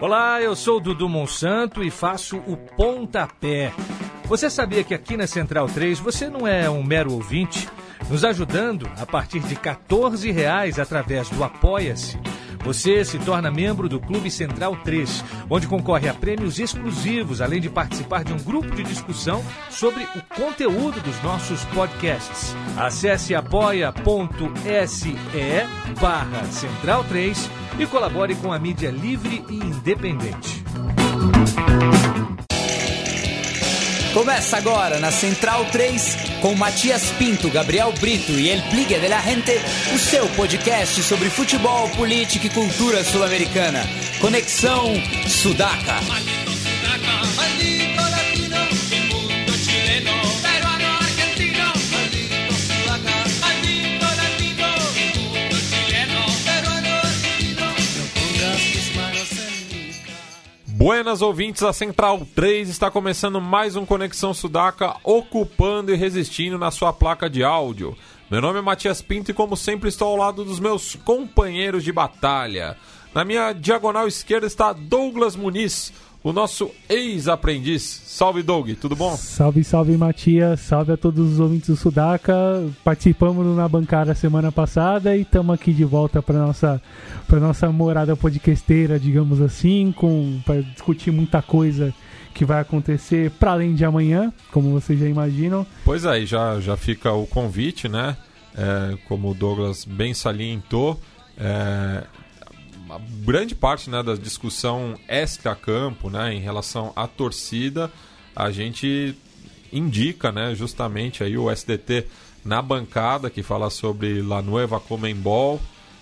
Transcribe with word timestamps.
Olá, 0.00 0.42
eu 0.42 0.56
sou 0.56 0.80
Dudu 0.80 1.08
Monsanto 1.08 1.82
e 1.82 1.90
faço 1.90 2.38
o 2.38 2.56
Pontapé. 2.56 3.72
Você 4.24 4.50
sabia 4.50 4.82
que 4.82 4.94
aqui 4.94 5.16
na 5.16 5.26
Central 5.26 5.66
3 5.68 6.00
você 6.00 6.28
não 6.28 6.46
é 6.46 6.68
um 6.68 6.82
mero 6.82 7.12
ouvinte? 7.12 7.68
Nos 8.10 8.24
ajudando 8.24 8.90
a 8.98 9.06
partir 9.06 9.40
de 9.40 9.54
14 9.54 10.30
reais 10.32 10.78
através 10.78 11.28
do 11.30 11.44
Apoia-se. 11.44 12.18
Você 12.64 13.04
se 13.04 13.18
torna 13.18 13.50
membro 13.50 13.88
do 13.88 14.00
Clube 14.00 14.30
Central 14.30 14.76
3, 14.76 15.24
onde 15.50 15.66
concorre 15.66 16.08
a 16.08 16.14
prêmios 16.14 16.58
exclusivos, 16.58 17.40
além 17.40 17.60
de 17.60 17.68
participar 17.68 18.24
de 18.24 18.32
um 18.32 18.38
grupo 18.38 18.74
de 18.74 18.84
discussão 18.84 19.44
sobre 19.68 20.02
o 20.02 20.22
conteúdo 20.34 21.00
dos 21.00 21.20
nossos 21.22 21.64
podcasts. 21.66 22.54
Acesse 22.76 23.34
apoia.se 23.34 25.16
barra 25.92 26.44
Central 26.50 27.04
3 27.04 27.50
e 27.78 27.86
colabore 27.86 28.34
com 28.34 28.52
a 28.52 28.58
mídia 28.58 28.90
livre 28.90 29.44
e 29.48 29.56
independente. 29.56 30.64
Começa 34.12 34.58
agora 34.58 34.98
na 34.98 35.10
Central 35.10 35.64
3 35.66 36.16
com 36.42 36.54
Matias 36.54 37.04
Pinto, 37.12 37.48
Gabriel 37.48 37.92
Brito 37.98 38.32
e 38.32 38.50
El 38.50 38.60
Pligue 38.62 38.98
de 38.98 39.08
la 39.08 39.20
Gente, 39.20 39.58
o 39.94 39.98
seu 39.98 40.28
podcast 40.30 41.02
sobre 41.02 41.30
futebol, 41.30 41.88
política 41.90 42.46
e 42.46 42.50
cultura 42.50 43.02
sul-americana. 43.04 43.80
Conexão 44.20 44.92
Sudaca. 45.26 46.41
Buenas 60.82 61.22
ouvintes, 61.22 61.62
a 61.62 61.72
Central 61.72 62.26
3 62.34 62.68
está 62.68 62.90
começando 62.90 63.40
mais 63.40 63.76
um 63.76 63.86
Conexão 63.86 64.34
Sudaca, 64.34 64.96
ocupando 65.04 65.94
e 65.94 65.96
resistindo 65.96 66.58
na 66.58 66.72
sua 66.72 66.92
placa 66.92 67.30
de 67.30 67.44
áudio. 67.44 67.96
Meu 68.28 68.40
nome 68.40 68.58
é 68.58 68.62
Matias 68.62 69.00
Pinto 69.00 69.30
e, 69.30 69.34
como 69.34 69.56
sempre, 69.56 69.88
estou 69.88 70.08
ao 70.08 70.16
lado 70.16 70.44
dos 70.44 70.58
meus 70.58 70.96
companheiros 70.96 71.84
de 71.84 71.92
batalha. 71.92 72.76
Na 73.14 73.24
minha 73.24 73.52
diagonal 73.52 74.08
esquerda 74.08 74.44
está 74.44 74.72
Douglas 74.72 75.36
Muniz, 75.36 75.92
o 76.22 76.32
nosso 76.32 76.70
ex-aprendiz. 76.88 77.82
Salve, 77.82 78.42
Doug, 78.42 78.70
tudo 78.80 78.94
bom? 78.94 79.16
Salve, 79.16 79.64
salve, 79.64 79.96
Matias. 79.96 80.60
Salve 80.60 80.92
a 80.92 80.96
todos 80.96 81.32
os 81.32 81.40
ouvintes 81.40 81.70
do 81.70 81.76
Sudaca. 81.76 82.34
Participamos 82.84 83.56
na 83.56 83.68
bancada 83.68 84.14
semana 84.14 84.52
passada 84.52 85.16
e 85.16 85.22
estamos 85.22 85.54
aqui 85.54 85.72
de 85.72 85.84
volta 85.84 86.22
para 86.22 86.38
nossa 86.38 86.80
para 87.26 87.40
nossa 87.40 87.70
morada 87.72 88.14
podcasteira, 88.14 88.98
digamos 88.98 89.40
assim, 89.40 89.92
com 89.92 90.40
para 90.44 90.60
discutir 90.62 91.10
muita 91.10 91.40
coisa 91.40 91.94
que 92.34 92.44
vai 92.44 92.60
acontecer 92.60 93.30
para 93.32 93.52
além 93.52 93.74
de 93.74 93.84
amanhã, 93.84 94.32
como 94.50 94.70
vocês 94.70 94.98
já 94.98 95.06
imaginam. 95.06 95.66
Pois 95.84 96.06
aí, 96.06 96.24
já, 96.26 96.60
já 96.60 96.76
fica 96.76 97.12
o 97.12 97.26
convite, 97.26 97.88
né? 97.88 98.16
É, 98.54 98.96
como 99.08 99.30
o 99.30 99.34
Douglas 99.34 99.84
bem 99.84 100.12
salientou, 100.14 101.00
é, 101.38 102.04
grande 103.24 103.54
parte 103.54 103.88
né, 103.90 104.02
da 104.02 104.14
discussão 104.14 104.98
extra-campo 105.08 106.10
né, 106.10 106.34
em 106.34 106.40
relação 106.40 106.92
à 106.96 107.06
torcida, 107.06 107.90
a 108.34 108.50
gente 108.50 109.14
indica 109.72 110.30
né, 110.30 110.54
justamente 110.54 111.22
aí 111.22 111.36
o 111.36 111.50
SDT 111.50 112.06
na 112.44 112.60
bancada 112.60 113.30
que 113.30 113.42
fala 113.42 113.70
sobre 113.70 114.20
La 114.22 114.42
Nueva 114.42 114.80
Comembol. 114.80 115.60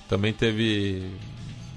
Também 0.08 0.32
teve 0.32 1.10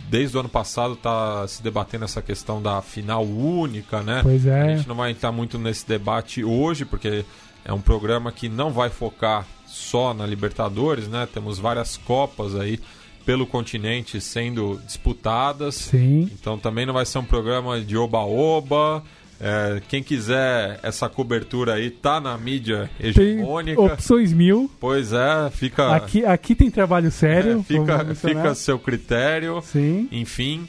desde 0.09 0.37
o 0.37 0.39
ano 0.41 0.49
passado 0.49 0.93
está 0.93 1.47
se 1.47 1.63
debatendo 1.63 2.05
essa 2.05 2.21
questão 2.21 2.61
da 2.61 2.81
final 2.81 3.25
única, 3.25 4.01
né? 4.03 4.19
Pois 4.21 4.45
é. 4.45 4.61
A 4.61 4.75
gente 4.75 4.87
não 4.87 4.95
vai 4.95 5.11
entrar 5.11 5.31
muito 5.31 5.57
nesse 5.57 5.87
debate 5.87 6.43
hoje, 6.43 6.85
porque 6.85 7.25
é 7.65 7.73
um 7.73 7.81
programa 7.81 8.31
que 8.31 8.47
não 8.47 8.71
vai 8.71 8.89
focar 8.89 9.45
só 9.65 10.13
na 10.13 10.25
Libertadores, 10.25 11.07
né? 11.07 11.27
Temos 11.33 11.57
várias 11.57 11.97
copas 11.97 12.55
aí 12.55 12.79
pelo 13.25 13.45
continente 13.45 14.19
sendo 14.19 14.79
disputadas. 14.85 15.75
Sim. 15.75 16.29
Então 16.33 16.57
também 16.57 16.85
não 16.85 16.93
vai 16.93 17.05
ser 17.05 17.19
um 17.19 17.25
programa 17.25 17.79
de 17.79 17.97
oba-oba. 17.97 19.03
É, 19.39 19.81
quem 19.89 20.01
quiser 20.01 20.79
essa 20.83 21.09
cobertura 21.09 21.73
aí, 21.73 21.89
tá 21.89 22.21
na 22.21 22.37
mídia 22.37 22.89
hegemônica. 22.99 23.75
Tem 23.75 23.91
opções 23.91 24.31
mil. 24.31 24.71
Pois 24.79 25.11
é, 25.11 25.49
fica. 25.51 25.95
Aqui, 25.95 26.25
aqui 26.25 26.55
tem 26.55 26.71
trabalho 26.71 27.11
sério. 27.11 27.59
É, 27.59 27.63
fica, 27.63 28.15
fica 28.15 28.49
a 28.51 28.55
seu 28.55 28.79
critério. 28.79 29.61
Sim. 29.61 30.07
Enfim. 30.11 30.67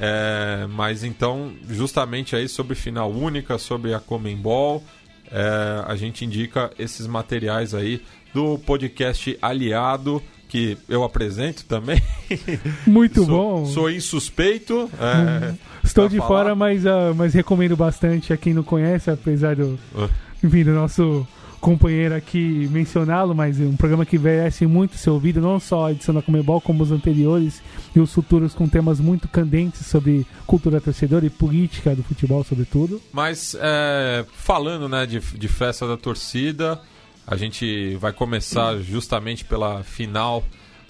É, 0.00 0.66
mas 0.70 1.04
então, 1.04 1.52
justamente 1.68 2.34
aí 2.36 2.48
sobre 2.48 2.74
final 2.74 3.10
única, 3.10 3.58
sobre 3.58 3.94
a 3.94 4.00
Comembol, 4.00 4.82
é, 5.30 5.84
a 5.86 5.96
gente 5.96 6.24
indica 6.24 6.70
esses 6.78 7.06
materiais 7.06 7.74
aí 7.74 8.02
do 8.34 8.58
podcast 8.58 9.38
Aliado 9.40 10.22
que 10.48 10.76
eu 10.88 11.02
apresento 11.04 11.64
também. 11.64 12.02
Muito 12.86 13.24
sou, 13.24 13.26
bom. 13.26 13.66
Sou 13.66 13.90
insuspeito. 13.90 14.90
É, 14.98 15.54
Estou 15.82 16.08
de 16.08 16.16
falar. 16.18 16.28
fora, 16.28 16.54
mas, 16.54 16.84
uh, 16.84 17.14
mas 17.14 17.34
recomendo 17.34 17.76
bastante 17.76 18.32
a 18.32 18.36
quem 18.36 18.54
não 18.54 18.62
conhece, 18.62 19.10
apesar 19.10 19.56
do, 19.56 19.78
uh. 19.94 20.08
enfim, 20.42 20.64
do 20.64 20.72
nosso 20.72 21.26
companheiro 21.60 22.14
aqui 22.14 22.68
mencioná-lo, 22.70 23.34
mas 23.34 23.58
um 23.58 23.76
programa 23.76 24.06
que 24.06 24.18
merece 24.18 24.66
muito 24.66 24.96
ser 24.96 25.10
ouvido, 25.10 25.40
não 25.40 25.58
só 25.58 25.86
a 25.86 25.92
edição 25.92 26.14
da 26.14 26.22
Comebol, 26.22 26.60
como 26.60 26.82
os 26.82 26.92
anteriores 26.92 27.60
e 27.94 27.98
os 27.98 28.12
futuros 28.12 28.54
com 28.54 28.68
temas 28.68 29.00
muito 29.00 29.26
candentes 29.26 29.84
sobre 29.86 30.26
cultura 30.46 30.80
torcedora 30.80 31.26
e 31.26 31.30
política 31.30 31.94
do 31.94 32.02
futebol, 32.02 32.44
sobretudo. 32.44 33.00
Mas 33.12 33.56
é, 33.60 34.24
falando 34.32 34.88
né, 34.88 35.06
de, 35.06 35.18
de 35.18 35.48
festa 35.48 35.88
da 35.88 35.96
torcida, 35.96 36.80
a 37.26 37.36
gente 37.36 37.96
vai 37.96 38.12
começar 38.12 38.78
justamente 38.78 39.44
pela 39.44 39.82
final 39.82 40.44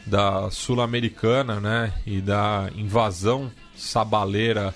da 0.04 0.50
Sul-Americana, 0.50 1.58
né? 1.58 1.92
E 2.04 2.20
da 2.20 2.70
invasão 2.76 3.50
sabaleira 3.74 4.74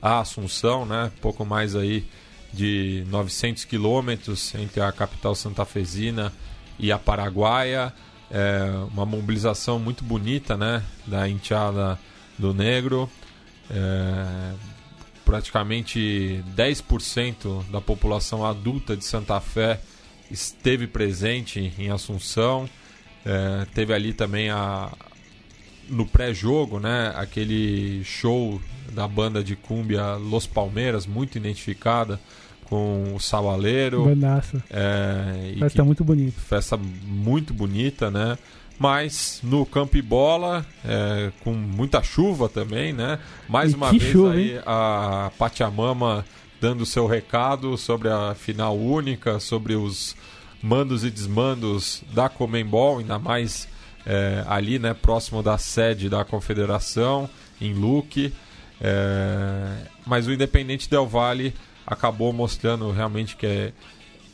à 0.00 0.20
Assunção, 0.20 0.86
né? 0.86 1.12
Pouco 1.20 1.44
mais 1.44 1.76
aí 1.76 2.06
de 2.52 3.04
900 3.08 3.64
quilômetros 3.66 4.54
entre 4.54 4.80
a 4.80 4.90
capital 4.90 5.34
santafesina 5.34 6.32
e 6.78 6.90
a 6.90 6.98
Paraguaia. 6.98 7.92
É 8.30 8.70
uma 8.90 9.04
mobilização 9.04 9.78
muito 9.78 10.02
bonita, 10.02 10.56
né? 10.56 10.82
Da 11.06 11.28
enteada 11.28 11.98
do 12.38 12.54
Negro. 12.54 13.08
É, 13.70 14.54
praticamente 15.26 16.42
10% 16.56 17.70
da 17.70 17.82
população 17.82 18.44
adulta 18.44 18.96
de 18.96 19.04
Santa 19.04 19.38
Fé 19.38 19.78
esteve 20.32 20.86
presente 20.86 21.72
em 21.78 21.90
Assunção. 21.90 22.68
É, 23.24 23.66
teve 23.74 23.94
ali 23.94 24.12
também 24.12 24.50
a, 24.50 24.90
no 25.88 26.06
pré-jogo, 26.06 26.80
né, 26.80 27.12
aquele 27.14 28.02
show 28.04 28.60
da 28.92 29.06
banda 29.06 29.44
de 29.44 29.54
cúmbia 29.54 30.14
Los 30.14 30.46
Palmeiras, 30.46 31.06
muito 31.06 31.38
identificada 31.38 32.18
com 32.64 33.14
o 33.14 33.20
Savaleiro. 33.20 34.04
Bandaça. 34.04 34.62
É, 34.70 35.54
festa 35.58 35.84
muito 35.84 36.02
bonita. 36.02 36.40
Festa 36.40 36.76
muito 36.76 37.52
bonita, 37.52 38.10
né? 38.10 38.38
Mas 38.78 39.40
no 39.44 39.64
campo 39.64 39.96
e 39.96 40.02
bola, 40.02 40.66
é, 40.84 41.30
com 41.44 41.52
muita 41.52 42.02
chuva 42.02 42.48
também, 42.48 42.92
né? 42.92 43.18
Mais 43.48 43.72
e 43.72 43.76
uma 43.76 43.90
vez 43.90 44.02
chuva, 44.02 44.32
aí 44.32 44.54
hein? 44.54 44.60
a 44.64 45.30
Pachamama 45.38 46.24
dando 46.62 46.86
seu 46.86 47.08
recado 47.08 47.76
sobre 47.76 48.08
a 48.08 48.36
final 48.36 48.78
única, 48.78 49.40
sobre 49.40 49.74
os 49.74 50.14
mandos 50.62 51.04
e 51.04 51.10
desmandos 51.10 52.04
da 52.12 52.28
Comembol, 52.28 53.00
ainda 53.00 53.18
mais 53.18 53.66
é, 54.06 54.44
ali, 54.46 54.78
né, 54.78 54.94
próximo 54.94 55.42
da 55.42 55.58
sede 55.58 56.08
da 56.08 56.24
Confederação, 56.24 57.28
em 57.60 57.74
Luque. 57.74 58.32
É, 58.80 59.88
mas 60.06 60.28
o 60.28 60.32
Independente 60.32 60.88
Del 60.88 61.04
Valle 61.04 61.52
acabou 61.84 62.32
mostrando 62.32 62.92
realmente 62.92 63.34
que 63.34 63.46
é, 63.46 63.72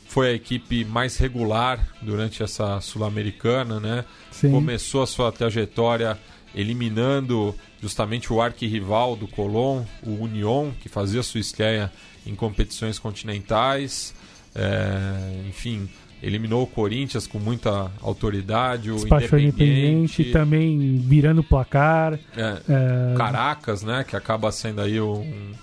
foi 0.09 0.29
a 0.29 0.33
equipe 0.33 0.83
mais 0.83 1.17
regular 1.17 1.87
durante 2.01 2.41
essa 2.41 2.81
Sul-Americana, 2.81 3.79
né? 3.79 4.03
Sim. 4.31 4.49
Começou 4.49 5.03
a 5.03 5.07
sua 5.07 5.31
trajetória 5.31 6.17
eliminando 6.53 7.55
justamente 7.79 8.33
o 8.33 8.41
arquirrival 8.41 9.15
do 9.15 9.27
Colón, 9.27 9.83
o 10.03 10.23
Union, 10.23 10.71
que 10.81 10.89
fazia 10.89 11.21
sua 11.21 11.39
estreia 11.39 11.91
em 12.25 12.33
competições 12.33 12.97
continentais. 12.97 14.15
É, 14.55 15.47
enfim, 15.47 15.87
eliminou 16.23 16.63
o 16.63 16.67
Corinthians 16.67 17.27
com 17.27 17.37
muita 17.37 17.91
autoridade, 18.01 18.89
o 18.89 18.95
Despachou 18.95 19.37
Independente, 19.37 20.23
Independente 20.23 20.31
também 20.31 20.97
virando 20.97 21.41
o 21.41 21.43
placar. 21.43 22.15
é, 22.35 22.57
É, 22.67 23.15
Caracas, 23.15 23.83
né, 23.83 24.03
que 24.03 24.15
acaba 24.15 24.51
sendo 24.51 24.81
aí 24.81 24.99
um, 24.99 25.53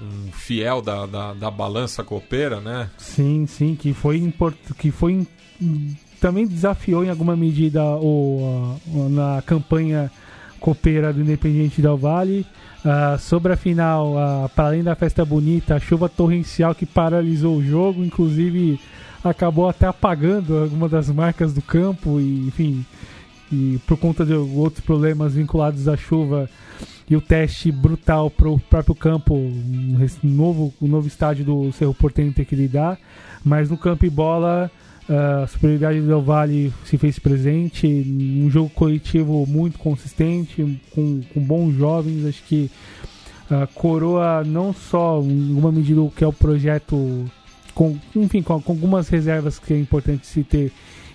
um 0.00 0.32
fiel 0.32 0.80
da, 0.82 1.06
da, 1.06 1.34
da 1.34 1.50
balança 1.50 2.02
copeira, 2.02 2.60
né? 2.60 2.88
Sim, 2.98 3.46
sim, 3.46 3.74
que 3.74 3.92
foi 3.92 4.16
import... 4.18 4.56
que 4.78 4.90
foi 4.90 5.26
também 6.20 6.46
desafiou 6.46 7.04
em 7.04 7.10
alguma 7.10 7.36
medida 7.36 7.82
o, 7.84 8.76
a- 8.86 9.08
na 9.08 9.42
campanha 9.42 10.10
copeira 10.58 11.12
do 11.12 11.20
Independiente 11.20 11.80
Del 11.82 11.96
Valle. 11.96 12.46
Uh, 12.82 13.18
sobre 13.18 13.52
a 13.52 13.56
final, 13.56 14.14
uh, 14.14 14.48
para 14.56 14.68
além 14.68 14.82
da 14.82 14.94
festa 14.94 15.22
bonita, 15.22 15.74
a 15.74 15.80
chuva 15.80 16.08
torrencial 16.08 16.74
que 16.74 16.86
paralisou 16.86 17.56
o 17.58 17.62
jogo, 17.62 18.02
inclusive 18.02 18.80
acabou 19.22 19.68
até 19.68 19.86
apagando 19.86 20.56
alguma 20.56 20.88
das 20.88 21.10
marcas 21.10 21.52
do 21.52 21.60
campo 21.60 22.18
e, 22.18 22.46
enfim, 22.48 22.84
e 23.50 23.78
por 23.86 23.98
conta 23.98 24.24
de 24.24 24.32
outros 24.32 24.84
problemas 24.84 25.34
vinculados 25.34 25.88
à 25.88 25.96
chuva 25.96 26.48
e 27.08 27.16
o 27.16 27.20
teste 27.20 27.72
brutal 27.72 28.30
para 28.30 28.48
o 28.48 28.58
próprio 28.58 28.94
campo, 28.94 29.34
um 29.34 30.08
novo, 30.22 30.72
o 30.80 30.86
novo 30.86 31.08
estádio 31.08 31.44
do 31.44 31.72
Cerro 31.72 31.92
Porteño 31.92 32.32
tem 32.32 32.44
que 32.44 32.54
lidar, 32.54 32.98
mas 33.44 33.68
no 33.68 33.76
campo 33.76 34.06
e 34.06 34.10
bola 34.10 34.70
a 35.10 35.46
superioridade 35.48 36.00
do 36.00 36.06
Del 36.06 36.22
Valle 36.22 36.72
se 36.84 36.96
fez 36.96 37.18
presente, 37.18 37.86
um 37.86 38.48
jogo 38.48 38.70
coletivo 38.70 39.44
muito 39.44 39.76
consistente, 39.76 40.80
com, 40.92 41.20
com 41.34 41.40
bons 41.40 41.74
jovens, 41.74 42.24
acho 42.24 42.42
que 42.44 42.70
a 43.50 43.66
coroa 43.66 44.44
não 44.44 44.72
só 44.72 45.20
em 45.20 45.48
alguma 45.48 45.72
medida 45.72 46.00
o 46.00 46.10
que 46.10 46.22
é 46.22 46.26
o 46.26 46.32
projeto, 46.32 47.24
com, 47.74 47.98
enfim, 48.14 48.40
com, 48.40 48.62
com 48.62 48.72
algumas 48.72 49.08
reservas 49.08 49.58
que 49.58 49.74
é 49.74 49.78
importante 49.80 50.28
se 50.28 50.44
ter 50.44 50.70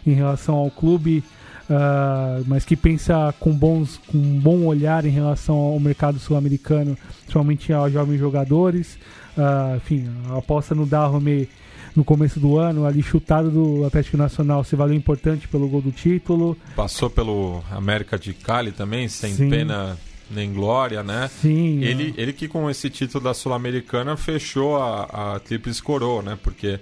em 0.06 0.12
relação 0.12 0.56
ao 0.56 0.70
clube, 0.70 1.24
uh, 1.70 2.44
mas 2.48 2.66
que 2.66 2.76
pensa 2.76 3.34
com, 3.40 3.52
bons, 3.52 4.00
com 4.08 4.18
um 4.18 4.40
bom 4.40 4.66
olhar 4.66 5.06
em 5.06 5.10
relação 5.10 5.56
ao 5.56 5.80
mercado 5.80 6.20
sul-americano, 6.20 6.98
principalmente 7.22 7.72
aos 7.74 7.92
jovens 7.92 8.20
jogadores. 8.20 8.98
Uh, 9.38 9.78
enfim, 9.78 10.10
a 10.30 10.38
aposta 10.38 10.74
no 10.74 10.86
Dahomey 10.86 11.50
no 11.96 12.04
começo 12.04 12.40
do 12.40 12.58
ano, 12.58 12.86
ali 12.86 13.02
chutado 13.02 13.50
do 13.50 13.86
Atlético 13.86 14.18
Nacional, 14.18 14.64
se 14.64 14.76
valeu 14.76 14.96
importante 14.96 15.48
pelo 15.48 15.68
gol 15.68 15.82
do 15.82 15.92
título. 15.92 16.58
Passou 16.76 17.10
pelo 17.10 17.64
América 17.72 18.20
de 18.20 18.34
Cali 18.34 18.72
também, 18.72 19.08
sem 19.08 19.34
Sim. 19.34 19.50
pena 19.50 19.98
nem 20.30 20.52
glória, 20.52 21.04
né? 21.04 21.30
Sim. 21.42 21.82
Ele, 21.84 22.14
é. 22.18 22.22
ele 22.22 22.34
que 22.34 22.48
com 22.48 22.70
esse 22.70 22.90
título 22.90 23.24
da 23.24 23.34
Sul-Americana 23.34 24.18
fechou 24.18 24.78
a, 24.78 25.36
a 25.36 25.40
Tríplice 25.40 25.82
Coroa, 25.82 26.22
né? 26.22 26.38
Porque 26.42 26.80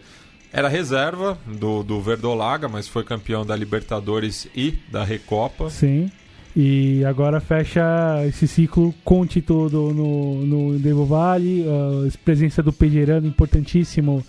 era 0.54 0.70
reserva 0.70 1.36
do, 1.48 1.82
do 1.82 2.00
Verdolaga, 2.00 2.70
mas 2.70 2.88
foi 2.88 3.04
campeão 3.04 3.44
da 3.44 3.56
Libertadores 3.56 4.48
e 4.56 4.78
da 4.92 5.04
Recopa. 5.04 5.72
Sim. 5.72 6.12
E 6.56 7.04
agora 7.04 7.42
fecha 7.42 7.84
esse 8.28 8.48
ciclo 8.48 8.94
com 9.04 9.22
o 9.22 9.26
título 9.26 9.68
do, 9.68 9.92
no, 9.92 10.46
no 10.46 10.80
Devo 10.80 11.04
Vale, 11.04 11.66
a 11.68 12.18
presença 12.24 12.62
do 12.62 12.72
Pejerano 12.72 13.26
importantíssimo 13.26 14.24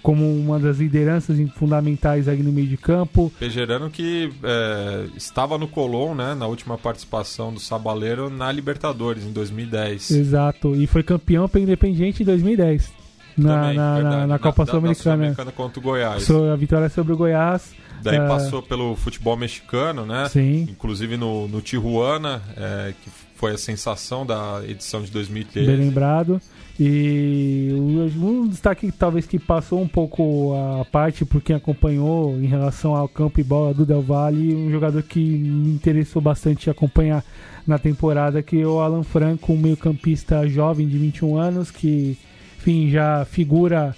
como 0.00 0.24
uma 0.38 0.60
das 0.60 0.78
lideranças 0.78 1.36
fundamentais 1.54 2.28
aí 2.28 2.42
no 2.42 2.52
meio 2.52 2.68
de 2.68 2.76
campo. 2.76 3.32
Pejerano 3.40 3.90
que 3.90 4.30
é, 4.42 5.06
estava 5.16 5.56
no 5.56 5.66
Colón, 5.66 6.14
né, 6.14 6.34
na 6.34 6.46
última 6.46 6.76
participação 6.76 7.52
do 7.52 7.58
Sabaleiro 7.58 8.28
na 8.28 8.52
Libertadores 8.52 9.24
em 9.24 9.32
2010. 9.32 10.10
Exato, 10.10 10.76
e 10.76 10.86
foi 10.86 11.02
campeão 11.02 11.48
pelo 11.48 11.64
Independiente 11.64 12.22
em 12.22 12.26
2010. 12.26 13.03
Na, 13.36 13.60
Também, 13.60 13.76
na, 13.76 14.00
na, 14.00 14.26
na, 14.26 14.38
Copa 14.38 14.64
Sul-Americana. 14.64 15.34
Sul 15.34 15.52
contra 15.52 15.80
o 15.80 15.82
Goiás. 15.82 16.30
a 16.30 16.56
vitória 16.56 16.88
sobre 16.88 17.12
o 17.12 17.16
Goiás. 17.16 17.72
Daí 18.02 18.16
é... 18.16 18.28
passou 18.28 18.62
pelo 18.62 18.94
futebol 18.94 19.36
mexicano, 19.36 20.04
né? 20.04 20.28
Sim. 20.28 20.66
Inclusive 20.70 21.16
no, 21.16 21.48
no 21.48 21.60
Tijuana, 21.60 22.42
é, 22.56 22.92
que 23.02 23.10
foi 23.34 23.52
a 23.52 23.58
sensação 23.58 24.24
da 24.26 24.62
edição 24.66 25.02
de 25.02 25.10
2013. 25.10 25.66
Bem 25.66 25.76
lembrado. 25.76 26.40
E 26.78 27.70
um 28.16 28.48
destaque 28.48 28.90
talvez 28.90 29.26
que 29.26 29.38
passou 29.38 29.80
um 29.80 29.86
pouco 29.86 30.54
a 30.54 30.84
parte 30.84 31.24
por 31.24 31.40
quem 31.40 31.54
acompanhou 31.54 32.36
em 32.36 32.46
relação 32.46 32.96
ao 32.96 33.08
campo 33.08 33.40
e 33.40 33.44
bola 33.44 33.72
do 33.72 33.86
Del 33.86 34.02
Valle, 34.02 34.54
um 34.54 34.70
jogador 34.70 35.02
que 35.02 35.20
me 35.20 35.70
interessou 35.70 36.20
bastante 36.20 36.68
acompanhar 36.68 37.24
na 37.64 37.78
temporada, 37.78 38.42
que 38.42 38.60
é 38.60 38.66
o 38.66 38.80
Alan 38.80 39.04
Franco, 39.04 39.52
um 39.52 39.58
meio-campista 39.58 40.46
jovem 40.48 40.88
de 40.88 40.98
21 40.98 41.36
anos, 41.38 41.70
que 41.70 42.18
enfim, 42.64 42.88
já 42.88 43.26
figura 43.26 43.94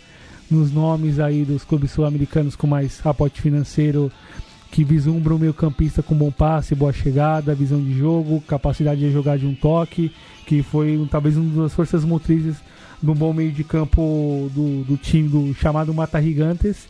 nos 0.51 0.73
nomes 0.73 1.21
aí 1.21 1.45
dos 1.45 1.63
clubes 1.63 1.93
sul-americanos 1.93 2.57
com 2.57 2.67
mais 2.67 3.01
aporte 3.07 3.41
financeiro 3.41 4.11
que 4.73 4.83
vislumbra 4.83 5.35
um 5.35 5.39
meio-campista 5.39 6.03
com 6.03 6.17
bom 6.17 6.33
passe, 6.33 6.75
boa 6.75 6.93
chegada, 6.93 7.55
visão 7.55 7.81
de 7.81 7.97
jogo, 7.97 8.41
capacidade 8.41 9.01
de 9.01 9.13
jogar 9.13 9.39
de 9.39 9.47
um 9.47 9.55
toque, 9.55 10.11
que 10.45 10.65
foi 10.65 11.07
talvez 11.09 11.37
uma 11.37 11.63
das 11.63 11.75
forças 11.75 12.05
motrizes 12.05 12.57
do 13.01 13.15
bom 13.15 13.33
meio 13.33 13.53
de 13.53 13.63
campo 13.63 14.51
do, 14.53 14.83
do 14.83 14.97
time 14.97 15.29
do 15.29 15.55
chamado 15.55 15.95
Mata 15.95 16.21
Gigantes. 16.21 16.89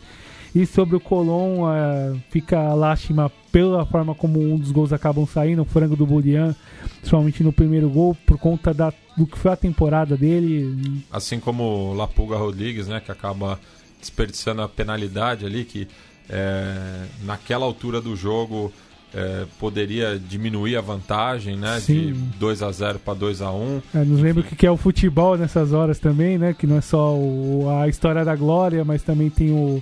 E 0.57 0.65
sobre 0.65 0.95
o 0.95 0.99
Colón, 0.99 1.61
uh, 1.61 2.19
fica 2.31 2.57
a 2.57 2.73
lástima 2.73 3.31
pela 3.51 3.85
forma 3.85 4.15
como 4.15 4.39
um 4.39 4.57
dos 4.57 4.71
gols 4.71 4.91
acabam 4.91 5.23
saindo, 5.27 5.61
o 5.61 5.65
frango 5.65 5.95
do 5.95 6.03
Bolian, 6.03 6.55
principalmente 6.97 7.43
no 7.43 7.53
primeiro 7.53 7.87
gol, 7.87 8.17
por 8.25 8.39
conta 8.39 8.73
da, 8.73 8.91
do 9.15 9.27
que 9.27 9.37
foi 9.37 9.51
a 9.51 9.55
temporada 9.55 10.17
dele. 10.17 11.03
Assim 11.11 11.39
como 11.39 11.63
o 11.63 11.93
Lapuga 11.93 12.37
Rodrigues, 12.37 12.87
né, 12.87 12.99
que 12.99 13.11
acaba 13.11 13.59
desperdiçando 13.99 14.63
a 14.63 14.67
penalidade 14.67 15.45
ali, 15.45 15.63
que 15.63 15.87
é, 16.27 17.05
naquela 17.23 17.63
altura 17.63 18.01
do 18.01 18.15
jogo 18.15 18.73
é, 19.13 19.45
poderia 19.59 20.19
diminuir 20.19 20.75
a 20.75 20.81
vantagem, 20.81 21.55
né? 21.55 21.79
Sim. 21.79 22.13
De 22.13 22.13
2 22.13 22.63
a 22.63 22.71
0 22.71 22.99
para 22.99 23.13
2 23.13 23.41
a 23.41 23.51
1 23.51 23.81
é, 23.93 24.03
Nos 24.03 24.19
lembra 24.19 24.41
o 24.41 24.45
que 24.45 24.65
é 24.65 24.71
o 24.71 24.77
futebol 24.77 25.37
nessas 25.37 25.71
horas 25.71 25.99
também, 25.99 26.37
né? 26.37 26.53
Que 26.53 26.67
não 26.67 26.77
é 26.77 26.81
só 26.81 27.15
o, 27.15 27.69
a 27.81 27.87
história 27.87 28.25
da 28.25 28.35
glória, 28.35 28.83
mas 28.83 29.03
também 29.03 29.29
tem 29.29 29.51
o, 29.51 29.81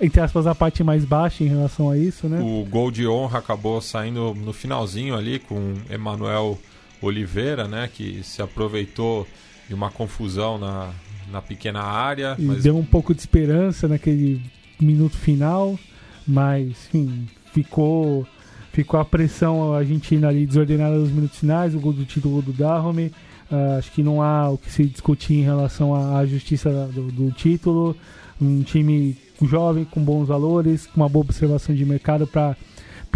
entre 0.00 0.20
aspas, 0.20 0.46
a 0.46 0.54
parte 0.54 0.84
mais 0.84 1.04
baixa 1.04 1.42
em 1.42 1.48
relação 1.48 1.90
a 1.90 1.96
isso, 1.96 2.28
né? 2.28 2.40
O 2.40 2.64
gol 2.64 2.90
de 2.90 3.06
honra 3.06 3.38
acabou 3.38 3.80
saindo 3.80 4.34
no 4.34 4.52
finalzinho 4.52 5.14
ali 5.14 5.38
com 5.38 5.74
Emanuel 5.90 6.58
Oliveira, 7.00 7.66
né? 7.66 7.88
Que 7.92 8.22
se 8.22 8.42
aproveitou 8.42 9.26
de 9.68 9.74
uma 9.74 9.90
confusão 9.90 10.58
na, 10.58 10.90
na 11.30 11.42
pequena 11.42 11.80
área. 11.80 12.36
E 12.38 12.42
mas... 12.42 12.62
deu 12.62 12.76
um 12.76 12.84
pouco 12.84 13.14
de 13.14 13.20
esperança 13.20 13.88
naquele 13.88 14.40
minuto 14.80 15.16
final, 15.16 15.78
mas, 16.26 16.88
enfim, 16.92 17.26
ficou 17.52 18.26
ficou 18.72 19.00
a 19.00 19.04
pressão 19.06 19.72
argentina 19.72 20.28
ali 20.28 20.46
desordenada 20.46 20.96
nos 20.96 21.10
minutos 21.10 21.38
finais, 21.38 21.74
o 21.74 21.80
gol 21.80 21.94
do 21.94 22.04
título 22.04 22.42
do 22.42 22.52
Dahomey. 22.52 23.10
Uh, 23.50 23.78
acho 23.78 23.90
que 23.92 24.02
não 24.02 24.20
há 24.20 24.50
o 24.50 24.58
que 24.58 24.70
se 24.70 24.84
discutir 24.84 25.34
em 25.34 25.42
relação 25.42 25.94
à, 25.94 26.26
justiça 26.26 26.68
do, 26.92 27.10
do, 27.10 27.30
título. 27.30 27.96
Um 28.38 28.62
time 28.62 29.16
jovem, 29.44 29.84
com 29.84 30.00
bons 30.00 30.28
valores, 30.28 30.86
com 30.86 31.00
uma 31.00 31.08
boa 31.08 31.24
observação 31.24 31.74
de 31.74 31.84
mercado 31.84 32.26
para 32.26 32.56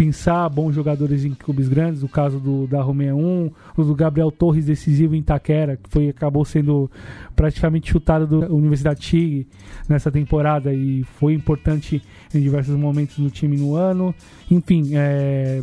pensar 0.01 0.49
bons 0.49 0.73
jogadores 0.73 1.25
em 1.25 1.33
clubes 1.33 1.69
grandes, 1.69 2.01
o 2.01 2.09
caso 2.09 2.39
do 2.39 2.65
da 2.65 2.81
Romea 2.81 3.15
1, 3.15 3.51
o 3.77 3.83
do 3.83 3.93
Gabriel 3.93 4.31
Torres 4.31 4.65
decisivo 4.65 5.15
em 5.15 5.19
Itaquera, 5.19 5.77
que 5.77 5.89
foi 5.89 6.09
acabou 6.09 6.43
sendo 6.43 6.89
praticamente 7.35 7.91
chutado 7.91 8.25
da 8.25 8.47
Universidade 8.47 8.99
Tigre 8.99 9.47
nessa 9.87 10.11
temporada 10.11 10.73
e 10.73 11.03
foi 11.03 11.33
importante 11.33 12.01
em 12.33 12.41
diversos 12.41 12.75
momentos 12.75 13.17
no 13.19 13.29
time 13.29 13.57
no 13.57 13.75
ano. 13.75 14.13
Enfim, 14.49 14.91
é, 14.95 15.61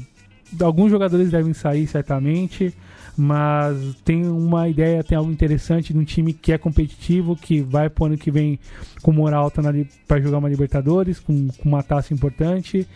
alguns 0.60 0.90
jogadores 0.90 1.30
devem 1.30 1.52
sair 1.52 1.86
certamente, 1.86 2.72
mas 3.18 3.96
tem 4.04 4.26
uma 4.28 4.68
ideia, 4.68 5.02
tem 5.02 5.18
algo 5.18 5.30
interessante 5.30 5.92
de 5.92 5.98
um 5.98 6.04
time 6.04 6.32
que 6.32 6.52
é 6.52 6.58
competitivo, 6.58 7.34
que 7.34 7.60
vai 7.60 7.90
pro 7.90 8.04
ano 8.04 8.16
que 8.16 8.30
vem 8.30 8.60
com 9.02 9.12
moral 9.12 9.44
alta 9.44 9.60
para 10.06 10.20
jogar 10.20 10.38
uma 10.38 10.48
Libertadores, 10.48 11.18
com, 11.18 11.48
com 11.48 11.68
uma 11.68 11.82
taça 11.82 12.14
importante 12.14 12.86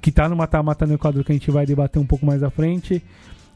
que 0.00 0.10
está 0.10 0.28
no 0.28 0.34
mata-mata 0.34 0.84
no 0.84 0.94
Equador, 0.94 1.22
que 1.22 1.30
a 1.30 1.34
gente 1.34 1.50
vai 1.50 1.64
debater 1.64 2.02
um 2.02 2.06
pouco 2.06 2.26
mais 2.26 2.42
à 2.42 2.50
frente. 2.50 3.00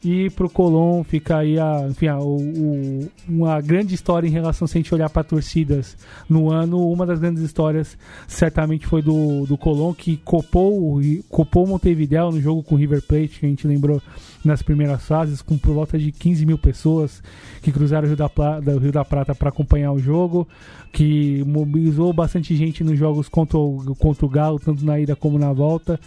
E 0.03 0.29
pro 0.29 0.49
Colón 0.49 1.03
fica 1.03 1.37
aí 1.37 1.59
a, 1.59 1.87
enfim, 1.89 2.07
a, 2.07 2.19
o, 2.19 3.09
uma 3.27 3.59
grande 3.59 3.95
história 3.95 4.27
em 4.27 4.31
relação, 4.31 4.67
se 4.67 4.77
a 4.77 4.79
gente 4.79 4.93
olhar 4.93 5.09
para 5.09 5.23
torcidas 5.23 5.97
no 6.29 6.51
ano, 6.51 6.87
uma 6.91 7.05
das 7.05 7.19
grandes 7.19 7.41
histórias 7.41 7.97
certamente 8.27 8.85
foi 8.85 9.01
do, 9.01 9.45
do 9.47 9.57
Colón, 9.57 9.93
que 9.93 10.17
copou, 10.17 10.99
copou 11.29 11.65
Montevideo 11.65 12.31
no 12.31 12.39
jogo 12.39 12.61
com 12.61 12.75
o 12.75 12.77
River 12.77 13.01
Plate, 13.01 13.39
que 13.39 13.45
a 13.45 13.49
gente 13.49 13.67
lembrou 13.67 14.01
nas 14.45 14.61
primeiras 14.61 15.03
fases, 15.03 15.41
com 15.41 15.57
por 15.57 15.73
volta 15.73 15.97
de 15.97 16.11
15 16.11 16.45
mil 16.45 16.57
pessoas 16.59 17.21
que 17.61 17.71
cruzaram 17.71 18.05
o 18.05 18.07
Rio 18.07 18.17
da, 18.17 18.29
Plata, 18.29 18.79
Rio 18.79 18.91
da 18.91 19.03
Prata 19.03 19.33
para 19.33 19.49
acompanhar 19.49 19.91
o 19.91 19.99
jogo, 19.99 20.47
que 20.91 21.43
mobilizou 21.45 22.13
bastante 22.13 22.55
gente 22.55 22.83
nos 22.83 22.97
jogos 22.99 23.27
contra 23.27 23.57
o, 23.57 23.95
contra 23.95 24.25
o 24.25 24.29
Galo, 24.29 24.59
tanto 24.59 24.85
na 24.85 24.99
ida 24.99 25.15
como 25.15 25.39
na 25.39 25.51
volta 25.51 25.99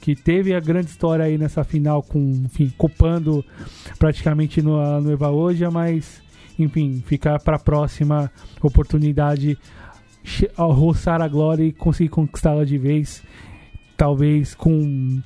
que 0.00 0.14
teve 0.14 0.54
a 0.54 0.60
grande 0.60 0.86
história 0.86 1.24
aí 1.24 1.36
nessa 1.36 1.64
final, 1.64 2.02
com, 2.02 2.18
enfim, 2.44 2.72
copando 2.76 3.44
praticamente 3.98 4.62
no, 4.62 5.00
no 5.00 5.12
Eva 5.12 5.30
Hoje, 5.30 5.66
mas, 5.68 6.22
enfim, 6.58 7.02
ficar 7.06 7.40
para 7.40 7.56
a 7.56 7.60
próxima 7.60 8.30
oportunidade 8.62 9.58
roçar 10.56 11.22
a 11.22 11.28
glória 11.28 11.64
e 11.64 11.72
conseguir 11.72 12.08
conquistá-la 12.08 12.64
de 12.64 12.76
vez, 12.76 13.22
talvez 13.96 14.54
com, 14.54 14.72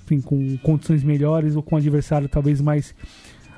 enfim, 0.02 0.20
com 0.20 0.58
condições 0.58 1.02
melhores 1.02 1.56
ou 1.56 1.62
com 1.62 1.74
um 1.74 1.78
adversário 1.78 2.28
talvez 2.28 2.60
mais, 2.60 2.94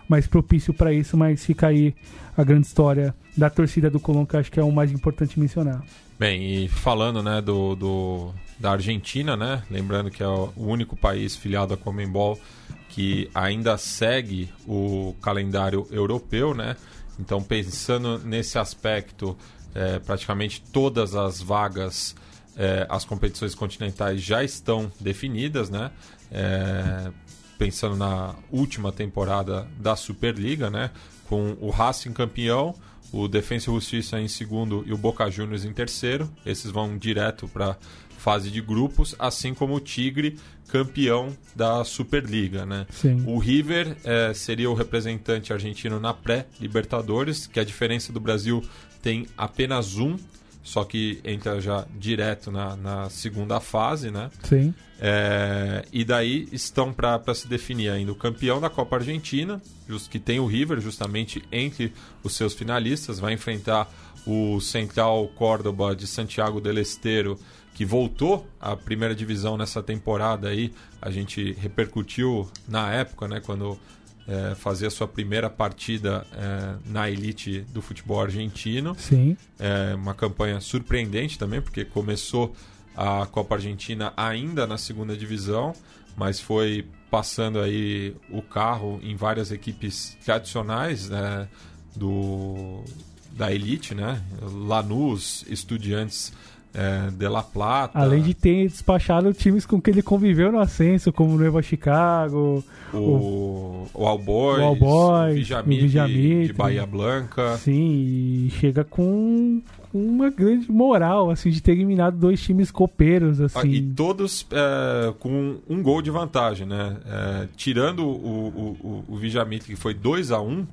mais 0.08 0.26
propício 0.26 0.72
para 0.72 0.92
isso, 0.92 1.16
mas 1.16 1.44
fica 1.44 1.66
aí 1.66 1.94
a 2.36 2.44
grande 2.44 2.66
história 2.66 3.14
da 3.36 3.50
torcida 3.50 3.90
do 3.90 4.00
Colón, 4.00 4.24
que 4.24 4.36
acho 4.36 4.52
que 4.52 4.60
é 4.60 4.62
o 4.62 4.72
mais 4.72 4.92
importante 4.92 5.38
mencionar. 5.38 5.82
Bem, 6.18 6.64
e 6.64 6.68
falando 6.68 7.22
né, 7.22 7.40
do, 7.40 7.74
do 7.74 8.32
da 8.62 8.70
Argentina, 8.70 9.36
né? 9.36 9.64
Lembrando 9.68 10.08
que 10.08 10.22
é 10.22 10.26
o 10.26 10.52
único 10.56 10.96
país 10.96 11.34
filiado 11.34 11.74
à 11.74 11.76
Comembol 11.76 12.40
que 12.88 13.28
ainda 13.34 13.76
segue 13.76 14.52
o 14.66 15.16
calendário 15.20 15.88
europeu, 15.90 16.54
né? 16.54 16.76
Então, 17.18 17.42
pensando 17.42 18.18
nesse 18.18 18.58
aspecto, 18.58 19.36
é, 19.74 19.98
praticamente 19.98 20.62
todas 20.72 21.14
as 21.14 21.40
vagas, 21.40 22.14
é, 22.56 22.86
as 22.88 23.04
competições 23.04 23.54
continentais 23.54 24.22
já 24.22 24.44
estão 24.44 24.92
definidas, 25.00 25.68
né? 25.68 25.90
É, 26.30 27.10
pensando 27.58 27.96
na 27.96 28.34
última 28.50 28.92
temporada 28.92 29.66
da 29.78 29.96
Superliga, 29.96 30.70
né? 30.70 30.90
Com 31.28 31.56
o 31.60 31.70
Racing 31.70 32.12
campeão, 32.12 32.74
o 33.10 33.26
Defensa 33.26 33.70
e 33.70 33.74
Justiça 33.74 34.20
em 34.20 34.28
segundo 34.28 34.84
e 34.86 34.92
o 34.92 34.98
Boca 34.98 35.28
Juniors 35.30 35.64
em 35.64 35.72
terceiro. 35.72 36.30
Esses 36.46 36.70
vão 36.70 36.96
direto 36.96 37.48
para 37.48 37.76
fase 38.22 38.50
de 38.50 38.60
grupos, 38.60 39.16
assim 39.18 39.52
como 39.52 39.74
o 39.74 39.80
Tigre 39.80 40.38
campeão 40.68 41.36
da 41.56 41.84
Superliga, 41.84 42.64
né? 42.64 42.86
Sim. 42.90 43.24
O 43.26 43.36
River 43.38 43.96
é, 44.04 44.32
seria 44.32 44.70
o 44.70 44.74
representante 44.74 45.52
argentino 45.52 45.98
na 45.98 46.14
pré-Libertadores, 46.14 47.46
que 47.46 47.58
a 47.58 47.64
diferença 47.64 48.12
do 48.12 48.20
Brasil 48.20 48.64
tem 49.02 49.26
apenas 49.36 49.98
um, 49.98 50.16
só 50.62 50.84
que 50.84 51.20
entra 51.24 51.60
já 51.60 51.84
direto 51.98 52.52
na, 52.52 52.76
na 52.76 53.10
segunda 53.10 53.58
fase, 53.58 54.10
né? 54.10 54.30
Sim. 54.44 54.72
É, 55.00 55.84
e 55.92 56.04
daí 56.04 56.48
estão 56.52 56.92
para 56.92 57.34
se 57.34 57.48
definir 57.48 57.90
ainda 57.90 58.12
o 58.12 58.14
campeão 58.14 58.60
da 58.60 58.70
Copa 58.70 58.96
Argentina, 58.96 59.60
just, 59.88 60.08
que 60.08 60.20
tem 60.20 60.38
o 60.38 60.46
River 60.46 60.80
justamente 60.80 61.42
entre 61.50 61.92
os 62.22 62.36
seus 62.36 62.54
finalistas, 62.54 63.18
vai 63.18 63.32
enfrentar 63.34 63.92
o 64.24 64.60
Central 64.60 65.26
Córdoba 65.34 65.96
de 65.96 66.06
Santiago 66.06 66.60
del 66.60 66.78
Estero, 66.78 67.36
que 67.74 67.84
voltou 67.84 68.46
à 68.60 68.76
primeira 68.76 69.14
divisão 69.14 69.56
nessa 69.56 69.82
temporada 69.82 70.48
aí. 70.48 70.72
A 71.00 71.10
gente 71.10 71.52
repercutiu 71.52 72.48
na 72.68 72.92
época, 72.92 73.26
né, 73.26 73.40
quando 73.40 73.78
é, 74.26 74.54
fazia 74.54 74.90
sua 74.90 75.08
primeira 75.08 75.50
partida 75.50 76.26
é, 76.32 76.74
na 76.86 77.10
elite 77.10 77.60
do 77.72 77.82
futebol 77.82 78.20
argentino. 78.20 78.94
Sim. 78.98 79.36
É 79.58 79.94
uma 79.94 80.14
campanha 80.14 80.60
surpreendente 80.60 81.38
também, 81.38 81.60
porque 81.60 81.84
começou 81.84 82.54
a 82.96 83.26
Copa 83.26 83.54
Argentina 83.54 84.12
ainda 84.16 84.66
na 84.66 84.76
segunda 84.76 85.16
divisão, 85.16 85.72
mas 86.16 86.40
foi 86.40 86.86
passando 87.10 87.60
aí 87.60 88.14
o 88.30 88.42
carro 88.42 89.00
em 89.02 89.16
várias 89.16 89.50
equipes 89.50 90.16
tradicionais 90.24 91.08
né, 91.08 91.48
do, 91.96 92.84
da 93.32 93.52
elite, 93.52 93.94
né? 93.94 94.22
Lanús, 94.40 95.44
Estudiantes 95.48 96.32
é, 96.74 97.10
de 97.10 97.28
La 97.28 97.42
Plata. 97.42 97.98
Além 97.98 98.22
de 98.22 98.34
ter 98.34 98.68
despachado 98.68 99.32
times 99.32 99.66
com 99.66 99.80
que 99.80 99.90
ele 99.90 100.02
conviveu 100.02 100.50
no 100.50 100.58
ascenso, 100.58 101.12
como 101.12 101.34
o 101.34 101.38
Nova 101.38 101.62
Chicago, 101.62 102.64
o, 102.92 102.96
o, 102.96 103.88
o 103.94 104.06
All 104.06 104.18
Boys, 104.18 104.60
o, 104.60 104.64
All 104.64 104.76
Boys, 104.76 105.32
o 105.32 105.34
Bijamit, 105.34 105.78
o 105.78 105.82
Bijamit 105.82 106.46
de 106.46 106.52
Bahia 106.52 106.86
Blanca. 106.86 107.56
Sim, 107.58 108.46
e 108.46 108.50
chega 108.58 108.84
com 108.84 109.60
uma 109.92 110.30
grande 110.30 110.70
moral, 110.70 111.30
assim, 111.30 111.50
de 111.50 111.60
ter 111.60 111.72
eliminado 111.72 112.16
dois 112.16 112.40
times 112.42 112.70
copeiros, 112.70 113.40
assim. 113.40 113.58
Ah, 113.58 113.66
e 113.66 113.82
todos 113.82 114.46
é, 114.50 115.12
com 115.18 115.56
um 115.68 115.82
gol 115.82 116.00
de 116.00 116.10
vantagem, 116.10 116.66
né? 116.66 116.96
É, 117.06 117.48
tirando 117.56 118.06
o, 118.06 118.08
o, 118.08 119.04
o, 119.08 119.14
o 119.14 119.18
Bijamit, 119.18 119.66
que 119.66 119.76
foi 119.76 119.92
2 119.92 120.30
a 120.30 120.40
1 120.40 120.48
um, 120.48 120.66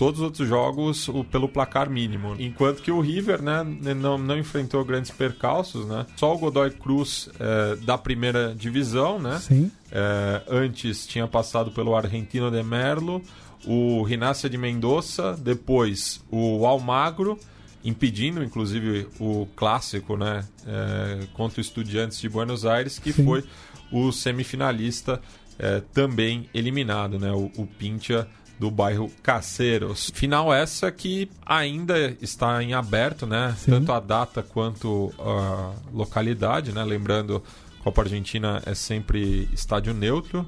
todos 0.00 0.20
os 0.20 0.24
outros 0.24 0.48
jogos 0.48 1.08
o, 1.08 1.22
pelo 1.22 1.46
placar 1.46 1.90
mínimo. 1.90 2.34
Enquanto 2.38 2.80
que 2.80 2.90
o 2.90 3.00
River 3.00 3.42
né, 3.42 3.62
não, 3.94 4.16
não 4.16 4.38
enfrentou 4.38 4.82
grandes 4.82 5.10
percalços, 5.10 5.86
né? 5.86 6.06
Só 6.16 6.34
o 6.34 6.38
Godoy 6.38 6.70
Cruz 6.70 7.28
é, 7.38 7.76
da 7.76 7.98
primeira 7.98 8.54
divisão, 8.54 9.18
né? 9.18 9.38
Sim. 9.38 9.70
É, 9.92 10.40
antes 10.48 11.06
tinha 11.06 11.28
passado 11.28 11.70
pelo 11.70 11.94
Argentino 11.94 12.50
de 12.50 12.62
Merlo, 12.62 13.20
o 13.66 14.02
Rinácia 14.02 14.48
de 14.48 14.56
Mendoza, 14.56 15.36
depois 15.38 16.24
o 16.30 16.64
Almagro, 16.64 17.38
impedindo 17.84 18.42
inclusive 18.42 19.06
o 19.20 19.46
clássico 19.54 20.16
né, 20.16 20.46
é, 20.66 21.26
contra 21.34 21.58
o 21.58 21.60
Estudiantes 21.60 22.18
de 22.18 22.26
Buenos 22.30 22.64
Aires, 22.64 22.98
que 22.98 23.12
Sim. 23.12 23.22
foi 23.26 23.44
o 23.92 24.10
semifinalista 24.12 25.20
é, 25.58 25.82
também 25.92 26.48
eliminado, 26.54 27.18
né, 27.18 27.30
o, 27.32 27.50
o 27.54 27.66
Pincha 27.66 28.26
do 28.60 28.70
bairro 28.70 29.10
Caceiros. 29.22 30.10
Final 30.14 30.52
essa 30.52 30.92
que 30.92 31.30
ainda 31.46 32.14
está 32.20 32.62
em 32.62 32.74
aberto, 32.74 33.26
né? 33.26 33.56
Sim. 33.58 33.70
Tanto 33.70 33.90
a 33.90 33.98
data 33.98 34.42
quanto 34.42 35.10
a 35.18 35.72
localidade, 35.90 36.70
né? 36.70 36.84
Lembrando, 36.84 37.42
Copa 37.82 38.02
Argentina 38.02 38.62
é 38.66 38.74
sempre 38.74 39.48
estádio 39.50 39.94
neutro. 39.94 40.46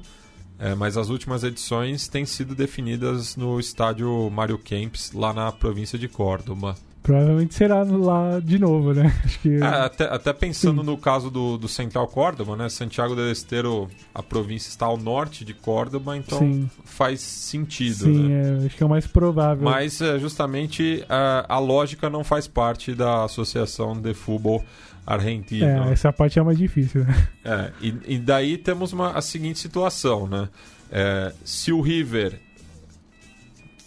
É, 0.58 0.74
mas 0.74 0.96
as 0.96 1.08
últimas 1.08 1.42
edições 1.42 2.06
têm 2.06 2.24
sido 2.26 2.54
definidas 2.54 3.34
no 3.34 3.58
estádio 3.58 4.30
Mário 4.30 4.58
Kempis, 4.58 5.10
lá 5.12 5.32
na 5.32 5.50
província 5.50 5.98
de 5.98 6.06
Córdoba. 6.06 6.76
Provavelmente 7.02 7.54
será 7.54 7.82
lá 7.82 8.38
de 8.38 8.58
novo, 8.58 8.92
né? 8.92 9.12
Acho 9.24 9.40
que... 9.40 9.56
É, 9.56 9.64
até, 9.64 10.04
até 10.04 10.32
pensando 10.32 10.82
Sim. 10.82 10.86
no 10.86 10.96
caso 10.96 11.30
do, 11.30 11.58
do 11.58 11.66
Central 11.66 12.06
Córdoba, 12.06 12.56
né? 12.56 12.68
Santiago 12.68 13.16
del 13.16 13.30
Estero, 13.30 13.88
a 14.14 14.22
província 14.22 14.68
está 14.68 14.86
ao 14.86 14.96
norte 14.96 15.44
de 15.44 15.52
Córdoba, 15.52 16.16
então 16.16 16.38
Sim. 16.38 16.70
faz 16.84 17.20
sentido. 17.20 18.04
Sim, 18.04 18.28
né? 18.28 18.62
é, 18.62 18.66
acho 18.66 18.76
que 18.76 18.82
é 18.82 18.86
o 18.86 18.88
mais 18.88 19.06
provável. 19.06 19.64
Mas 19.64 20.00
é, 20.00 20.18
justamente 20.18 21.04
a, 21.08 21.44
a 21.48 21.58
lógica 21.58 22.08
não 22.08 22.22
faz 22.22 22.46
parte 22.46 22.94
da 22.94 23.24
Associação 23.24 24.00
de 24.00 24.14
Futebol 24.14 24.64
Argentino. 25.06 25.66
É, 25.66 25.92
essa 25.92 26.12
parte 26.12 26.38
é 26.38 26.42
mais 26.42 26.56
difícil, 26.56 27.04
né? 27.04 27.28
É, 27.44 27.70
e, 27.80 27.94
e 28.06 28.18
daí 28.18 28.56
temos 28.56 28.92
uma, 28.92 29.10
a 29.10 29.20
seguinte 29.20 29.58
situação, 29.58 30.28
né? 30.28 30.48
É, 30.90 31.32
se 31.44 31.72
o 31.72 31.80
River 31.80 32.38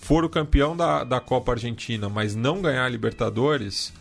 for 0.05 0.23
o 0.23 0.29
campeão 0.29 0.77
da, 0.77 1.03
da 1.03 1.19
Copa 1.19 1.53
Argentina, 1.53 2.07
mas 2.07 2.35
não 2.35 2.61
ganhar 2.61 2.85
a 2.85 2.89
Libertadores, 2.89 3.91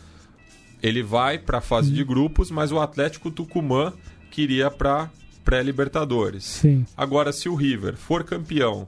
ele 0.83 1.01
vai 1.01 1.39
para 1.39 1.57
a 1.57 1.61
fase 1.61 1.89
de 1.91 2.03
grupos, 2.03 2.51
mas 2.51 2.71
o 2.71 2.79
Atlético 2.79 3.31
Tucumã 3.31 3.91
queria 4.29 4.69
para 4.69 5.09
pré-Libertadores. 5.43 6.61
Agora, 6.95 7.33
se 7.33 7.49
o 7.49 7.55
River 7.55 7.97
for 7.97 8.23
campeão 8.23 8.85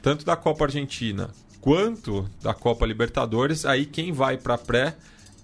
tanto 0.00 0.24
da 0.24 0.36
Copa 0.36 0.66
Argentina 0.66 1.30
quanto 1.60 2.30
da 2.40 2.54
Copa 2.54 2.86
Libertadores, 2.86 3.66
aí 3.66 3.84
quem 3.84 4.12
vai 4.12 4.36
para 4.36 4.56
pré 4.56 4.94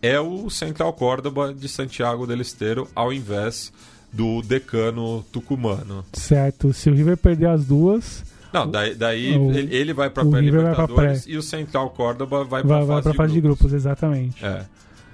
é 0.00 0.20
o 0.20 0.48
Central 0.48 0.92
Córdoba 0.92 1.52
de 1.52 1.68
Santiago 1.68 2.28
del 2.28 2.40
Estero, 2.40 2.86
ao 2.94 3.12
invés 3.12 3.72
do 4.12 4.40
decano 4.42 5.24
tucumano. 5.32 6.04
Certo. 6.12 6.72
Se 6.72 6.88
o 6.88 6.94
River 6.94 7.16
perder 7.16 7.48
as 7.48 7.64
duas, 7.64 8.22
não, 8.52 8.70
daí, 8.70 8.94
daí 8.94 9.36
o, 9.36 9.52
ele 9.52 9.92
vai 9.92 10.10
para 10.10 10.22
a 10.22 10.26
pré-Libertadores 10.26 11.26
e 11.26 11.36
o 11.36 11.42
Central 11.42 11.90
Córdoba 11.90 12.44
vai 12.44 12.62
para 12.62 12.76
a 12.76 12.86
fase, 12.86 13.02
vai 13.04 13.14
fase 13.14 13.32
de, 13.32 13.40
grupos. 13.40 13.58
de 13.58 13.68
grupos. 13.68 13.72
Exatamente. 13.72 14.44
É. 14.44 14.64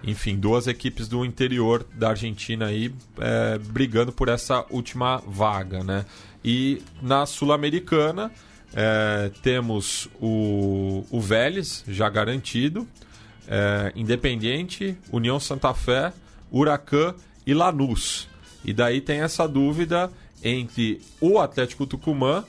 Enfim, 0.06 0.36
duas 0.36 0.66
equipes 0.66 1.08
do 1.08 1.24
interior 1.24 1.84
da 1.94 2.10
Argentina 2.10 2.66
aí 2.66 2.92
é, 3.18 3.58
brigando 3.58 4.12
por 4.12 4.28
essa 4.28 4.64
última 4.70 5.22
vaga, 5.26 5.82
né? 5.82 6.04
E 6.44 6.82
na 7.00 7.24
Sul-Americana 7.24 8.30
é, 8.74 9.30
temos 9.42 10.08
o, 10.20 11.04
o 11.10 11.20
Vélez 11.20 11.84
já 11.88 12.08
garantido, 12.10 12.86
é, 13.48 13.92
Independiente, 13.96 14.96
União 15.10 15.40
Santa 15.40 15.72
Fé, 15.72 16.12
Huracan 16.52 17.14
e 17.46 17.54
Lanús. 17.54 18.28
E 18.62 18.72
daí 18.74 19.00
tem 19.00 19.20
essa 19.20 19.46
dúvida 19.46 20.10
entre 20.42 21.00
o 21.20 21.38
Atlético 21.38 21.86
Tucumã 21.86 22.44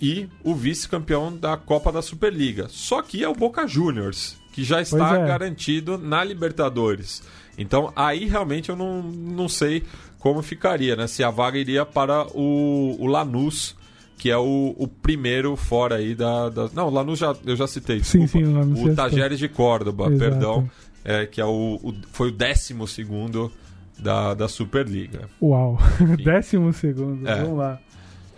e 0.00 0.28
o 0.42 0.54
vice-campeão 0.54 1.36
da 1.36 1.56
Copa 1.56 1.92
da 1.92 2.00
Superliga. 2.00 2.66
Só 2.68 3.02
que 3.02 3.22
é 3.22 3.28
o 3.28 3.34
Boca 3.34 3.66
Juniors, 3.66 4.36
que 4.52 4.64
já 4.64 4.80
está 4.80 5.16
é. 5.16 5.26
garantido 5.26 5.98
na 5.98 6.24
Libertadores. 6.24 7.22
Então 7.58 7.92
aí 7.94 8.24
realmente 8.24 8.70
eu 8.70 8.76
não, 8.76 9.02
não 9.02 9.48
sei 9.48 9.84
como 10.18 10.42
ficaria, 10.42 10.96
né? 10.96 11.06
Se 11.06 11.22
a 11.22 11.30
vaga 11.30 11.58
iria 11.58 11.84
para 11.84 12.26
o, 12.34 12.96
o 12.98 13.06
Lanús, 13.06 13.76
que 14.16 14.30
é 14.30 14.36
o, 14.36 14.74
o 14.78 14.86
primeiro 14.86 15.56
fora 15.56 15.96
aí 15.96 16.14
da, 16.14 16.48
da... 16.48 16.68
Não, 16.72 16.88
o 16.88 16.90
Lanús 16.90 17.18
já, 17.18 17.34
eu 17.44 17.56
já 17.56 17.66
citei. 17.66 18.00
Desculpa. 18.00 18.26
Sim, 18.28 18.44
sim, 18.44 18.44
o 18.44 18.54
Lanús 18.54 18.80
O 18.80 18.94
Tajeres 18.94 19.38
de 19.38 19.48
Córdoba, 19.48 20.06
Exato. 20.06 20.18
perdão. 20.18 20.70
É, 21.02 21.24
que 21.24 21.40
é 21.40 21.44
o, 21.44 21.80
o, 21.82 21.94
foi 22.12 22.28
o 22.28 22.32
décimo 22.32 22.86
segundo 22.86 23.50
da, 23.98 24.34
da 24.34 24.48
Superliga. 24.48 25.28
Uau, 25.40 25.78
décimo 26.22 26.72
segundo, 26.72 27.26
é. 27.26 27.42
vamos 27.42 27.58
lá. 27.58 27.80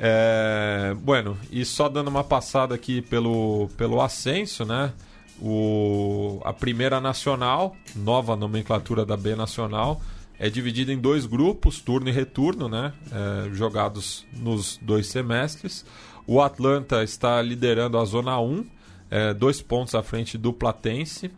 É, 0.04 0.97
bueno, 0.99 1.38
e 1.49 1.64
só 1.64 1.88
dando 1.88 2.09
uma 2.09 2.25
passada 2.25 2.75
aqui 2.75 3.00
pelo, 3.02 3.68
pelo 3.76 4.00
ascenso, 4.00 4.64
né? 4.64 4.92
O, 5.40 6.40
a 6.44 6.52
primeira 6.52 7.00
nacional, 7.00 7.76
nova 7.94 8.35
nomenclatura 8.35 9.06
da 9.06 9.16
B 9.16 9.37
nacional, 9.37 10.02
é 10.40 10.50
dividida 10.50 10.92
em 10.92 10.99
dois 10.99 11.25
grupos, 11.25 11.80
turno 11.80 12.09
e 12.09 12.12
retorno, 12.12 12.68
né? 12.68 12.92
É, 13.12 13.54
jogados 13.54 14.26
nos 14.32 14.76
dois 14.82 15.06
semestres. 15.06 15.85
O 16.26 16.42
Atlanta 16.42 17.04
está 17.04 17.40
liderando 17.40 17.97
a 17.97 18.04
Zona 18.04 18.40
1, 18.40 18.66
é, 19.09 19.32
dois 19.32 19.62
pontos 19.62 19.94
à 19.94 20.02
frente 20.02 20.37
do 20.37 20.52
Platense. 20.52 21.30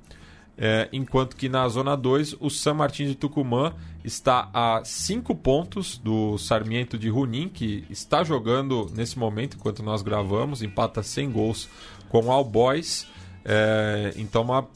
É, 0.57 0.89
enquanto 0.93 1.35
que 1.35 1.49
na 1.49 1.69
Zona 1.69 1.97
2, 1.97 2.37
o 2.39 2.49
San 2.49 2.75
Martín 2.75 3.07
de 3.07 3.15
Tucumã 3.15 3.75
está 4.05 4.49
a 4.53 4.83
5 4.85 5.35
pontos 5.35 5.99
do 5.99 6.39
Sarmiento 6.39 6.97
de 6.97 7.09
Junín, 7.09 7.49
que 7.49 7.85
está 7.91 8.23
jogando 8.23 8.91
nesse 8.95 9.19
momento, 9.19 9.57
enquanto 9.57 9.83
nós 9.83 10.03
gravamos, 10.03 10.63
empata 10.63 11.03
sem 11.03 11.31
gols 11.31 11.69
com 12.09 12.27
o 12.27 12.31
All 12.31 12.45
Boys. 12.45 13.07
É, 13.45 14.15
então, 14.17 14.43
uma 14.43 14.67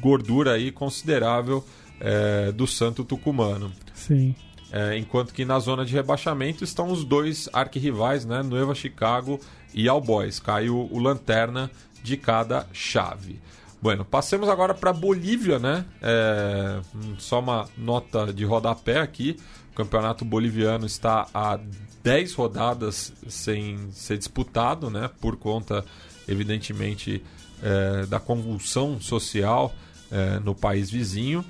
gordura 0.00 0.52
aí 0.52 0.70
considerável 0.70 1.64
é, 2.00 2.52
do 2.52 2.66
Santo 2.66 3.04
Tucumano. 3.04 3.72
Sim. 3.94 4.34
É, 4.70 4.96
enquanto 4.98 5.32
que 5.32 5.44
na 5.44 5.58
zona 5.58 5.84
de 5.84 5.94
rebaixamento 5.94 6.62
estão 6.62 6.92
os 6.92 7.04
dois 7.04 7.48
arquirrivais, 7.52 8.24
né? 8.24 8.42
Nueva 8.42 8.74
Chicago 8.74 9.40
e 9.74 9.88
All 9.88 10.00
Boys. 10.00 10.38
Caiu 10.38 10.88
o 10.90 10.98
lanterna 10.98 11.70
de 12.02 12.16
cada 12.16 12.66
chave. 12.72 13.40
Bueno, 13.80 14.04
passemos 14.04 14.48
agora 14.48 14.74
para 14.74 14.92
Bolívia, 14.92 15.58
né? 15.58 15.84
É, 16.02 16.80
só 17.18 17.38
uma 17.38 17.68
nota 17.76 18.32
de 18.32 18.44
rodapé 18.44 18.98
aqui. 18.98 19.36
O 19.72 19.76
campeonato 19.76 20.24
boliviano 20.24 20.84
está 20.84 21.28
a 21.32 21.60
10 22.02 22.34
rodadas 22.34 23.12
sem 23.28 23.90
ser 23.92 24.18
disputado, 24.18 24.90
né? 24.90 25.08
Por 25.20 25.36
conta, 25.36 25.84
evidentemente, 26.26 27.22
é, 27.62 28.06
da 28.06 28.18
convulsão 28.18 29.00
social 29.00 29.72
é, 30.10 30.40
no 30.40 30.54
país 30.54 30.90
vizinho. 30.90 31.44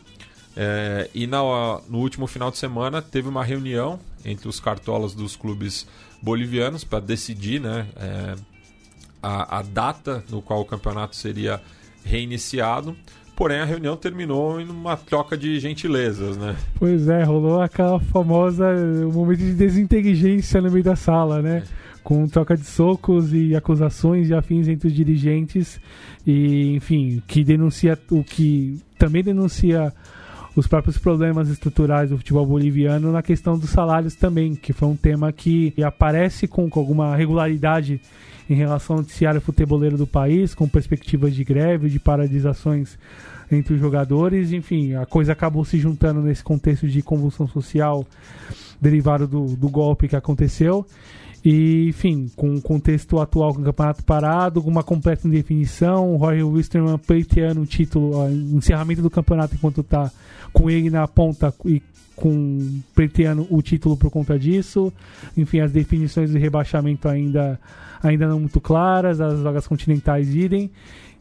É, 0.54 1.08
e 1.14 1.26
na, 1.26 1.38
no 1.88 1.98
último 1.98 2.26
final 2.26 2.50
de 2.50 2.58
semana 2.58 3.00
teve 3.00 3.28
uma 3.28 3.44
reunião 3.44 3.98
entre 4.24 4.48
os 4.48 4.58
cartolas 4.58 5.14
dos 5.14 5.36
clubes 5.36 5.86
bolivianos 6.20 6.82
para 6.84 6.98
decidir 6.98 7.60
né, 7.60 7.86
é, 7.96 8.34
a, 9.22 9.58
a, 9.58 9.62
data 9.62 10.24
no 10.28 10.42
qual 10.42 10.60
o 10.60 10.64
campeonato 10.64 11.14
seria 11.14 11.62
reiniciado. 12.04 12.96
Porém, 13.36 13.60
a 13.60 13.64
reunião 13.64 13.96
terminou 13.96 14.60
em 14.60 14.68
uma 14.68 14.96
troca 14.96 15.36
de 15.36 15.60
gentilezas, 15.60 16.36
né? 16.36 16.56
Pois 16.74 17.08
é, 17.08 17.22
rolou 17.22 17.60
aquela 17.60 18.00
famosa 18.00 18.64
um 19.06 19.12
momento 19.12 19.38
de 19.38 19.54
desinteligência 19.54 20.60
no 20.60 20.70
meio 20.70 20.82
da 20.82 20.96
sala, 20.96 21.40
né? 21.40 21.58
É. 21.58 21.88
Com 22.02 22.26
troca 22.26 22.56
de 22.56 22.64
socos 22.64 23.32
e 23.32 23.54
acusações 23.54 24.28
e 24.28 24.34
afins 24.34 24.66
entre 24.66 24.88
os 24.88 24.94
dirigentes 24.94 25.80
e, 26.26 26.74
enfim, 26.74 27.22
que 27.28 27.44
denuncia 27.44 27.96
o 28.10 28.24
que 28.24 28.80
também 28.98 29.22
denuncia 29.22 29.92
os 30.58 30.66
próprios 30.66 30.98
problemas 30.98 31.48
estruturais 31.48 32.10
do 32.10 32.18
futebol 32.18 32.44
boliviano 32.44 33.12
na 33.12 33.22
questão 33.22 33.56
dos 33.56 33.70
salários 33.70 34.16
também, 34.16 34.56
que 34.56 34.72
foi 34.72 34.88
um 34.88 34.96
tema 34.96 35.32
que 35.32 35.72
aparece 35.80 36.48
com, 36.48 36.68
com 36.68 36.80
alguma 36.80 37.14
regularidade 37.14 38.00
em 38.50 38.54
relação 38.54 38.96
ao 38.96 39.02
noticiário 39.02 39.40
futeboleiro 39.40 39.96
do 39.96 40.06
país, 40.06 40.56
com 40.56 40.68
perspectivas 40.68 41.32
de 41.32 41.44
greve, 41.44 41.88
de 41.88 42.00
paralisações 42.00 42.98
entre 43.52 43.74
os 43.74 43.80
jogadores, 43.80 44.50
enfim, 44.50 44.94
a 44.94 45.06
coisa 45.06 45.32
acabou 45.32 45.64
se 45.64 45.78
juntando 45.78 46.20
nesse 46.22 46.42
contexto 46.42 46.88
de 46.88 47.02
convulsão 47.02 47.46
social 47.46 48.04
derivado 48.80 49.28
do, 49.28 49.56
do 49.56 49.68
golpe 49.68 50.08
que 50.08 50.16
aconteceu. 50.16 50.84
E, 51.44 51.88
enfim, 51.88 52.30
com 52.34 52.54
o 52.54 52.60
contexto 52.60 53.20
atual 53.20 53.54
com 53.54 53.60
o 53.60 53.64
campeonato 53.64 54.02
parado, 54.02 54.62
com 54.62 54.68
uma 54.68 54.82
completa 54.82 55.26
indefinição, 55.26 56.12
o 56.12 56.16
Roy 56.16 56.42
Wisterman 56.42 56.98
pleiteando 56.98 57.60
o 57.60 57.66
título, 57.66 58.24
o 58.24 58.56
encerramento 58.56 59.02
do 59.02 59.10
campeonato 59.10 59.54
enquanto 59.54 59.80
está 59.82 60.10
com 60.52 60.68
ele 60.68 60.90
na 60.90 61.06
ponta 61.06 61.54
e 61.64 61.80
com 62.16 62.80
pleiteando 62.94 63.46
o 63.48 63.62
título 63.62 63.96
por 63.96 64.10
conta 64.10 64.38
disso. 64.38 64.92
Enfim, 65.36 65.60
as 65.60 65.70
definições 65.70 66.30
de 66.30 66.38
rebaixamento 66.38 67.08
ainda, 67.08 67.58
ainda 68.02 68.26
não 68.26 68.40
muito 68.40 68.60
claras, 68.60 69.20
as 69.20 69.40
vagas 69.40 69.66
continentais 69.66 70.34
idem. 70.34 70.70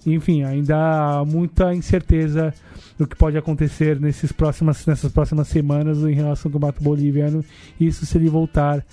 Enfim, 0.05 0.43
ainda 0.43 0.75
há 0.77 1.25
muita 1.25 1.73
incerteza 1.73 2.53
do 2.97 3.05
que 3.05 3.15
pode 3.15 3.37
acontecer 3.37 3.99
nesses 3.99 4.31
próximas, 4.31 4.85
nessas 4.85 5.11
próximas 5.11 5.47
semanas 5.47 5.99
em 5.99 6.13
relação 6.13 6.49
ao 6.49 6.53
campeonato 6.53 6.83
boliviano. 6.83 7.45
Isso 7.79 8.05
se 8.05 8.17
ele 8.17 8.29
voltar 8.29 8.83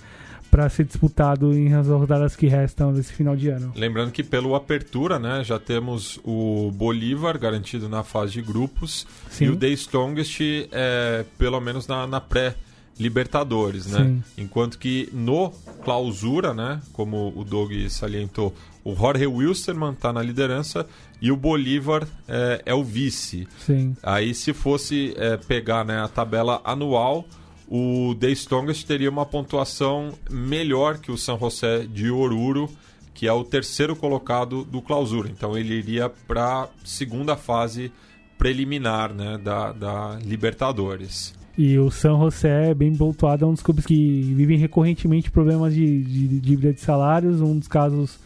para 0.55 0.69
ser 0.69 0.85
disputado 0.85 1.53
em 1.53 1.73
as 1.73 1.89
rodadas 1.89 2.33
que 2.33 2.47
restam 2.47 2.93
nesse 2.93 3.11
final 3.11 3.35
de 3.35 3.49
ano. 3.49 3.73
Lembrando 3.75 4.13
que 4.13 4.23
pelo 4.23 4.55
Apertura, 4.55 5.19
né, 5.19 5.43
já 5.43 5.59
temos 5.59 6.17
o 6.23 6.71
Bolívar 6.73 7.37
garantido 7.37 7.89
na 7.89 8.05
fase 8.05 8.31
de 8.31 8.41
grupos 8.41 9.05
Sim. 9.29 9.45
e 9.45 9.49
o 9.49 9.57
The 9.57 9.67
Strongest 9.71 10.39
é, 10.71 11.25
pelo 11.37 11.59
menos 11.59 11.87
na, 11.87 12.07
na 12.07 12.21
pré 12.21 12.55
Libertadores, 12.97 13.87
né? 13.87 13.99
Sim. 13.99 14.23
Enquanto 14.37 14.79
que 14.79 15.09
no 15.11 15.51
clausura, 15.83 16.53
né, 16.53 16.79
como 16.93 17.33
o 17.35 17.43
Doug 17.43 17.73
salientou, 17.89 18.55
o 18.81 18.95
Jorge 18.95 19.27
Wilstermann 19.27 19.91
está 19.91 20.13
na 20.13 20.21
liderança 20.21 20.87
e 21.21 21.33
o 21.33 21.35
Bolívar 21.35 22.07
é, 22.29 22.61
é 22.67 22.73
o 22.73 22.81
vice. 22.81 23.45
Sim. 23.65 23.93
Aí 24.01 24.33
se 24.33 24.53
fosse 24.53 25.13
é, 25.17 25.35
pegar 25.35 25.83
né, 25.83 25.99
a 25.99 26.07
tabela 26.07 26.61
anual, 26.63 27.25
o 27.67 28.15
The 28.19 28.29
Strongest 28.31 28.85
teria 28.85 29.09
uma 29.09 29.25
pontuação 29.25 30.13
melhor 30.29 30.99
que 30.99 31.11
o 31.11 31.17
San 31.17 31.37
José 31.37 31.85
de 31.85 32.09
Oruro, 32.09 32.69
que 33.13 33.27
é 33.27 33.33
o 33.33 33.43
terceiro 33.43 33.95
colocado 33.95 34.63
do 34.63 34.81
clausura. 34.81 35.29
Então 35.29 35.57
ele 35.57 35.73
iria 35.73 36.09
para 36.09 36.63
a 36.63 36.67
segunda 36.83 37.35
fase 37.35 37.91
preliminar 38.37 39.13
né, 39.13 39.37
da, 39.37 39.71
da 39.71 40.19
Libertadores. 40.23 41.33
E 41.57 41.79
o 41.79 41.89
San 41.89 42.17
José, 42.17 42.73
bem 42.73 42.93
pontuado, 42.93 43.45
é 43.45 43.47
um 43.47 43.53
dos 43.53 43.63
clubes 43.63 43.85
que 43.85 44.33
vivem 44.35 44.57
recorrentemente 44.57 45.31
problemas 45.31 45.73
de, 45.73 46.03
de, 46.03 46.27
de 46.27 46.39
dívida 46.41 46.73
de 46.73 46.81
salários. 46.81 47.39
Um 47.39 47.57
dos 47.57 47.69
casos 47.69 48.19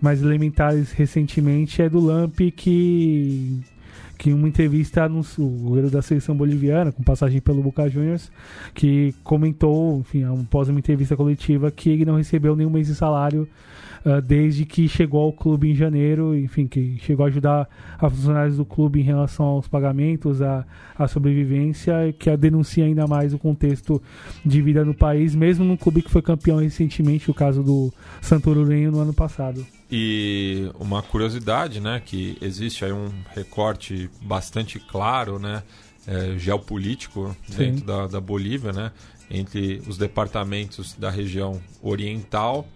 mais 0.00 0.22
elementares 0.22 0.92
recentemente 0.92 1.80
é 1.80 1.88
do 1.88 1.98
Lamp, 1.98 2.38
que 2.54 3.58
que 4.16 4.30
em 4.30 4.32
uma 4.32 4.48
entrevista 4.48 5.08
no 5.08 5.24
o 5.38 5.48
goleiro 5.48 5.90
da 5.90 6.02
seleção 6.02 6.36
boliviana, 6.36 6.92
com 6.92 7.02
passagem 7.02 7.40
pelo 7.40 7.62
Boca 7.62 7.88
Juniors, 7.88 8.30
que 8.74 9.14
comentou, 9.24 9.98
enfim, 10.00 10.24
após 10.24 10.68
uma 10.68 10.78
entrevista 10.78 11.16
coletiva, 11.16 11.70
que 11.70 11.90
ele 11.90 12.04
não 12.04 12.16
recebeu 12.16 12.54
nenhum 12.54 12.70
mês 12.70 12.86
de 12.86 12.94
salário 12.94 13.48
uh, 14.04 14.20
desde 14.20 14.64
que 14.64 14.88
chegou 14.88 15.22
ao 15.22 15.32
clube 15.32 15.70
em 15.70 15.74
janeiro, 15.74 16.36
enfim, 16.36 16.66
que 16.66 16.98
chegou 16.98 17.24
a 17.24 17.28
ajudar 17.28 17.68
a 17.98 18.08
funcionários 18.08 18.56
do 18.56 18.64
clube 18.64 19.00
em 19.00 19.04
relação 19.04 19.46
aos 19.46 19.66
pagamentos, 19.66 20.42
à, 20.42 20.64
à 20.98 21.08
sobrevivência, 21.08 22.14
que 22.18 22.30
a 22.30 22.36
denuncia 22.36 22.84
ainda 22.84 23.06
mais 23.06 23.32
o 23.32 23.38
contexto 23.38 24.00
de 24.44 24.60
vida 24.60 24.84
no 24.84 24.94
país, 24.94 25.34
mesmo 25.34 25.64
num 25.64 25.76
clube 25.76 26.02
que 26.02 26.10
foi 26.10 26.22
campeão 26.22 26.58
recentemente, 26.58 27.30
o 27.30 27.34
caso 27.34 27.62
do 27.62 27.92
Santo 28.20 28.50
Ururenho 28.50 28.92
no 28.92 29.00
ano 29.00 29.14
passado. 29.14 29.64
E 29.96 30.70
uma 30.78 31.02
curiosidade, 31.02 31.80
né, 31.80 32.02
que 32.04 32.36
existe 32.40 32.84
aí 32.84 32.92
um 32.92 33.12
recorte 33.34 34.10
bastante 34.20 34.80
claro, 34.80 35.38
né, 35.38 35.62
é, 36.06 36.36
geopolítico 36.36 37.36
dentro 37.48 37.84
da, 37.84 38.06
da 38.08 38.20
Bolívia, 38.20 38.72
né, 38.72 38.90
entre 39.30 39.80
os 39.86 39.96
departamentos 39.96 40.94
da 40.94 41.10
região 41.10 41.60
oriental 41.80 42.66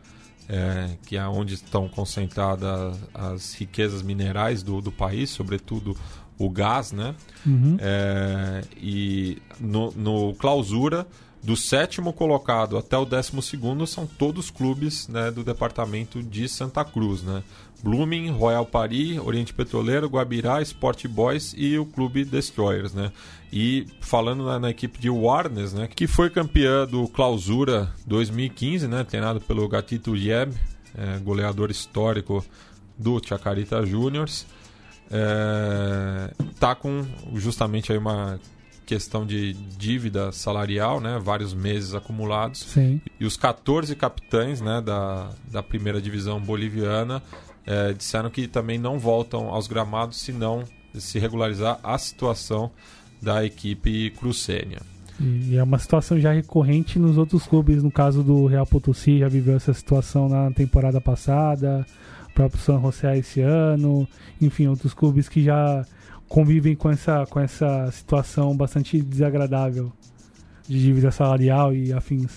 é, 0.49 0.97
que 1.07 1.17
é 1.17 1.27
onde 1.29 1.55
estão 1.55 1.89
concentradas 1.89 2.99
as 3.13 3.53
riquezas 3.55 4.01
minerais 4.01 4.63
do, 4.63 4.81
do 4.81 4.91
país, 4.91 5.29
sobretudo 5.29 5.95
o 6.39 6.49
gás, 6.49 6.93
né? 6.93 7.15
Uhum. 7.45 7.77
É, 7.79 8.63
e 8.77 9.43
no, 9.61 9.91
no, 9.93 10.35
clausura, 10.35 11.07
do 11.49 11.57
sétimo 11.57 12.13
colocado 12.13 12.77
até 12.77 12.95
o 12.99 13.07
décimo 13.07 13.41
segundo 13.41 13.87
são 13.87 14.07
todos 14.07 14.51
clubes 14.51 15.09
né, 15.09 15.31
do 15.31 15.43
departamento 15.43 16.23
de 16.23 16.47
Santa 16.47 16.85
Cruz, 16.85 17.23
né? 17.23 17.43
Blooming, 17.83 18.29
Royal 18.29 18.67
Paris, 18.67 19.19
Oriente 19.19 19.55
Petroleiro, 19.55 20.11
Guabirá, 20.11 20.61
Sport 20.61 21.07
Boys 21.07 21.55
e 21.57 21.79
o 21.79 21.87
Clube 21.87 22.23
Destroyers, 22.23 22.93
né? 22.93 23.11
E 23.51 23.87
falando 23.99 24.45
na, 24.45 24.59
na, 24.59 24.69
equipe 24.69 24.99
de 24.99 25.09
Warnes, 25.09 25.73
né, 25.73 25.89
que 25.89 26.07
foi 26.07 26.29
campeã 26.29 26.87
do 26.87 27.09
Clausura 27.09 27.91
2015, 28.07 28.87
né, 28.87 29.03
treinado 29.03 29.41
pelo 29.41 29.67
Gatito 29.67 30.15
Yeb, 30.15 30.53
é, 30.95 31.19
goleador 31.21 31.71
histórico 31.71 32.45
do 32.99 33.19
Chacarita 33.27 33.87
Juniors, 33.87 34.45
é, 35.11 36.31
tá 36.61 36.75
com 36.75 37.07
justamente 37.37 37.91
aí 37.91 37.97
uma 37.97 38.39
questão 38.89 39.27
de 39.27 39.53
dívida 39.53 40.33
salarial, 40.33 40.99
né, 40.99 41.21
vários 41.23 41.53
meses 41.53 41.95
acumulados. 41.95 42.61
Sim. 42.61 42.99
E 43.21 43.27
os 43.27 43.37
14 43.37 43.95
capitães, 43.95 44.63
né, 44.63 44.81
da, 44.81 45.29
da 45.53 45.63
primeira 45.63 46.01
divisão 46.01 46.41
boliviana 46.41 47.23
é, 47.67 47.93
disseram 47.93 48.31
que 48.31 48.49
também 48.49 48.79
não 48.79 48.99
voltam 48.99 49.51
aos 49.51 49.69
gramados 49.69 50.17
se 50.17 50.33
não 50.33 50.65
se 50.95 51.19
regularizar 51.19 51.79
a 51.83 51.99
situação 51.99 52.71
da 53.21 53.45
equipe 53.45 54.09
crucênia. 54.13 54.81
E 55.21 55.59
é 55.59 55.63
uma 55.63 55.79
situação 55.79 56.19
já 56.19 56.33
recorrente 56.33 56.99
nos 56.99 57.19
outros 57.19 57.47
clubes, 57.47 57.83
no 57.83 57.91
caso 57.91 58.23
do 58.23 58.47
Real 58.47 58.67
Potosí, 58.67 59.19
já 59.19 59.29
viveu 59.29 59.57
essa 59.57 59.75
situação 59.75 60.31
na 60.31 60.51
temporada 60.51 60.99
passada, 60.99 61.85
o 62.31 62.33
próprio 62.33 62.59
San 62.63 62.81
José 62.81 63.19
esse 63.19 63.43
ano, 63.43 64.09
enfim, 64.41 64.67
outros 64.67 64.95
clubes 64.95 65.29
que 65.29 65.43
já 65.43 65.85
convivem 66.29 66.77
com 66.77 66.91
essa, 66.91 67.27
com 67.27 67.41
essa 67.41 67.91
situação 67.91 68.57
bastante 68.57 69.01
desagradável 69.01 69.93
de 70.69 70.81
dívida 70.81 71.11
salarial 71.11 71.75
e 71.75 71.93
afins. 71.93 72.33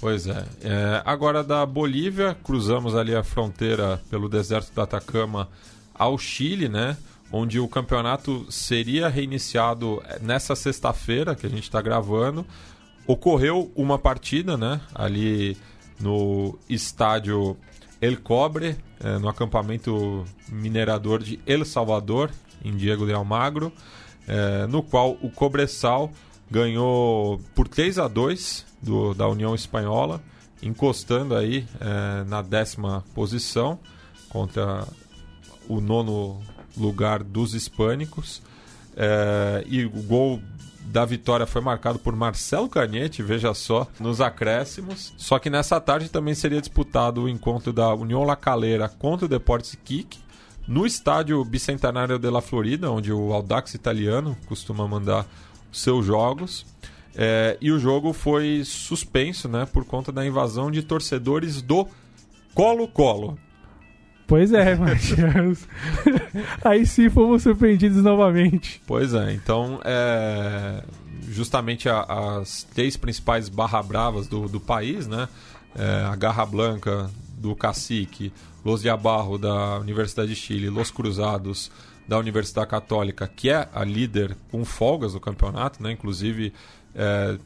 Pois 0.00 0.26
é. 0.26 0.44
é. 0.62 1.02
Agora 1.04 1.42
da 1.42 1.66
Bolívia, 1.66 2.36
cruzamos 2.42 2.94
ali 2.94 3.14
a 3.14 3.24
fronteira 3.24 4.00
pelo 4.08 4.28
deserto 4.28 4.72
do 4.72 4.80
Atacama 4.80 5.48
ao 5.92 6.16
Chile, 6.16 6.68
né? 6.68 6.96
onde 7.30 7.60
o 7.60 7.68
campeonato 7.68 8.46
seria 8.50 9.08
reiniciado 9.08 10.02
nessa 10.20 10.56
sexta-feira 10.56 11.34
que 11.34 11.46
a 11.46 11.50
gente 11.50 11.64
está 11.64 11.80
gravando. 11.80 12.46
Ocorreu 13.06 13.70
uma 13.74 13.98
partida, 13.98 14.56
né? 14.56 14.80
Ali 14.94 15.56
no 16.00 16.58
estádio 16.68 17.56
El 18.00 18.18
Cobre, 18.18 18.76
eh, 19.00 19.18
no 19.18 19.28
acampamento 19.28 20.24
minerador 20.48 21.22
de 21.22 21.40
El 21.46 21.64
Salvador, 21.64 22.30
em 22.64 22.76
Diego 22.76 23.06
de 23.06 23.12
Almagro, 23.12 23.72
eh, 24.26 24.66
no 24.68 24.82
qual 24.82 25.18
o 25.22 25.30
Cobressal 25.30 26.10
ganhou 26.50 27.40
por 27.54 27.68
3 27.68 27.98
a 27.98 28.08
2 28.08 28.66
do, 28.82 29.14
da 29.14 29.28
União 29.28 29.54
Espanhola, 29.54 30.20
encostando 30.62 31.34
aí 31.34 31.66
eh, 31.80 32.24
na 32.26 32.42
décima 32.42 33.04
posição 33.14 33.78
contra 34.28 34.86
o 35.68 35.80
nono 35.80 36.40
lugar 36.76 37.22
dos 37.22 37.54
hispânicos. 37.54 38.42
É, 38.96 39.64
e 39.66 39.84
o 39.84 39.90
gol 39.90 40.40
da 40.86 41.04
vitória 41.04 41.46
foi 41.46 41.60
marcado 41.60 41.98
por 41.98 42.16
Marcelo 42.16 42.68
Canete, 42.68 43.22
veja 43.22 43.52
só, 43.54 43.86
nos 44.00 44.20
acréscimos. 44.20 45.12
Só 45.16 45.38
que 45.38 45.50
nessa 45.50 45.80
tarde 45.80 46.08
também 46.08 46.34
seria 46.34 46.60
disputado 46.60 47.22
o 47.22 47.28
encontro 47.28 47.72
da 47.72 47.94
União 47.94 48.24
La 48.24 48.36
Calera 48.36 48.88
contra 48.88 49.26
o 49.26 49.28
Deportes 49.28 49.76
Kik 49.84 50.18
no 50.68 50.84
estádio 50.84 51.42
Bicentenário 51.44 52.18
de 52.18 52.28
la 52.28 52.42
Florida, 52.42 52.90
onde 52.90 53.10
o 53.10 53.32
Audax 53.32 53.72
italiano 53.72 54.36
costuma 54.46 54.86
mandar 54.86 55.26
seus 55.72 56.04
jogos. 56.04 56.66
É, 57.16 57.56
e 57.60 57.72
o 57.72 57.78
jogo 57.78 58.12
foi 58.12 58.62
suspenso 58.64 59.48
né, 59.48 59.66
por 59.66 59.84
conta 59.84 60.12
da 60.12 60.24
invasão 60.24 60.70
de 60.70 60.82
torcedores 60.82 61.62
do 61.62 61.88
Colo-Colo. 62.54 63.38
Pois 64.26 64.52
é, 64.52 64.76
Matias. 64.76 65.66
Aí 66.62 66.86
sim 66.86 67.08
fomos 67.08 67.42
surpreendidos 67.42 68.02
novamente. 68.02 68.82
Pois 68.86 69.14
é, 69.14 69.32
então 69.32 69.80
é, 69.84 70.84
justamente 71.28 71.88
a, 71.88 72.02
as 72.38 72.62
três 72.62 72.94
principais 72.94 73.48
barra 73.48 73.82
bravas 73.82 74.28
do, 74.28 74.46
do 74.46 74.60
país, 74.60 75.06
né? 75.06 75.28
É, 75.74 76.04
a 76.04 76.14
Garra 76.14 76.44
Blanca 76.44 77.10
do 77.38 77.54
Cacique, 77.54 78.32
Los 78.64 78.82
de 78.82 78.90
Abarro 78.90 79.38
da 79.38 79.78
Universidade 79.78 80.28
de 80.28 80.36
Chile, 80.36 80.68
Los 80.68 80.90
Cruzados 80.90 81.70
da 82.06 82.18
Universidade 82.18 82.68
Católica, 82.68 83.28
que 83.28 83.50
é 83.50 83.68
a 83.72 83.84
líder 83.84 84.36
com 84.50 84.64
folgas 84.64 85.12
do 85.12 85.20
campeonato, 85.20 85.82
né? 85.82 85.92
Inclusive 85.92 86.52
é, 86.94 87.38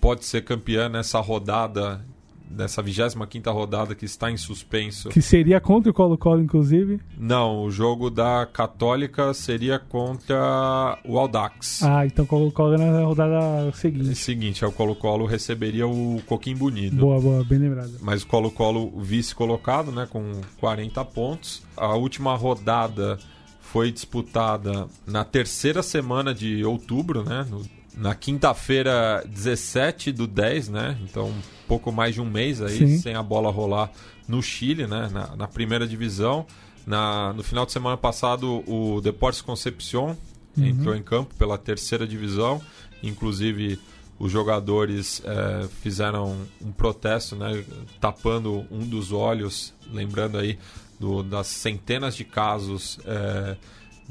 pode 0.00 0.24
ser 0.24 0.44
campeã 0.44 0.88
nessa 0.88 1.20
rodada 1.20 2.04
dessa 2.52 2.82
25 2.82 3.50
rodada 3.50 3.94
que 3.94 4.04
está 4.04 4.30
em 4.30 4.36
suspenso. 4.36 5.08
Que 5.08 5.22
seria 5.22 5.60
contra 5.60 5.90
o 5.90 5.94
Colo-Colo, 5.94 6.42
inclusive? 6.42 7.00
Não, 7.18 7.64
o 7.64 7.70
jogo 7.70 8.10
da 8.10 8.46
Católica 8.46 9.32
seria 9.34 9.78
contra 9.78 10.98
o 11.04 11.18
Aldax. 11.18 11.82
Ah, 11.82 12.06
então 12.06 12.24
o 12.24 12.28
Colo-Colo 12.28 12.78
na 12.78 13.00
rodada 13.00 13.72
seguinte. 13.72 14.10
É 14.10 14.14
seguinte, 14.14 14.64
o 14.64 14.72
Colo-Colo 14.72 15.26
receberia 15.26 15.86
o 15.86 16.20
Coquim 16.26 16.54
Bonito. 16.54 16.96
Boa, 16.96 17.20
boa, 17.20 17.44
bem 17.44 17.58
lembrado. 17.58 17.92
Mas 18.00 18.22
o 18.22 18.26
Colo-Colo 18.26 19.00
vice-colocado, 19.00 19.90
né, 19.90 20.06
com 20.08 20.40
40 20.60 21.04
pontos. 21.06 21.62
A 21.76 21.94
última 21.94 22.34
rodada 22.36 23.18
foi 23.60 23.90
disputada 23.90 24.86
na 25.06 25.24
terceira 25.24 25.82
semana 25.82 26.34
de 26.34 26.64
outubro, 26.64 27.24
né, 27.24 27.46
no 27.50 27.62
na 27.96 28.14
quinta-feira, 28.14 29.22
17 29.26 30.12
do 30.12 30.26
10, 30.26 30.68
né? 30.68 30.98
Então, 31.02 31.32
pouco 31.68 31.92
mais 31.92 32.14
de 32.14 32.20
um 32.20 32.24
mês 32.24 32.60
aí, 32.62 32.78
Sim. 32.78 32.98
sem 32.98 33.14
a 33.14 33.22
bola 33.22 33.50
rolar 33.50 33.90
no 34.26 34.42
Chile, 34.42 34.86
né? 34.86 35.08
Na, 35.12 35.36
na, 35.36 35.48
primeira 35.48 35.86
divisão. 35.86 36.46
Na, 36.86 37.32
no 37.32 37.42
final 37.42 37.66
de 37.66 37.72
semana 37.72 37.96
passado, 37.96 38.64
o 38.66 39.00
Deportes 39.00 39.42
Concepción 39.42 40.16
uhum. 40.56 40.66
entrou 40.66 40.96
em 40.96 41.02
campo 41.02 41.34
pela 41.34 41.58
terceira 41.58 42.06
divisão. 42.06 42.60
Inclusive, 43.02 43.78
os 44.18 44.30
jogadores 44.30 45.22
é, 45.24 45.68
fizeram 45.82 46.36
um 46.60 46.72
protesto, 46.72 47.36
né? 47.36 47.64
Tapando 48.00 48.64
um 48.70 48.86
dos 48.86 49.12
olhos, 49.12 49.74
lembrando 49.90 50.38
aí 50.38 50.58
do, 50.98 51.22
das 51.22 51.48
centenas 51.48 52.14
de 52.14 52.24
casos. 52.24 52.98
É, 53.04 53.56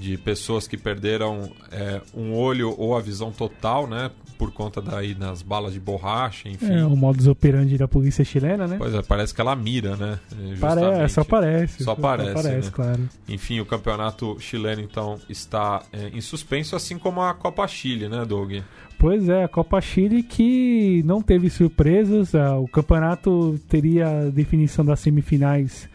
de 0.02 0.18
pessoas 0.18 0.68
que 0.68 0.76
perderam 0.76 1.52
é, 1.72 2.02
um 2.16 2.34
olho 2.34 2.74
ou 2.76 2.98
a 2.98 3.00
visão 3.00 3.32
total, 3.32 3.88
né? 3.88 4.10
Por 4.36 4.52
conta 4.52 4.82
daí 4.82 5.14
nas 5.14 5.44
balas 5.44 5.74
de 5.74 5.80
borracha, 5.80 6.50
enfim. 6.50 6.74
É, 6.74 6.84
o 6.84 6.96
modus 6.96 7.28
operandi 7.28 7.78
da 7.78 7.88
polícia 7.88 8.26
chilena, 8.26 8.66
né? 8.66 8.78
Pois 8.80 8.96
é, 8.96 9.04
parece 9.04 9.36
que 9.36 9.40
ela 9.40 9.56
mira, 9.56 9.96
né? 9.96 10.20
Parece, 10.60 11.14
só 11.14 11.24
parece. 11.24 11.84
Só 11.84 11.94
parece, 11.94 12.34
só 12.34 12.42
parece 12.42 12.68
né? 12.68 12.74
claro. 12.74 13.10
Enfim, 13.30 13.60
o 13.60 13.66
campeonato 13.66 14.36
chileno, 14.40 14.82
então, 14.82 15.20
está 15.30 15.84
é, 15.94 16.08
em 16.08 16.22
suspenso, 16.22 16.76
assim 16.76 16.98
como 16.98 17.22
a 17.22 17.36
Copa 17.36 17.68
Chile, 17.68 18.10
né, 18.10 18.26
Doug? 18.26 18.54
Pois 18.98 19.30
é, 19.30 19.44
a 19.44 19.48
Copa 19.48 19.80
Chile 19.80 20.24
que 20.24 21.04
não 21.06 21.22
teve 21.22 21.48
surpresas. 21.50 22.34
O 22.60 22.68
campeonato 22.68 23.60
teria 23.70 24.32
definição 24.32 24.84
das 24.84 25.00
semifinais 25.00 25.88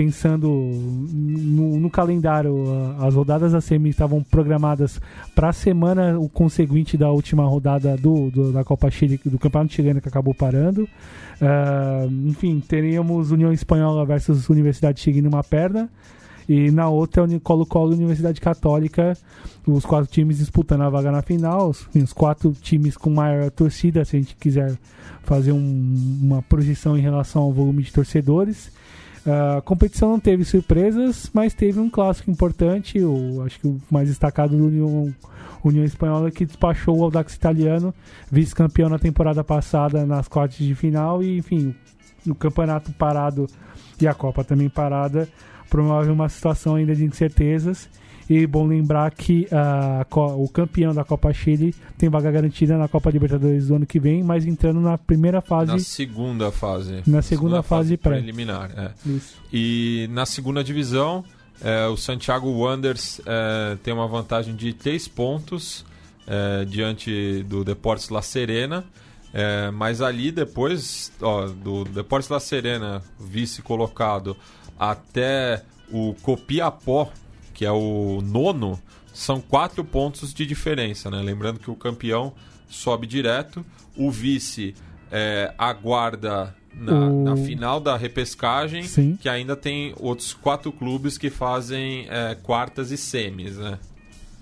pensando 0.00 0.48
no, 0.48 1.78
no, 1.78 1.90
calendário, 1.90 2.56
as 3.00 3.14
rodadas 3.14 3.52
da 3.52 3.60
semi 3.60 3.90
estavam 3.90 4.22
programadas 4.22 4.98
para 5.34 5.50
a 5.50 5.52
semana 5.52 6.18
o 6.18 6.26
conseguinte 6.26 6.96
da 6.96 7.10
última 7.10 7.44
rodada 7.44 7.98
do, 7.98 8.30
do, 8.30 8.50
da 8.50 8.64
Copa 8.64 8.90
Chile, 8.90 9.20
do 9.22 9.38
Campeonato 9.38 9.74
Chileno 9.74 10.00
que 10.00 10.08
acabou 10.08 10.32
parando. 10.32 10.84
Uh, 10.84 12.10
enfim, 12.26 12.60
teríamos 12.66 13.30
União 13.30 13.52
Espanhola 13.52 14.06
versus 14.06 14.48
Universidade 14.48 15.00
Chile 15.00 15.20
numa 15.20 15.44
perna. 15.44 15.90
E 16.48 16.70
na 16.70 16.88
outra, 16.88 17.22
Colo-Colo 17.38 17.94
Universidade 17.94 18.40
Católica, 18.40 19.14
os 19.66 19.84
quatro 19.84 20.10
times 20.10 20.38
disputando 20.38 20.80
a 20.80 20.88
vaga 20.88 21.12
na 21.12 21.20
final, 21.20 21.68
os, 21.68 21.86
os 21.94 22.12
quatro 22.14 22.52
times 22.52 22.96
com 22.96 23.10
maior 23.10 23.50
torcida, 23.50 24.02
se 24.06 24.16
a 24.16 24.18
gente 24.18 24.34
quiser 24.34 24.78
fazer 25.24 25.52
um, 25.52 26.18
uma 26.22 26.40
projeção 26.40 26.96
em 26.96 27.02
relação 27.02 27.42
ao 27.42 27.52
volume 27.52 27.82
de 27.82 27.92
torcedores. 27.92 28.79
A 29.26 29.60
competição 29.60 30.10
não 30.10 30.20
teve 30.20 30.44
surpresas, 30.44 31.30
mas 31.32 31.52
teve 31.52 31.78
um 31.78 31.90
clássico 31.90 32.30
importante, 32.30 33.02
o, 33.02 33.42
acho 33.44 33.60
que 33.60 33.66
o 33.66 33.78
mais 33.90 34.08
destacado 34.08 34.56
do 34.56 34.66
União, 34.66 35.14
União 35.62 35.84
Espanhola, 35.84 36.30
que 36.30 36.46
despachou 36.46 36.98
o 36.98 37.04
Audax 37.04 37.34
Italiano, 37.34 37.94
vice-campeão 38.30 38.88
na 38.88 38.98
temporada 38.98 39.44
passada 39.44 40.06
nas 40.06 40.26
quartas 40.26 40.58
de 40.58 40.74
final, 40.74 41.22
e 41.22 41.38
enfim, 41.38 41.74
o 42.26 42.34
campeonato 42.34 42.92
parado 42.92 43.46
e 44.00 44.08
a 44.08 44.14
Copa 44.14 44.42
também 44.42 44.68
parada 44.68 45.28
promove 45.68 46.10
uma 46.10 46.28
situação 46.28 46.74
ainda 46.74 46.94
de 46.94 47.04
incertezas. 47.04 47.88
E 48.30 48.46
bom 48.46 48.64
lembrar 48.64 49.10
que 49.10 49.48
uh, 49.50 50.40
o 50.40 50.48
campeão 50.48 50.94
da 50.94 51.02
Copa 51.02 51.32
Chile 51.32 51.74
tem 51.98 52.08
vaga 52.08 52.30
garantida 52.30 52.78
na 52.78 52.86
Copa 52.86 53.10
Libertadores 53.10 53.66
do 53.66 53.74
ano 53.74 53.84
que 53.84 53.98
vem, 53.98 54.22
mas 54.22 54.46
entrando 54.46 54.80
na 54.80 54.96
primeira 54.96 55.40
fase. 55.40 55.72
Na 55.72 55.78
segunda 55.80 56.52
fase. 56.52 56.92
Na 56.92 57.00
segunda, 57.02 57.22
segunda 57.22 57.62
fase, 57.64 57.88
fase 57.88 57.96
pré. 57.96 58.12
preliminar. 58.18 58.70
É. 58.76 58.92
Isso. 59.04 59.34
E 59.52 60.08
na 60.12 60.24
segunda 60.24 60.62
divisão, 60.62 61.24
é, 61.60 61.88
o 61.88 61.96
Santiago 61.96 62.48
Wanderers 62.50 63.20
é, 63.26 63.76
tem 63.82 63.92
uma 63.92 64.06
vantagem 64.06 64.54
de 64.54 64.72
3 64.74 65.08
pontos 65.08 65.84
é, 66.24 66.64
diante 66.64 67.42
do 67.48 67.64
Deportes 67.64 68.10
La 68.10 68.22
Serena. 68.22 68.84
É, 69.34 69.72
mas 69.72 70.00
ali 70.00 70.30
depois, 70.30 71.10
ó, 71.20 71.48
do 71.48 71.82
Deportes 71.84 72.28
La 72.28 72.38
Serena, 72.38 73.02
vice 73.18 73.60
colocado, 73.60 74.36
até 74.78 75.64
o 75.90 76.14
Copiapó, 76.22 77.10
que 77.60 77.66
é 77.66 77.70
o 77.70 78.22
nono, 78.22 78.80
são 79.12 79.38
quatro 79.38 79.84
pontos 79.84 80.32
de 80.32 80.46
diferença, 80.46 81.10
né? 81.10 81.20
Lembrando 81.20 81.60
que 81.60 81.70
o 81.70 81.76
campeão 81.76 82.32
sobe 82.70 83.06
direto, 83.06 83.62
o 83.94 84.10
vice 84.10 84.74
é, 85.12 85.52
aguarda 85.58 86.56
na, 86.74 86.94
o... 86.94 87.22
na, 87.22 87.36
final 87.36 87.78
da 87.78 87.98
repescagem, 87.98 88.84
Sim. 88.84 89.18
que 89.20 89.28
ainda 89.28 89.54
tem 89.54 89.92
outros 89.98 90.32
quatro 90.32 90.72
clubes 90.72 91.18
que 91.18 91.28
fazem 91.28 92.06
é, 92.08 92.34
quartas 92.34 92.90
e 92.90 92.96
semis, 92.96 93.58
né? 93.58 93.78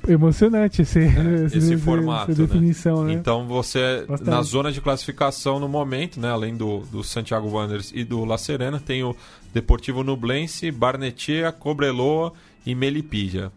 Emocionante 0.07 0.83
esse, 0.83 1.01
é, 1.01 1.43
esse, 1.47 1.59
esse 1.59 1.77
formato, 1.77 2.31
essa 2.31 2.47
definição, 2.47 3.03
né? 3.03 3.15
né? 3.15 3.19
Então 3.19 3.49
você, 3.49 4.05
Bastante. 4.09 4.31
na 4.31 4.43
zona 4.43 4.71
de 4.71 4.81
classificação 4.81 5.59
no 5.59 5.69
momento, 5.69 6.21
né, 6.21 6.31
além 6.31 6.57
do, 6.57 6.85
do 6.93 7.03
Santiago 7.03 7.49
Wanderers 7.49 7.91
e 7.93 8.05
do 8.05 8.25
La 8.25 8.39
Serena, 8.39 8.79
tem 8.79 9.03
o 9.03 9.17
Deportivo 9.53 10.05
Nublense, 10.05 10.71
Barnetia, 10.71 11.51
Cobreloa 11.51 12.33
e 12.69 12.75
Melipilla. 12.75 13.51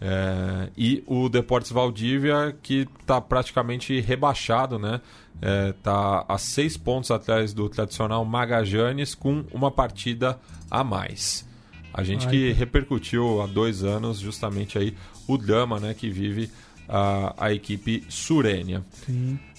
É, 0.00 0.70
e 0.76 1.02
o 1.06 1.28
Deportes 1.28 1.72
Valdívia, 1.72 2.56
que 2.62 2.86
está 3.00 3.20
praticamente 3.20 4.00
rebaixado, 4.00 4.78
né? 4.78 5.00
Está 5.76 6.24
é, 6.28 6.32
a 6.32 6.38
seis 6.38 6.76
pontos 6.76 7.10
atrás 7.10 7.52
do 7.52 7.68
tradicional 7.68 8.24
Magajanes, 8.24 9.14
com 9.14 9.44
uma 9.52 9.72
partida 9.72 10.38
a 10.70 10.84
mais. 10.84 11.44
A 11.92 12.04
gente 12.04 12.26
Ai, 12.26 12.30
que 12.30 12.52
repercutiu 12.52 13.42
há 13.42 13.46
dois 13.46 13.82
anos 13.82 14.20
justamente 14.20 14.78
aí 14.78 14.94
o 15.26 15.36
Dama, 15.36 15.80
né? 15.80 15.94
Que 15.94 16.08
vive 16.08 16.48
a, 16.88 17.34
a 17.46 17.52
equipe 17.52 18.04
surênia. 18.08 18.84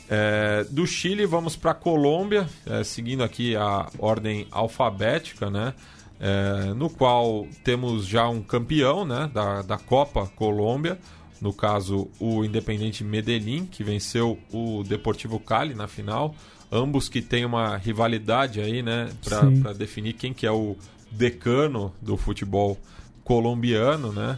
É, 0.08 0.66
do 0.70 0.88
Chile 0.88 1.26
vamos 1.26 1.58
para 1.58 1.72
a 1.72 1.76
Colômbia, 1.76 2.48
é, 2.66 2.84
seguindo 2.84 3.24
aqui 3.24 3.56
a 3.58 3.90
ordem 4.00 4.48
alfabética, 4.52 5.50
né? 5.50 5.74
É, 6.20 6.74
no 6.74 6.90
qual 6.90 7.48
temos 7.64 8.06
já 8.06 8.28
um 8.30 8.42
campeão 8.42 9.06
né, 9.06 9.30
da, 9.34 9.62
da 9.62 9.78
Copa 9.78 10.28
Colômbia, 10.36 10.98
no 11.42 11.54
caso 11.54 12.10
o 12.20 12.44
Independente 12.44 13.04
Medellín, 13.04 13.66
que 13.66 13.84
venceu 13.84 14.40
o 14.52 14.84
Deportivo 14.84 15.40
Cali 15.40 15.74
na 15.74 15.88
final, 15.88 16.34
ambos 16.72 17.10
que 17.10 17.22
têm 17.22 17.46
uma 17.46 17.78
rivalidade 17.78 18.62
aí, 18.62 18.82
né, 18.82 19.10
para 19.24 19.74
definir 19.74 20.14
quem 20.14 20.34
que 20.34 20.46
é 20.46 20.52
o 20.52 20.76
decano 21.12 21.94
do 22.02 22.18
futebol 22.18 22.78
colombiano, 23.24 24.12
né? 24.12 24.38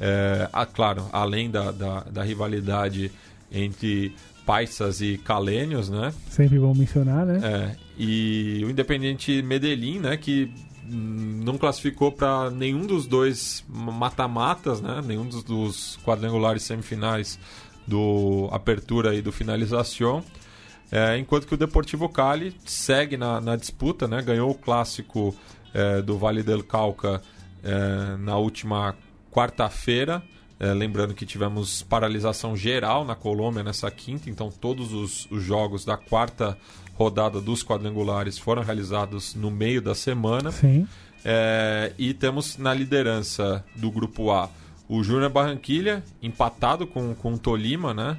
É, 0.00 0.48
ah, 0.52 0.64
claro, 0.64 1.06
além 1.12 1.50
da, 1.50 1.72
da, 1.72 2.00
da, 2.04 2.22
rivalidade 2.22 3.10
entre 3.50 4.14
paisas 4.46 5.00
e 5.00 5.18
calênios, 5.18 5.88
né? 5.88 6.14
Sempre 6.30 6.58
vão 6.58 6.72
mencionar, 6.72 7.26
né? 7.26 7.40
É, 7.42 7.76
e 7.98 8.62
o 8.64 8.70
Independente 8.70 9.42
Medellín, 9.42 9.98
né? 9.98 10.16
Que 10.16 10.52
não 10.90 11.58
classificou 11.58 12.10
para 12.10 12.50
nenhum 12.50 12.86
dos 12.86 13.06
dois 13.06 13.64
mata-matas, 13.68 14.80
né? 14.80 15.02
Nenhum 15.04 15.26
dos, 15.26 15.42
dos, 15.42 15.98
quadrangulares 16.04 16.62
semifinais 16.62 17.38
do 17.86 18.48
Apertura 18.52 19.14
e 19.14 19.22
do 19.22 19.30
Finalização. 19.32 20.24
É, 20.90 21.18
enquanto 21.18 21.46
que 21.46 21.54
o 21.54 21.56
Deportivo 21.56 22.08
Cali 22.08 22.56
segue 22.64 23.16
na, 23.16 23.40
na 23.40 23.56
disputa, 23.56 24.08
né? 24.08 24.22
Ganhou 24.22 24.50
o 24.50 24.54
clássico 24.54 25.34
é, 25.74 26.00
do 26.00 26.16
Vale 26.16 26.42
del 26.42 26.64
Cauca 26.64 27.22
é, 27.62 28.16
na 28.16 28.36
última 28.36 28.96
quarta-feira. 29.30 30.22
É, 30.60 30.72
lembrando 30.74 31.14
que 31.14 31.24
tivemos 31.24 31.82
paralisação 31.82 32.56
geral 32.56 33.04
na 33.04 33.14
Colômbia 33.14 33.62
nessa 33.62 33.88
quinta, 33.92 34.28
então 34.28 34.50
todos 34.50 34.92
os, 34.92 35.30
os, 35.30 35.40
jogos 35.40 35.84
da 35.84 35.96
quarta 35.96 36.58
rodada 36.98 37.40
dos 37.40 37.62
quadrangulares 37.62 38.36
foram 38.36 38.62
realizados 38.62 39.34
no 39.34 39.50
meio 39.50 39.80
da 39.80 39.94
semana. 39.94 40.50
Sim. 40.50 40.86
É, 41.24 41.92
e 41.96 42.12
temos 42.12 42.58
na 42.58 42.74
liderança 42.74 43.64
do 43.76 43.90
grupo 43.90 44.30
A 44.30 44.50
o 44.88 45.04
Júnior 45.04 45.30
Barranquilha, 45.30 46.02
empatado 46.22 46.86
com, 46.86 47.14
com 47.14 47.34
o 47.34 47.38
Tolima, 47.38 47.92
né? 47.92 48.18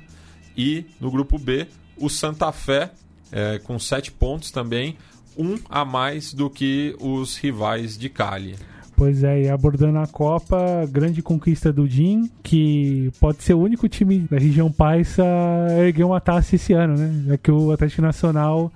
E 0.55 0.85
no 0.99 1.09
grupo 1.09 1.39
B, 1.39 1.67
o 1.97 2.09
Santa 2.09 2.51
Fé, 2.51 2.91
é, 3.31 3.57
com 3.59 3.79
sete 3.79 4.11
pontos 4.11 4.51
também, 4.51 4.95
um 5.35 5.57
a 5.67 5.83
mais 5.83 6.31
do 6.31 6.49
que 6.49 6.95
os 6.99 7.37
rivais 7.37 7.97
de 7.97 8.07
Cali. 8.07 8.55
Pois 8.99 9.23
é, 9.23 9.43
e 9.43 9.49
abordando 9.49 9.97
a 9.97 10.05
Copa, 10.05 10.85
grande 10.91 11.21
conquista 11.21 11.71
do 11.71 11.87
DIN, 11.87 12.29
que 12.43 13.09
pode 13.17 13.41
ser 13.41 13.53
o 13.53 13.59
único 13.59 13.87
time 13.87 14.27
da 14.29 14.37
região 14.37 14.69
Paisa 14.69 15.23
a 15.23 15.79
erguer 15.79 16.03
uma 16.03 16.19
taça 16.19 16.57
esse 16.57 16.73
ano, 16.73 16.97
né? 16.97 17.33
É 17.33 17.37
que 17.37 17.49
o 17.49 17.71
Atlético 17.71 18.01
Nacional 18.01 18.69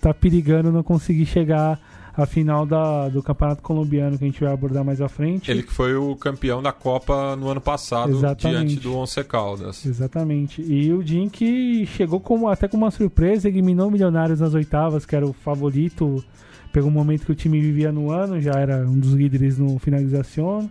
tá 0.00 0.12
perigando 0.12 0.72
não 0.72 0.82
conseguir 0.82 1.26
chegar 1.26 1.78
à 2.12 2.26
final 2.26 2.66
da, 2.66 3.08
do 3.08 3.22
Campeonato 3.22 3.62
Colombiano, 3.62 4.18
que 4.18 4.24
a 4.24 4.26
gente 4.26 4.42
vai 4.42 4.52
abordar 4.52 4.84
mais 4.84 5.00
à 5.00 5.08
frente. 5.08 5.48
Ele 5.48 5.62
que 5.62 5.72
foi 5.72 5.94
o 5.94 6.16
campeão 6.16 6.60
da 6.60 6.72
Copa 6.72 7.36
no 7.36 7.48
ano 7.48 7.60
passado, 7.60 8.10
Exatamente. 8.10 8.66
diante 8.66 8.82
do 8.82 8.96
Once 8.96 9.22
Caldas. 9.22 9.86
Exatamente. 9.86 10.60
E 10.60 10.92
o 10.92 11.04
DIN 11.04 11.28
que 11.28 11.86
chegou 11.86 12.18
como, 12.18 12.48
até 12.48 12.66
com 12.66 12.76
uma 12.76 12.90
surpresa, 12.90 13.48
eliminou 13.48 13.86
o 13.86 13.92
Milionários 13.92 14.40
nas 14.40 14.54
oitavas, 14.54 15.06
que 15.06 15.14
era 15.14 15.24
o 15.24 15.32
favorito 15.32 16.24
Pegou 16.72 16.90
um 16.90 16.92
momento 16.92 17.24
que 17.24 17.32
o 17.32 17.34
time 17.34 17.60
vivia 17.60 17.90
no 17.90 18.10
ano, 18.10 18.40
já 18.40 18.52
era 18.52 18.78
um 18.88 18.98
dos 18.98 19.12
líderes 19.12 19.58
no 19.58 19.78
finalização. 19.78 20.70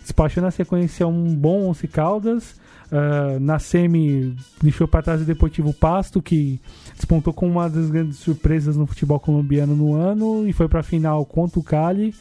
Despachou 0.00 0.42
na 0.42 0.50
sequência 0.50 1.06
um 1.06 1.34
bom 1.34 1.68
Once 1.68 1.86
Caldas. 1.88 2.62
Uh, 2.92 3.40
na 3.40 3.58
semi, 3.58 4.36
deixou 4.62 4.86
para 4.86 5.02
trás 5.02 5.22
o 5.22 5.24
Deportivo 5.24 5.72
Pasto, 5.72 6.22
que 6.22 6.60
despontou 6.94 7.32
com 7.32 7.48
uma 7.48 7.68
das 7.68 7.90
grandes 7.90 8.18
surpresas 8.18 8.76
no 8.76 8.86
futebol 8.86 9.18
colombiano 9.18 9.74
no 9.74 9.94
ano 9.94 10.46
e 10.46 10.52
foi 10.52 10.68
para 10.68 10.80
a 10.80 10.82
final 10.82 11.24
contra 11.24 11.58
o 11.58 11.62
Cali 11.62 12.14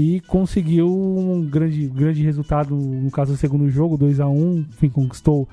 e 0.00 0.20
conseguiu 0.20 0.86
um 0.88 1.44
grande, 1.44 1.88
grande 1.88 2.22
resultado, 2.22 2.72
no 2.72 3.10
caso 3.10 3.32
do 3.32 3.36
segundo 3.36 3.68
jogo, 3.68 3.96
2 3.96 4.20
a 4.20 4.28
1 4.28 4.58
enfim, 4.58 4.88
conquistou 4.88 5.48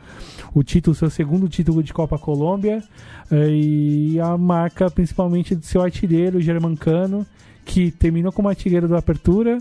o 0.53 0.61
título, 0.61 0.95
seu 0.95 1.09
segundo 1.09 1.49
título 1.49 1.81
de 1.81 1.91
Copa 1.91 2.19
Colômbia. 2.19 2.83
Eh, 3.31 3.49
e 3.49 4.19
a 4.19 4.37
marca 4.37 4.87
principalmente 4.91 5.55
do 5.55 5.65
seu 5.65 5.81
artilheiro, 5.81 6.39
Germancano, 6.39 7.25
que 7.65 7.89
terminou 7.89 8.31
como 8.31 8.47
artilheiro 8.47 8.87
da 8.87 8.99
Apertura, 8.99 9.57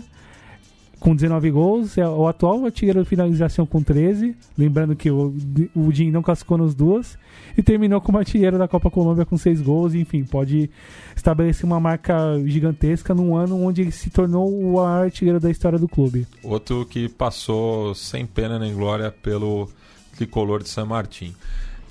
com 0.99 1.15
19 1.15 1.51
gols, 1.51 1.97
é 1.97 2.07
o 2.07 2.27
atual 2.27 2.65
artilheiro 2.65 3.03
de 3.03 3.09
finalização 3.09 3.65
com 3.65 3.81
13, 3.81 4.35
lembrando 4.57 4.95
que 4.95 5.11
o, 5.11 5.33
o 5.75 5.91
Jim 5.91 6.11
não 6.11 6.21
classificou 6.21 6.57
nos 6.57 6.73
duas, 6.73 7.17
e 7.57 7.63
terminou 7.63 8.01
como 8.01 8.17
artilheiro 8.17 8.57
da 8.57 8.67
Copa 8.67 8.89
Colômbia 8.89 9.25
com 9.25 9.37
6 9.37 9.61
gols, 9.61 9.93
enfim, 9.93 10.23
pode 10.23 10.69
estabelecer 11.15 11.65
uma 11.65 11.79
marca 11.79 12.15
gigantesca 12.45 13.13
num 13.13 13.35
ano 13.35 13.61
onde 13.61 13.81
ele 13.81 13.91
se 13.91 14.09
tornou 14.09 14.51
o 14.51 14.79
artilheiro 14.79 15.39
da 15.39 15.49
história 15.49 15.79
do 15.79 15.87
clube. 15.87 16.27
Outro 16.43 16.85
que 16.85 17.07
passou 17.07 17.95
sem 17.95 18.25
pena 18.25 18.59
nem 18.59 18.73
glória 18.73 19.11
pelo 19.11 19.69
tricolor 20.15 20.63
de 20.63 20.69
San 20.69 20.85
Martín. 20.85 21.33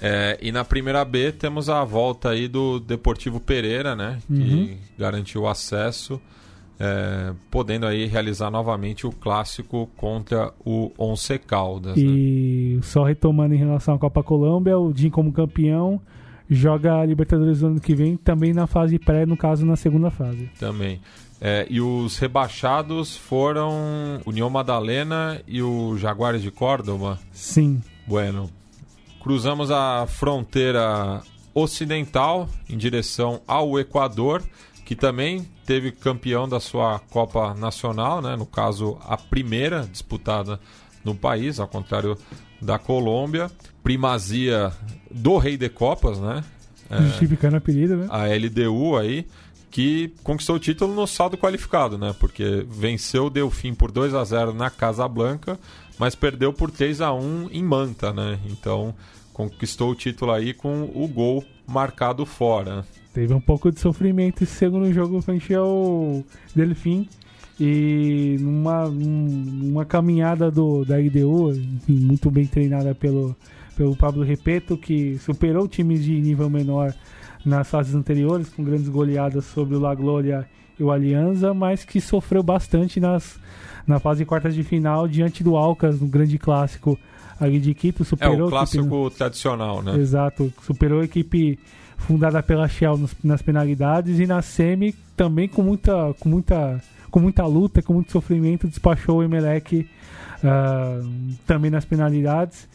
É, 0.00 0.38
e 0.42 0.52
na 0.52 0.64
primeira 0.64 1.04
B 1.04 1.32
temos 1.32 1.70
a 1.70 1.82
volta 1.84 2.30
aí 2.30 2.48
do 2.48 2.78
Deportivo 2.80 3.40
Pereira, 3.40 3.94
né? 3.94 4.18
Que 4.26 4.32
uhum. 4.34 4.76
garantiu 4.98 5.42
o 5.42 5.48
acesso 5.48 6.20
é, 6.78 7.32
podendo 7.50 7.86
aí 7.86 8.06
realizar 8.06 8.50
novamente 8.50 9.06
o 9.06 9.12
clássico 9.12 9.88
contra 9.96 10.52
o 10.64 10.90
Once 10.98 11.38
Caldas. 11.38 11.96
E 11.96 12.74
né? 12.76 12.82
só 12.82 13.04
retomando 13.04 13.54
em 13.54 13.58
relação 13.58 13.94
à 13.94 13.98
Copa 13.98 14.22
Colômbia, 14.22 14.78
o 14.78 14.92
Jim 14.94 15.10
como 15.10 15.32
campeão 15.32 16.00
joga 16.48 17.00
a 17.00 17.06
Libertadores 17.06 17.62
no 17.62 17.68
ano 17.68 17.80
que 17.80 17.94
vem, 17.94 18.16
também 18.16 18.52
na 18.52 18.66
fase 18.66 18.98
pré, 18.98 19.24
no 19.24 19.36
caso 19.36 19.64
na 19.64 19.76
segunda 19.76 20.10
fase. 20.10 20.50
Também. 20.58 21.00
É, 21.40 21.66
e 21.68 21.80
os 21.80 22.18
rebaixados 22.18 23.16
foram 23.16 24.20
União 24.24 24.48
Madalena 24.48 25.40
e 25.46 25.62
o 25.62 25.96
Jaguares 25.96 26.42
de 26.42 26.50
Córdoba? 26.50 27.18
Sim. 27.32 27.80
Bueno. 28.06 28.50
Cruzamos 29.22 29.70
a 29.70 30.06
fronteira 30.06 31.22
ocidental 31.54 32.48
em 32.68 32.76
direção 32.76 33.40
ao 33.46 33.78
Equador 33.78 34.42
que 34.84 34.94
também 34.94 35.48
teve 35.64 35.90
campeão 35.90 36.48
da 36.48 36.60
sua 36.60 36.98
Copa 36.98 37.54
Nacional, 37.54 38.20
né? 38.20 38.36
no 38.36 38.46
caso 38.46 38.98
a 39.00 39.16
primeira 39.16 39.86
disputada 39.90 40.60
no 41.02 41.14
país, 41.14 41.58
ao 41.58 41.68
contrário 41.68 42.16
da 42.60 42.78
Colômbia. 42.78 43.50
Primazia 43.82 44.72
do 45.10 45.36
Rei 45.36 45.56
de 45.56 45.68
Copas, 45.68 46.18
né? 46.18 46.42
É, 46.90 47.02
Justificando 47.02 47.56
a 47.56 47.58
apelido, 47.58 47.96
né? 47.96 48.06
A 48.10 48.24
LDU 48.26 48.96
aí, 48.96 49.26
que 49.70 50.12
conquistou 50.22 50.56
o 50.56 50.58
título 50.58 50.94
no 50.94 51.06
saldo 51.06 51.36
qualificado, 51.36 51.98
né? 51.98 52.14
Porque 52.18 52.66
venceu 52.68 53.26
o 53.26 53.30
Delfim 53.30 53.74
por 53.74 53.90
2 53.90 54.14
a 54.14 54.24
0 54.24 54.54
na 54.54 54.70
Casa 54.70 55.06
Blanca, 55.06 55.58
mas 55.98 56.14
perdeu 56.14 56.52
por 56.52 56.70
3 56.70 57.00
a 57.00 57.12
1 57.12 57.50
em 57.50 57.62
Manta, 57.62 58.12
né? 58.12 58.38
Então 58.46 58.94
conquistou 59.32 59.90
o 59.90 59.94
título 59.94 60.32
aí 60.32 60.54
com 60.54 60.84
o 60.94 61.06
gol 61.08 61.44
marcado 61.66 62.24
fora. 62.24 62.84
Teve 63.14 63.32
um 63.32 63.40
pouco 63.40 63.70
de 63.70 63.78
sofrimento 63.78 64.42
esse 64.42 64.54
segundo 64.54 64.92
jogo 64.92 65.22
frente 65.22 65.54
ao 65.54 66.24
Delfim. 66.54 67.08
E 67.60 68.36
numa, 68.40 68.88
numa 68.88 69.84
caminhada 69.84 70.50
do, 70.50 70.84
da 70.84 71.00
IDU, 71.00 71.52
enfim, 71.52 71.94
muito 71.94 72.28
bem 72.28 72.44
treinada 72.44 72.92
pelo, 72.92 73.36
pelo 73.76 73.94
Pablo 73.94 74.24
Repeto, 74.24 74.76
que 74.76 75.16
superou 75.18 75.68
times 75.68 76.02
de 76.02 76.20
nível 76.20 76.50
menor 76.50 76.92
nas 77.46 77.70
fases 77.70 77.94
anteriores, 77.94 78.48
com 78.48 78.64
grandes 78.64 78.88
goleadas 78.88 79.44
sobre 79.44 79.76
o 79.76 79.80
La 79.80 79.94
Glória 79.94 80.44
e 80.76 80.82
o 80.82 80.90
Alianza, 80.90 81.54
mas 81.54 81.84
que 81.84 82.00
sofreu 82.00 82.42
bastante 82.42 82.98
nas, 82.98 83.38
na 83.86 84.00
fase 84.00 84.24
de 84.24 84.26
quartas 84.26 84.56
de 84.56 84.64
final 84.64 85.06
diante 85.06 85.44
do 85.44 85.56
Alcas, 85.56 86.00
no 86.00 86.08
grande 86.08 86.36
clássico 86.36 86.98
ali 87.40 87.58
de 87.58 87.74
Quito. 87.74 88.04
Superou 88.04 88.40
é 88.40 88.44
o 88.44 88.48
clássico 88.48 89.06
equipe, 89.06 89.18
tradicional, 89.18 89.82
né? 89.82 89.96
Exato, 89.98 90.52
superou 90.62 91.00
a 91.00 91.04
equipe 91.04 91.58
fundada 91.96 92.42
pela 92.42 92.68
Shell 92.68 92.96
nos, 92.96 93.14
nas 93.22 93.42
penalidades 93.42 94.18
e 94.18 94.26
na 94.26 94.42
semi 94.42 94.94
também 95.16 95.48
com 95.48 95.62
muita, 95.62 96.14
com 96.20 96.28
muita, 96.28 96.80
com 97.10 97.20
muita 97.20 97.46
luta, 97.46 97.82
com 97.82 97.94
muito 97.94 98.12
sofrimento 98.12 98.66
despachou 98.66 99.18
o 99.18 99.22
Emelec 99.22 99.88
uh, 100.42 101.34
também 101.46 101.70
nas 101.70 101.84
penalidades 101.84 102.68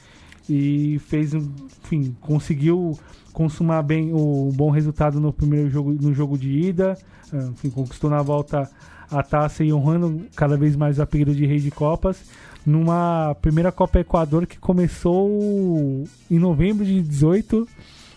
e 0.49 0.99
fez, 1.07 1.33
enfim, 1.33 2.15
conseguiu 2.21 2.97
consumar 3.31 3.83
bem 3.83 4.11
o 4.11 4.51
bom 4.53 4.71
resultado 4.71 5.19
no 5.19 5.31
primeiro 5.31 5.69
jogo, 5.69 5.91
no 5.91 6.13
jogo 6.13 6.37
de 6.37 6.49
ida, 6.49 6.97
uh, 7.31 7.51
enfim, 7.51 7.69
conquistou 7.69 8.09
na 8.09 8.21
volta 8.21 8.69
a 9.11 9.23
taça 9.23 9.63
e 9.63 9.73
honrando 9.73 10.25
cada 10.35 10.55
vez 10.55 10.75
mais 10.75 10.99
o 10.99 11.01
apelido 11.01 11.33
de 11.33 11.45
Rei 11.45 11.59
de 11.59 11.71
Copas 11.71 12.23
numa 12.65 13.35
primeira 13.41 13.71
Copa 13.71 13.99
Equador 13.99 14.45
que 14.45 14.57
começou 14.57 16.07
em 16.29 16.39
novembro 16.39 16.85
de 16.85 17.01
18 17.01 17.67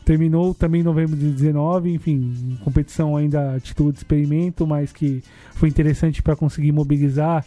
Terminou 0.04 0.52
também 0.52 0.80
em 0.80 0.84
novembro 0.84 1.16
de 1.16 1.30
19, 1.30 1.92
enfim, 1.92 2.58
competição 2.64 3.16
ainda 3.16 3.54
a 3.54 3.60
título 3.60 3.92
de 3.92 3.98
experimento, 3.98 4.66
mas 4.66 4.92
que 4.92 5.22
foi 5.54 5.68
interessante 5.68 6.20
para 6.20 6.34
conseguir 6.34 6.72
mobilizar 6.72 7.44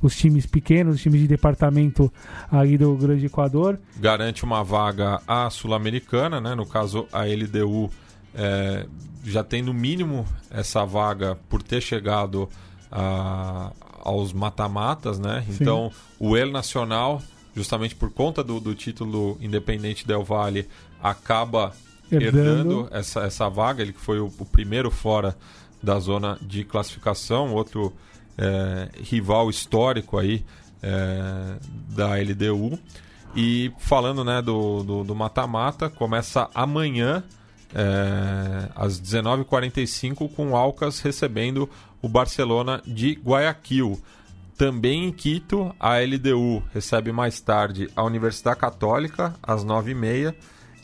os 0.00 0.16
times 0.16 0.46
pequenos, 0.46 0.96
os 0.96 1.02
times 1.02 1.20
de 1.20 1.28
departamento 1.28 2.10
aí 2.50 2.78
do 2.78 2.94
Grande 2.94 3.26
Equador. 3.26 3.78
Garante 3.98 4.42
uma 4.42 4.64
vaga 4.64 5.20
à 5.26 5.50
Sul-Americana, 5.50 6.40
né? 6.40 6.54
no 6.54 6.64
caso 6.64 7.06
a 7.12 7.24
LDU 7.24 7.90
é, 8.34 8.86
já 9.22 9.44
tem 9.44 9.60
no 9.60 9.74
mínimo 9.74 10.24
essa 10.50 10.86
vaga 10.86 11.36
por 11.50 11.62
ter 11.62 11.82
chegado 11.82 12.48
a, 12.90 13.70
aos 14.08 14.32
mata-matas, 14.32 15.18
né? 15.18 15.44
Sim. 15.46 15.58
Então, 15.60 15.92
o 16.18 16.36
El 16.36 16.50
Nacional, 16.50 17.22
justamente 17.54 17.94
por 17.94 18.10
conta 18.10 18.42
do, 18.42 18.58
do 18.58 18.74
título 18.74 19.36
Independente 19.40 20.06
Del 20.06 20.24
Valle, 20.24 20.66
acaba 21.02 21.72
Herdando. 22.10 22.38
herdando 22.38 22.88
essa, 22.90 23.20
essa 23.20 23.48
vaga. 23.48 23.82
Ele 23.82 23.92
que 23.92 24.00
foi 24.00 24.18
o, 24.18 24.32
o 24.38 24.44
primeiro 24.44 24.90
fora 24.90 25.36
da 25.82 25.98
zona 25.98 26.38
de 26.40 26.64
classificação, 26.64 27.52
outro 27.52 27.92
é, 28.36 28.88
rival 29.02 29.50
histórico 29.50 30.18
aí 30.18 30.44
é, 30.82 31.56
da 31.90 32.14
LDU. 32.16 32.78
E 33.36 33.70
falando 33.78 34.24
né, 34.24 34.40
do 34.40 35.14
mata-mata, 35.14 35.90
começa 35.90 36.48
amanhã, 36.54 37.22
é, 37.74 38.68
às 38.74 39.00
19h45, 39.00 40.34
com 40.34 40.52
o 40.52 40.56
Alcas 40.56 41.00
recebendo 41.00 41.68
o 42.00 42.08
Barcelona 42.08 42.82
de 42.86 43.18
Guayaquil. 43.24 44.00
Também 44.56 45.04
em 45.04 45.12
Quito, 45.12 45.74
a 45.78 45.98
LDU 45.98 46.62
recebe 46.74 47.12
mais 47.12 47.40
tarde 47.40 47.88
a 47.94 48.02
Universidade 48.02 48.58
Católica, 48.58 49.34
às 49.42 49.64
9h30. 49.64 50.34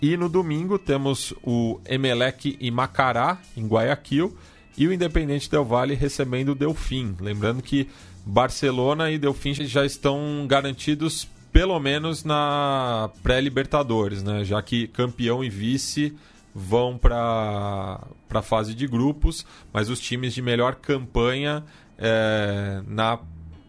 E 0.01 0.17
no 0.17 0.29
domingo 0.29 0.79
temos 0.79 1.33
o 1.43 1.81
Emelec 1.87 2.57
e 2.61 2.71
Macará, 2.71 3.39
em 3.57 3.67
Guayaquil, 3.67 4.37
e 4.77 4.87
o 4.87 4.93
Independente 4.93 5.51
Del 5.51 5.65
Valle 5.65 5.95
recebendo 5.95 6.51
o 6.51 6.55
Delfim. 6.55 7.17
Lembrando 7.21 7.63
que 7.63 7.89
Barcelona 8.25 9.11
e 9.11 9.19
Delfim 9.19 9.55
já 9.55 9.85
estão 9.85 10.47
garantidos 10.47 11.29
pelo 11.53 11.79
menos 11.79 12.25
na 12.25 13.11
pré-Libertadores, 13.23 14.23
né? 14.23 14.45
já 14.45 14.61
que 14.61 14.89
campeão 14.89 15.45
e 15.45 15.49
vice 15.49 16.13
vão 16.55 16.97
para 16.97 18.01
a 18.31 18.43
fase 18.43 18.75
de 18.75 18.87
grupos, 18.87 19.45
mas 19.73 19.89
os 19.91 19.99
times 19.99 20.33
de 20.35 20.41
melhor 20.41 20.77
campanha 20.77 21.65
é, 21.99 22.83
na 22.87 23.19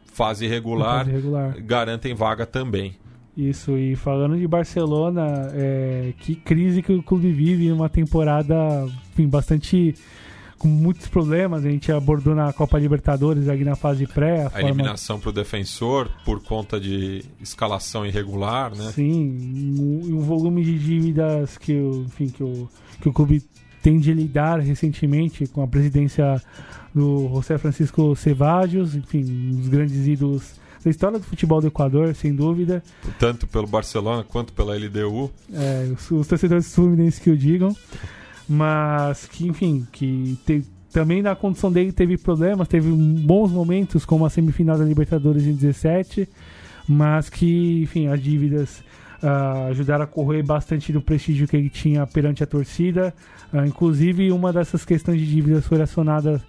fase 0.06 0.48
regular, 0.48 1.06
regular. 1.06 1.56
garantem 1.62 2.14
vaga 2.14 2.46
também. 2.46 2.96
Isso, 3.36 3.78
e 3.78 3.98
falando 3.98 4.38
de 4.38 4.48
Barcelona, 4.48 5.52
é, 5.54 6.14
que 6.20 6.36
crise 6.36 6.82
que 6.82 6.94
o 6.94 7.04
clube 7.04 7.32
vive 7.32 7.68
numa 7.68 7.90
temporada 7.90 8.56
enfim, 9.16 9.28
bastante. 9.28 9.96
Com 10.66 10.70
muitos 10.70 11.08
problemas. 11.08 11.64
A 11.64 11.70
gente 11.70 11.92
abordou 11.92 12.34
na 12.34 12.52
Copa 12.52 12.80
Libertadores, 12.80 13.48
aqui 13.48 13.64
na 13.64 13.76
fase 13.76 14.08
pré. 14.08 14.44
A, 14.44 14.48
A 14.48 14.50
forma, 14.50 14.68
eliminação 14.70 15.20
para 15.20 15.30
o 15.30 15.32
defensor 15.34 16.10
por 16.26 16.42
conta 16.42 16.80
de 16.80 17.24
escalação 17.40 18.04
irregular, 18.06 18.76
né? 18.76 18.92
Sim, 18.94 19.76
um, 19.80 20.16
um 20.18 20.20
volume 20.22 20.64
de 20.64 20.78
dívidas 20.80 21.56
que, 21.58 21.74
o- 21.74 22.02
enfim, 22.08 22.30
que, 22.30 22.44
o, 22.44 22.68
que 23.00 23.08
o 23.08 23.14
clube 23.14 23.44
tem 23.84 24.00
de 24.00 24.12
lidar 24.12 24.60
recentemente 24.60 25.46
com 25.46 25.62
a 25.62 25.68
presidência 25.68 26.42
do 26.94 27.30
José 27.36 27.58
Francisco 27.60 28.16
Cevallos, 28.16 28.96
enfim, 28.96 29.24
um 29.24 29.56
dos 29.58 29.68
grandes 29.68 30.08
ídolos 30.08 30.56
da 30.84 30.90
história 30.90 31.20
do 31.20 31.26
futebol 31.26 31.62
do 31.62 31.68
Equador, 31.68 32.16
sem 32.16 32.34
dúvida. 32.34 32.82
Tanto 33.20 33.46
pelo 33.46 33.68
Barcelona 33.68 34.24
quanto 34.24 34.54
pela 34.54 34.76
LDU. 34.76 35.30
É, 35.54 35.92
os, 35.96 36.10
os 36.10 36.28
torcedores 36.28 36.74
fluminenses 36.74 37.20
que 37.20 37.30
o 37.30 37.38
digam, 37.38 37.76
mas 38.48 39.28
que, 39.28 39.48
enfim, 39.48 39.86
que 39.92 40.38
te- 40.46 40.64
também 40.92 41.22
na 41.22 41.36
condição 41.36 41.72
dele 41.72 41.92
teve 41.92 42.18
problemas, 42.18 42.68
teve 42.68 42.90
bons 42.90 43.52
momentos, 43.52 44.06
como 44.06 44.26
a 44.26 44.30
semifinal 44.30 44.78
da 44.78 44.86
Libertadores 44.86 45.46
em 45.46 45.54
17, 45.54 46.28
mas 46.88 47.30
que, 47.30 47.82
enfim, 47.84 48.08
as 48.08 48.22
dívidas 48.22 48.84
ah, 49.22 49.68
ajudaram 49.70 50.04
a 50.04 50.08
correr 50.08 50.44
bastante 50.44 50.94
do 50.94 51.02
prestígio 51.02 51.48
que 51.48 51.58
ele 51.58 51.70
tinha 51.70 52.06
perante 52.06 52.44
a 52.44 52.48
torcida. 52.48 53.14
Ah, 53.52 53.66
inclusive, 53.68 54.32
uma 54.32 54.54
dessas 54.54 54.86
questões 54.86 55.20
de 55.20 55.28
dívidas 55.28 55.66
foi 55.66 55.82
acionada 55.82 56.42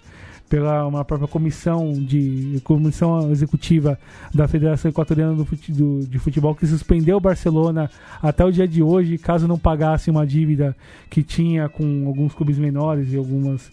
pela 0.48 0.86
uma 0.86 1.04
própria 1.04 1.26
comissão 1.28 1.92
de 1.92 2.60
comissão 2.62 3.30
executiva 3.32 3.98
da 4.32 4.46
Federação 4.46 4.88
Equatoriana 4.90 5.34
do 5.34 5.44
Fute- 5.44 5.72
do- 5.72 6.06
de 6.06 6.18
Futebol 6.18 6.54
que 6.54 6.66
suspendeu 6.66 7.16
o 7.16 7.20
Barcelona 7.20 7.90
até 8.22 8.44
o 8.44 8.52
dia 8.52 8.66
de 8.68 8.82
hoje, 8.82 9.18
caso 9.18 9.48
não 9.48 9.58
pagasse 9.58 10.10
uma 10.10 10.26
dívida 10.26 10.76
que 11.10 11.22
tinha 11.22 11.68
com 11.68 12.04
alguns 12.06 12.32
clubes 12.32 12.58
menores 12.58 13.12
e 13.12 13.16
algumas 13.16 13.70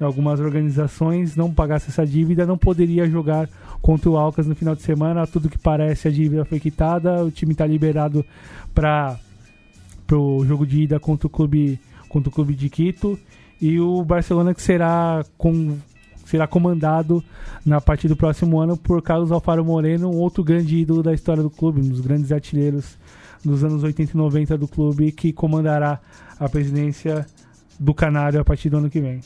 algumas 0.00 0.40
organizações, 0.40 1.36
não 1.36 1.52
pagasse 1.52 1.90
essa 1.90 2.06
dívida, 2.06 2.46
não 2.46 2.56
poderia 2.56 3.06
jogar 3.06 3.46
contra 3.82 4.08
o 4.08 4.16
Alcas 4.16 4.46
no 4.46 4.54
final 4.54 4.74
de 4.74 4.80
semana. 4.80 5.26
Tudo 5.26 5.50
que 5.50 5.58
parece 5.58 6.08
a 6.08 6.10
dívida 6.10 6.42
foi 6.46 6.58
quitada, 6.58 7.22
o 7.22 7.30
time 7.30 7.52
está 7.52 7.66
liberado 7.66 8.24
para 8.74 9.18
o 10.12 10.42
jogo 10.46 10.66
de 10.66 10.84
ida 10.84 10.98
contra 10.98 11.26
o 11.26 11.30
clube 11.30 11.78
contra 12.08 12.30
o 12.30 12.32
clube 12.32 12.54
de 12.54 12.70
Quito 12.70 13.18
e 13.60 13.78
o 13.78 14.02
Barcelona 14.02 14.54
que 14.54 14.62
será 14.62 15.22
com 15.36 15.76
será 16.30 16.46
comandado 16.46 17.22
na 17.66 17.80
partir 17.80 18.06
do 18.06 18.14
próximo 18.14 18.60
ano 18.60 18.76
por 18.76 19.02
Carlos 19.02 19.32
Alfaro 19.32 19.64
Moreno, 19.64 20.08
um 20.08 20.16
outro 20.16 20.44
grande 20.44 20.76
ídolo 20.76 21.02
da 21.02 21.12
história 21.12 21.42
do 21.42 21.50
clube, 21.50 21.80
um 21.80 21.88
dos 21.88 22.00
grandes 22.00 22.30
artilheiros 22.30 22.96
dos 23.44 23.64
anos 23.64 23.82
80 23.82 24.12
e 24.12 24.16
90 24.16 24.56
do 24.56 24.68
clube, 24.68 25.10
que 25.10 25.32
comandará 25.32 26.00
a 26.38 26.48
presidência 26.48 27.26
do 27.78 27.92
Canário 27.92 28.40
a 28.40 28.44
partir 28.44 28.70
do 28.70 28.76
ano 28.76 28.88
que 28.88 29.00
vem. 29.00 29.20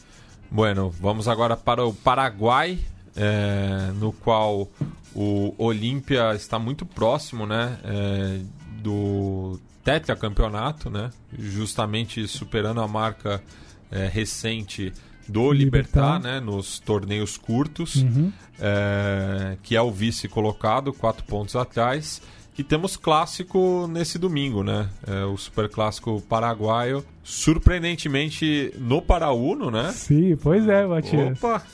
Bueno, 0.51 0.88
vamos 1.01 1.29
agora 1.29 1.57
para 1.57 1.85
o 1.85 1.93
Paraguai, 1.93 2.79
é, 3.14 3.93
no 4.01 4.12
qual 4.12 4.69
o 5.14 5.55
Olímpia 5.59 6.35
está 6.35 6.59
muito 6.59 6.87
próximo, 6.87 7.45
né, 7.45 7.79
é, 7.85 8.40
do 8.83 9.61
tetracampeonato, 9.83 10.88
né, 10.88 11.11
justamente 11.38 12.27
superando 12.27 12.81
a 12.81 12.88
marca 12.88 13.43
é, 13.90 14.07
recente 14.07 14.93
do 15.29 15.53
Libertar, 15.53 16.17
Libertad. 16.17 16.23
né, 16.23 16.41
nos 16.41 16.79
torneios 16.79 17.37
curtos, 17.37 17.97
Uhum. 17.97 18.33
é, 18.61 19.57
que 19.63 19.75
é 19.77 19.81
o 19.83 19.91
vice 19.91 20.29
colocado, 20.29 20.93
quatro 20.93 21.25
pontos 21.25 21.57
atrás. 21.57 22.21
E 22.57 22.63
temos 22.63 22.97
clássico 22.97 23.89
nesse 23.91 24.17
domingo, 24.17 24.63
né? 24.63 24.89
É, 25.07 25.25
o 25.25 25.37
super 25.37 25.69
clássico 25.69 26.21
paraguaio, 26.29 27.05
surpreendentemente 27.25 28.73
no 28.79 29.03
Paraúno, 29.03 29.73
né? 29.73 29.91
Sim, 29.93 30.37
pois 30.37 30.69
é, 30.69 30.87
Matias. 30.87 31.37
Opa! 31.43 31.65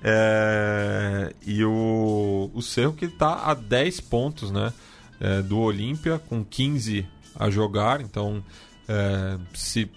É, 0.00 1.32
e 1.44 1.64
o, 1.64 2.50
o 2.54 2.62
Cerro 2.62 2.92
que 2.92 3.06
está 3.06 3.46
a 3.46 3.54
10 3.54 4.00
pontos 4.02 4.50
né, 4.52 4.72
é, 5.20 5.42
do 5.42 5.58
Olímpia, 5.58 6.20
com 6.28 6.44
15 6.44 7.04
a 7.36 7.50
jogar. 7.50 8.00
Então, 8.00 8.42
é, 8.88 9.36
se 9.54 9.90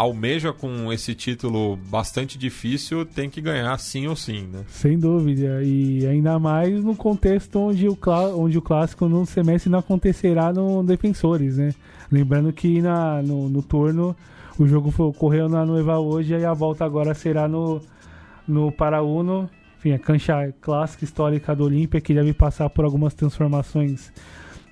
almeja 0.00 0.50
com 0.50 0.90
esse 0.90 1.14
título 1.14 1.76
bastante 1.76 2.38
difícil, 2.38 3.04
tem 3.04 3.28
que 3.28 3.40
ganhar 3.40 3.76
sim 3.78 4.06
ou 4.06 4.16
sim. 4.16 4.48
Né? 4.50 4.64
Sem 4.68 4.98
dúvida. 4.98 5.62
E 5.62 6.06
ainda 6.06 6.38
mais 6.38 6.82
no 6.82 6.96
contexto 6.96 7.58
onde 7.58 7.86
o, 7.86 7.98
onde 8.36 8.56
o 8.56 8.62
clássico 8.62 9.06
no 9.08 9.26
semestre 9.26 9.70
não 9.70 9.78
acontecerá 9.78 10.52
no 10.52 10.82
Defensores, 10.82 11.58
né? 11.58 11.74
Lembrando 12.10 12.50
que 12.52 12.80
na, 12.80 13.22
no, 13.22 13.48
no 13.50 13.62
turno 13.62 14.16
o 14.58 14.66
jogo 14.66 14.90
foi, 14.90 15.06
ocorreu 15.06 15.48
na 15.48 15.66
Nueva 15.66 15.98
hoje 15.98 16.34
e 16.34 16.44
a 16.44 16.54
volta 16.54 16.84
agora 16.84 17.12
será 17.12 17.46
no, 17.46 17.80
no 18.48 18.72
Paraúno. 18.72 19.50
Enfim, 19.78 19.92
a 19.92 19.98
cancha 19.98 20.52
clássica 20.62 21.04
histórica 21.04 21.54
do 21.54 21.64
Olímpia 21.64 22.00
que 22.00 22.14
deve 22.14 22.32
passar 22.32 22.70
por 22.70 22.86
algumas 22.86 23.12
transformações 23.12 24.10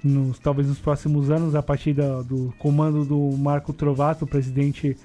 nos, 0.02 0.38
talvez 0.38 0.68
nos 0.68 0.78
próximos 0.78 1.30
anos 1.30 1.54
a 1.54 1.62
partir 1.62 1.92
da- 1.94 2.22
do 2.22 2.52
comando 2.58 3.04
do 3.04 3.37
Marco 3.37 3.72
Trovato, 3.72 4.26
presidente 4.26 4.96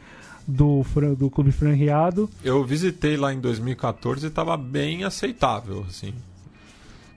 do, 0.48 0.84
do 1.18 1.30
Clube 1.30 1.52
Franriado. 1.52 2.30
Eu 2.44 2.64
visitei 2.64 3.18
lá 3.18 3.34
em 3.34 3.40
2014 3.40 4.26
e 4.26 4.30
estava 4.30 4.56
bem 4.58 5.04
aceitável. 5.04 5.84
Assim. 5.88 6.14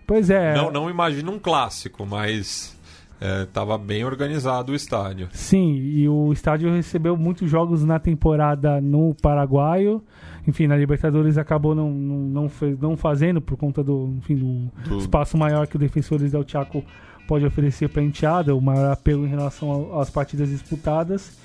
Pois 0.06 0.30
é. 0.30 0.54
Não, 0.54 0.70
não 0.70 0.88
imagino 0.88 1.32
um 1.32 1.38
clássico, 1.38 2.06
mas 2.06 2.74
estava 3.42 3.76
bem 3.78 4.04
organizado 4.04 4.72
o 4.72 4.74
estádio. 4.74 5.28
Sim, 5.32 5.74
e 5.74 6.08
o 6.08 6.32
estádio 6.32 6.70
recebeu 6.72 7.16
muitos 7.16 7.50
jogos 7.50 7.82
na 7.82 7.98
temporada 7.98 8.80
no 8.80 9.14
Paraguaio. 9.20 10.02
Enfim, 10.46 10.66
na 10.68 10.76
Libertadores 10.76 11.36
acabou 11.38 11.74
não, 11.74 11.90
não, 11.90 12.18
não, 12.18 12.48
fe- 12.48 12.76
não 12.80 12.96
fazendo 12.96 13.40
por 13.40 13.56
conta 13.56 13.82
do, 13.82 14.14
enfim, 14.18 14.36
do 14.36 14.70
Do- 14.88 14.98
espaço 14.98 15.36
maior 15.36 15.66
que 15.66 15.74
o 15.74 15.78
Defensores 15.78 16.30
del 16.30 16.44
Chaco 16.46 16.84
pode 17.26 17.44
oferecer 17.44 17.88
para 17.88 18.02
a 18.02 18.04
enteada, 18.04 18.54
o 18.54 18.60
maior 18.60 18.90
apelo 18.90 19.26
em 19.26 19.30
relação 19.30 19.98
às 19.98 20.10
partidas 20.10 20.48
disputadas. 20.48 21.36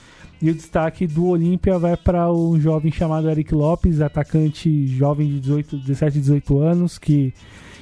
E 0.41 0.49
o 0.49 0.55
destaque 0.55 1.05
do 1.05 1.27
Olímpia 1.27 1.77
vai 1.77 1.95
para 1.95 2.31
um 2.31 2.59
jovem 2.59 2.91
chamado 2.91 3.29
Eric 3.29 3.53
Lopes, 3.53 4.01
atacante 4.01 4.87
jovem 4.87 5.27
de 5.27 5.39
18, 5.39 5.77
17, 5.77 6.19
18 6.19 6.59
anos, 6.59 6.97
que 6.97 7.33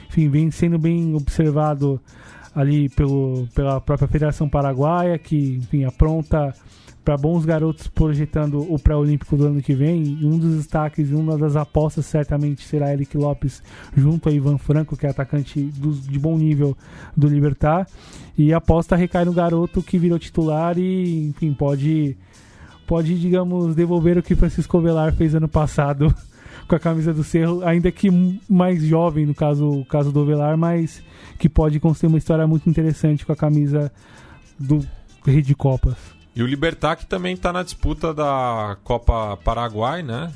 enfim, 0.09 0.27
vem 0.27 0.51
sendo 0.51 0.77
bem 0.77 1.15
observado 1.15 2.01
ali 2.53 2.89
pelo, 2.89 3.47
pela 3.55 3.79
própria 3.79 4.07
Federação 4.07 4.49
Paraguaia, 4.49 5.17
que 5.17 5.57
enfim, 5.57 5.85
apronta 5.85 6.53
para 7.09 7.17
bons 7.17 7.43
garotos 7.43 7.87
projetando 7.87 8.71
o 8.71 8.77
pré-olímpico 8.77 9.35
do 9.35 9.47
ano 9.47 9.63
que 9.63 9.73
vem. 9.73 10.19
Um 10.21 10.37
dos 10.37 10.57
destaques 10.57 11.09
e 11.09 11.15
uma 11.15 11.35
das 11.39 11.55
apostas 11.55 12.05
certamente 12.05 12.63
será 12.63 12.93
Eric 12.93 13.17
Lopes 13.17 13.63
junto 13.97 14.29
a 14.29 14.31
Ivan 14.31 14.59
Franco, 14.59 14.95
que 14.95 15.07
é 15.07 15.09
atacante 15.09 15.59
dos- 15.59 16.07
de 16.07 16.19
bom 16.19 16.37
nível 16.37 16.77
do 17.17 17.27
Libertar. 17.27 17.87
E 18.37 18.53
a 18.53 18.57
aposta 18.57 18.95
recai 18.95 19.25
no 19.25 19.33
garoto 19.33 19.81
que 19.81 19.97
virou 19.97 20.19
titular 20.19 20.77
e, 20.77 21.29
enfim, 21.29 21.51
pode, 21.51 22.15
pode 22.85 23.19
digamos, 23.19 23.73
devolver 23.73 24.19
o 24.19 24.21
que 24.21 24.35
Francisco 24.35 24.79
Velar 24.79 25.11
fez 25.11 25.33
ano 25.33 25.47
passado 25.47 26.13
com 26.69 26.75
a 26.75 26.79
camisa 26.79 27.11
do 27.11 27.23
Cerro, 27.23 27.65
ainda 27.65 27.91
que 27.91 28.11
mais 28.47 28.83
jovem, 28.83 29.25
no 29.25 29.33
caso, 29.33 29.83
caso 29.89 30.11
do 30.11 30.23
Velar, 30.27 30.55
mas 30.59 31.01
que 31.39 31.49
pode 31.49 31.79
construir 31.79 32.09
uma 32.09 32.19
história 32.19 32.45
muito 32.45 32.69
interessante 32.69 33.25
com 33.25 33.31
a 33.31 33.35
camisa 33.35 33.91
do 34.59 34.79
Rei 35.25 35.41
de 35.41 35.55
Copas. 35.55 36.18
E 36.39 36.41
o 36.41 36.47
Libertar 36.47 36.95
que 36.95 37.05
também 37.05 37.33
está 37.33 37.51
na 37.51 37.63
disputa 37.63 38.13
da 38.13 38.77
Copa 38.85 39.35
Paraguai, 39.43 40.01
né? 40.01 40.31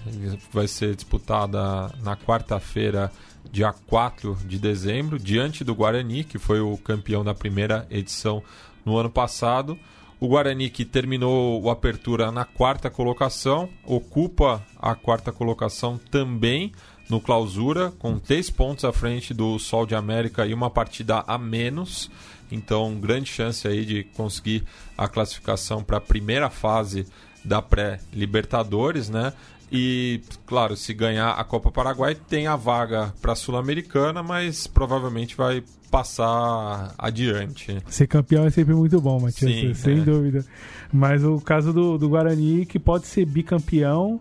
Vai 0.51 0.67
ser 0.67 0.95
disputada 0.95 1.95
na 2.03 2.17
quarta-feira, 2.17 3.09
dia 3.49 3.71
4 3.87 4.37
de 4.45 4.59
dezembro, 4.59 5.17
diante 5.17 5.63
do 5.63 5.73
Guarani, 5.73 6.25
que 6.25 6.37
foi 6.37 6.59
o 6.59 6.75
campeão 6.75 7.23
da 7.23 7.33
primeira 7.33 7.87
edição 7.89 8.43
no 8.83 8.97
ano 8.97 9.09
passado. 9.09 9.79
O 10.19 10.27
Guarani, 10.27 10.69
que 10.69 10.83
terminou 10.83 11.63
o 11.63 11.69
Apertura 11.69 12.33
na 12.33 12.43
quarta 12.43 12.89
colocação, 12.89 13.69
ocupa 13.85 14.61
a 14.77 14.95
quarta 14.95 15.31
colocação 15.31 15.97
também 16.11 16.73
no 17.09 17.21
Clausura, 17.21 17.91
com 17.97 18.19
três 18.19 18.49
pontos 18.49 18.83
à 18.83 18.91
frente 18.91 19.33
do 19.33 19.57
Sol 19.57 19.85
de 19.85 19.95
América 19.95 20.45
e 20.45 20.53
uma 20.53 20.69
partida 20.69 21.23
a 21.25 21.37
menos. 21.37 22.11
Então, 22.51 22.95
grande 22.99 23.29
chance 23.29 23.67
aí 23.67 23.85
de 23.85 24.03
conseguir 24.03 24.63
a 24.97 25.07
classificação 25.07 25.83
para 25.83 25.97
a 25.97 26.01
primeira 26.01 26.49
fase 26.49 27.05
da 27.43 27.61
pré-Libertadores, 27.61 29.09
né? 29.09 29.33
E, 29.71 30.21
claro, 30.45 30.77
se 30.77 30.93
ganhar 30.93 31.31
a 31.31 31.43
Copa 31.43 31.71
Paraguai, 31.71 32.15
tem 32.15 32.45
a 32.45 32.55
vaga 32.55 33.11
para 33.21 33.33
a 33.33 33.35
Sul-Americana, 33.35 34.21
mas 34.21 34.67
provavelmente 34.67 35.35
vai 35.35 35.63
passar 35.89 36.93
adiante. 36.97 37.77
Ser 37.87 38.07
campeão 38.07 38.45
é 38.45 38.51
sempre 38.51 38.75
muito 38.75 39.01
bom, 39.01 39.19
Matias, 39.19 39.51
Sim, 39.51 39.73
sem 39.73 39.99
é. 39.99 40.01
dúvida. 40.01 40.45
Mas 40.91 41.23
o 41.23 41.39
caso 41.39 41.73
do, 41.73 41.97
do 41.97 42.07
Guarani, 42.07 42.67
que 42.67 42.77
pode 42.77 43.07
ser 43.07 43.25
bicampeão 43.25 44.19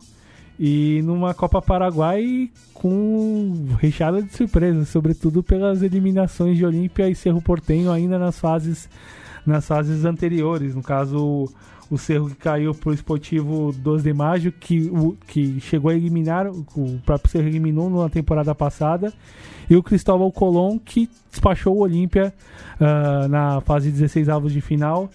e 0.59 1.01
numa 1.03 1.35
Copa 1.35 1.61
Paraguai 1.63 2.51
com 2.75 3.69
recheada 3.79 4.23
de 4.23 4.33
surpresas, 4.35 4.89
sobretudo 4.89 5.43
pelas 5.43 5.83
eliminações 5.83 6.57
de 6.57 6.65
Olímpia 6.65 7.09
e 7.09 7.15
Cerro 7.15 7.41
Portenho 7.41 7.91
ainda 7.91 8.19
nas 8.19 8.39
fases 8.39 8.89
nas 9.45 9.67
fases 9.67 10.05
anteriores. 10.05 10.75
No 10.75 10.83
caso, 10.83 11.49
o 11.91 11.99
Cerro 11.99 12.29
que 12.29 12.37
caiu 12.37 12.75
para 12.75 12.91
o 12.91 12.95
Esportivo 12.95 13.73
12 13.73 14.05
de 14.05 14.13
Maio, 14.15 14.53
que, 14.53 14.89
o, 14.91 15.17
que 15.27 15.61
chegou 15.61 15.91
a 15.91 15.95
eliminar, 15.95 16.47
o 16.49 17.01
próprio 17.05 17.31
Cerro 17.31 17.49
eliminou 17.49 17.91
na 17.91 18.09
temporada 18.09 18.55
passada, 18.55 19.13
e 19.69 19.77
o 19.77 19.83
Cristóbal 19.83 20.31
Colón 20.33 20.79
que 20.79 21.09
despachou 21.31 21.77
o 21.77 21.81
Olímpia 21.81 22.33
uh, 22.81 23.29
na 23.29 23.61
fase 23.61 23.91
16 23.91 24.29
avos 24.29 24.53
de 24.53 24.61
final 24.61 25.11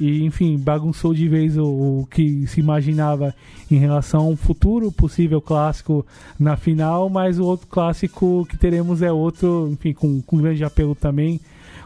e 0.00 0.24
enfim 0.24 0.56
bagunçou 0.56 1.12
de 1.12 1.28
vez 1.28 1.58
o, 1.58 1.64
o, 1.64 2.08
que 2.10 2.46
se 2.46 2.58
imaginava 2.58 3.34
em 3.70 3.76
relação 3.76 4.22
a 4.22 4.28
um 4.28 4.36
futuro 4.36 4.90
possível 4.90 5.40
clássico 5.40 6.06
na 6.38 6.56
final, 6.56 7.10
mas 7.10 7.38
o 7.38 7.44
outro 7.44 7.66
clássico 7.66 8.46
que 8.48 8.56
teremos 8.56 9.02
é 9.02 9.12
outro, 9.12 9.68
enfim, 9.70 9.92
com, 9.92 10.22
com 10.22 10.38
grande 10.38 10.64
apelo 10.64 10.94
também, 10.94 11.38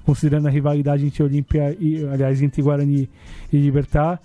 considerando 0.06 0.46
a 0.46 0.50
rivalidade 0.50 1.04
entre 1.04 1.22
Olímpia 1.22 1.76
e, 1.80 2.06
aliás, 2.06 2.40
entre 2.40 2.62
Guarani 2.62 3.08
e 3.52 3.56
Libertar. 3.56 4.20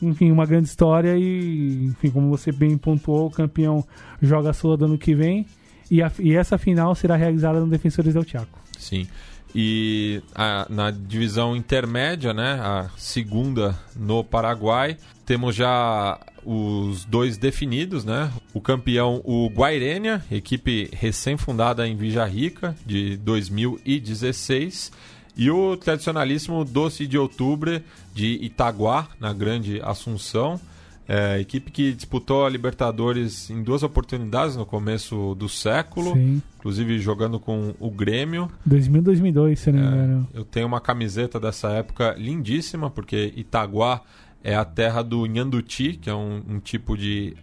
Enfim, 0.00 0.30
uma 0.30 0.46
grande 0.46 0.68
história 0.68 1.16
e, 1.16 1.84
enfim, 1.84 2.10
como 2.10 2.28
você 2.30 2.50
bem 2.50 2.76
pontuou, 2.78 3.26
o 3.26 3.30
campeão 3.30 3.84
joga 4.20 4.50
a 4.50 4.52
sua 4.52 4.76
do 4.76 4.86
ano 4.86 4.98
que 4.98 5.14
vem 5.14 5.46
e, 5.90 6.02
a, 6.02 6.10
e 6.18 6.34
essa 6.34 6.56
final 6.56 6.94
será 6.94 7.14
realizada 7.14 7.60
no 7.60 7.66
Defensores 7.66 8.14
del 8.14 8.24
Chaco. 8.24 8.58
Sim. 8.78 9.06
E 9.54 10.20
a, 10.34 10.66
na 10.68 10.90
divisão 10.90 11.54
intermédia, 11.54 12.34
né, 12.34 12.58
a 12.60 12.90
segunda 12.96 13.78
no 13.94 14.24
Paraguai, 14.24 14.96
temos 15.24 15.54
já 15.54 16.18
os 16.44 17.04
dois 17.04 17.38
definidos, 17.38 18.04
né? 18.04 18.30
O 18.52 18.60
campeão, 18.60 19.22
o 19.24 19.48
Guairênia, 19.48 20.22
equipe 20.30 20.90
recém-fundada 20.92 21.86
em 21.86 21.96
Vija 21.96 22.24
Rica, 22.24 22.76
de 22.84 23.16
2016, 23.18 24.92
e 25.36 25.50
o 25.50 25.76
tradicionalíssimo 25.76 26.64
Doce 26.64 27.06
de 27.06 27.16
Outubro 27.16 27.80
de 28.14 28.38
Itaguá, 28.42 29.08
na 29.18 29.32
Grande 29.32 29.80
Assunção. 29.82 30.60
É, 31.06 31.38
equipe 31.38 31.70
que 31.70 31.92
disputou 31.92 32.46
a 32.46 32.48
Libertadores 32.48 33.50
em 33.50 33.62
duas 33.62 33.82
oportunidades 33.82 34.56
no 34.56 34.64
começo 34.64 35.34
do 35.34 35.48
século, 35.48 36.14
Sim. 36.14 36.40
inclusive 36.56 36.98
jogando 36.98 37.38
com 37.38 37.74
o 37.78 37.90
Grêmio. 37.90 38.50
2000 38.64 39.02
2002, 39.02 39.58
se 39.60 39.70
não 39.70 39.80
me 39.80 39.86
é, 39.86 39.88
engano. 39.88 40.28
Eu 40.32 40.44
tenho 40.44 40.66
uma 40.66 40.80
camiseta 40.80 41.38
dessa 41.38 41.68
época 41.72 42.14
lindíssima, 42.16 42.88
porque 42.88 43.32
Itaguá 43.36 44.00
é 44.42 44.54
a 44.54 44.64
terra 44.64 45.02
do 45.02 45.26
Nhanduti, 45.26 45.98
que 46.00 46.08
é 46.08 46.14
um, 46.14 46.42
um 46.48 46.58
tipo 46.58 46.96
de 46.96 47.36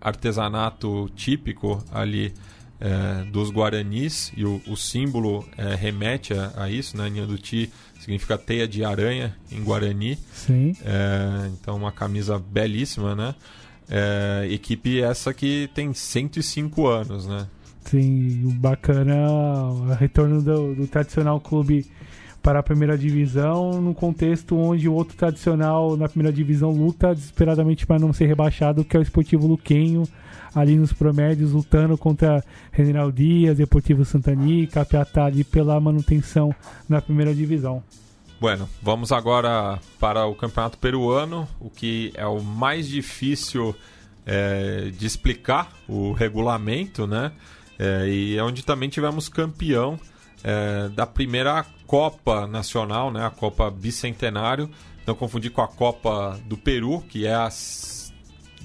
artesanato 0.00 1.08
típico 1.14 1.82
ali 1.90 2.32
é, 2.80 3.24
dos 3.24 3.50
Guaranis, 3.50 4.32
e 4.36 4.44
o, 4.44 4.60
o 4.66 4.76
símbolo 4.76 5.44
é, 5.56 5.74
remete 5.74 6.32
a, 6.34 6.52
a, 6.56 6.70
isso, 6.70 6.96
né? 6.96 7.10
Nhanduti 7.10 7.70
significa 8.08 8.38
teia 8.38 8.66
de 8.66 8.82
aranha 8.82 9.36
em 9.52 9.62
Guarani. 9.62 10.18
Sim. 10.32 10.74
É, 10.82 11.50
então, 11.52 11.76
uma 11.76 11.92
camisa 11.92 12.38
belíssima, 12.38 13.14
né? 13.14 13.34
É, 13.90 14.48
equipe 14.50 15.00
essa 15.00 15.34
que 15.34 15.68
tem 15.74 15.92
105 15.92 16.86
anos, 16.86 17.26
né? 17.26 17.46
Sim, 17.84 18.56
bacana 18.56 19.30
o 19.30 19.92
retorno 19.92 20.42
do, 20.42 20.74
do 20.74 20.86
tradicional 20.86 21.38
clube 21.38 21.86
para 22.42 22.60
a 22.60 22.62
primeira 22.62 22.96
divisão, 22.96 23.80
num 23.80 23.92
contexto 23.92 24.56
onde 24.56 24.88
o 24.88 24.94
outro 24.94 25.16
tradicional 25.16 25.96
na 25.96 26.08
primeira 26.08 26.32
divisão 26.32 26.70
luta 26.70 27.14
desesperadamente 27.14 27.86
para 27.86 27.98
não 27.98 28.12
ser 28.12 28.26
rebaixado, 28.26 28.84
que 28.84 28.96
é 28.96 29.00
o 29.00 29.02
Esportivo 29.02 29.46
Luquenho, 29.46 30.04
ali 30.54 30.76
nos 30.76 30.92
promédios, 30.92 31.52
lutando 31.52 31.96
contra 31.96 32.44
General 32.76 33.10
Dias, 33.10 33.56
Deportivo 33.56 34.04
Santani, 34.04 34.66
Capiatá 34.66 35.26
ali 35.26 35.44
pela 35.44 35.80
manutenção 35.80 36.54
na 36.88 37.00
primeira 37.00 37.34
divisão. 37.34 37.82
Bueno, 38.40 38.68
vamos 38.80 39.10
agora 39.10 39.80
para 39.98 40.26
o 40.26 40.34
Campeonato 40.34 40.78
Peruano, 40.78 41.48
o 41.58 41.68
que 41.68 42.12
é 42.14 42.26
o 42.26 42.40
mais 42.40 42.86
difícil 42.86 43.74
é, 44.24 44.92
de 44.96 45.06
explicar 45.06 45.72
o 45.88 46.12
regulamento, 46.12 47.06
né? 47.06 47.32
É, 47.78 48.08
e 48.08 48.36
é 48.36 48.42
onde 48.42 48.64
também 48.64 48.88
tivemos 48.88 49.28
campeão 49.28 49.98
é, 50.44 50.88
da 50.90 51.06
primeira 51.06 51.64
Copa 51.86 52.46
Nacional, 52.46 53.10
né? 53.10 53.24
A 53.26 53.30
Copa 53.30 53.70
Bicentenário. 53.70 54.70
Não 55.06 55.14
confundir 55.14 55.50
com 55.50 55.62
a 55.62 55.68
Copa 55.68 56.38
do 56.44 56.56
Peru, 56.56 57.00
que 57.08 57.26
é 57.26 57.34
a 57.34 57.48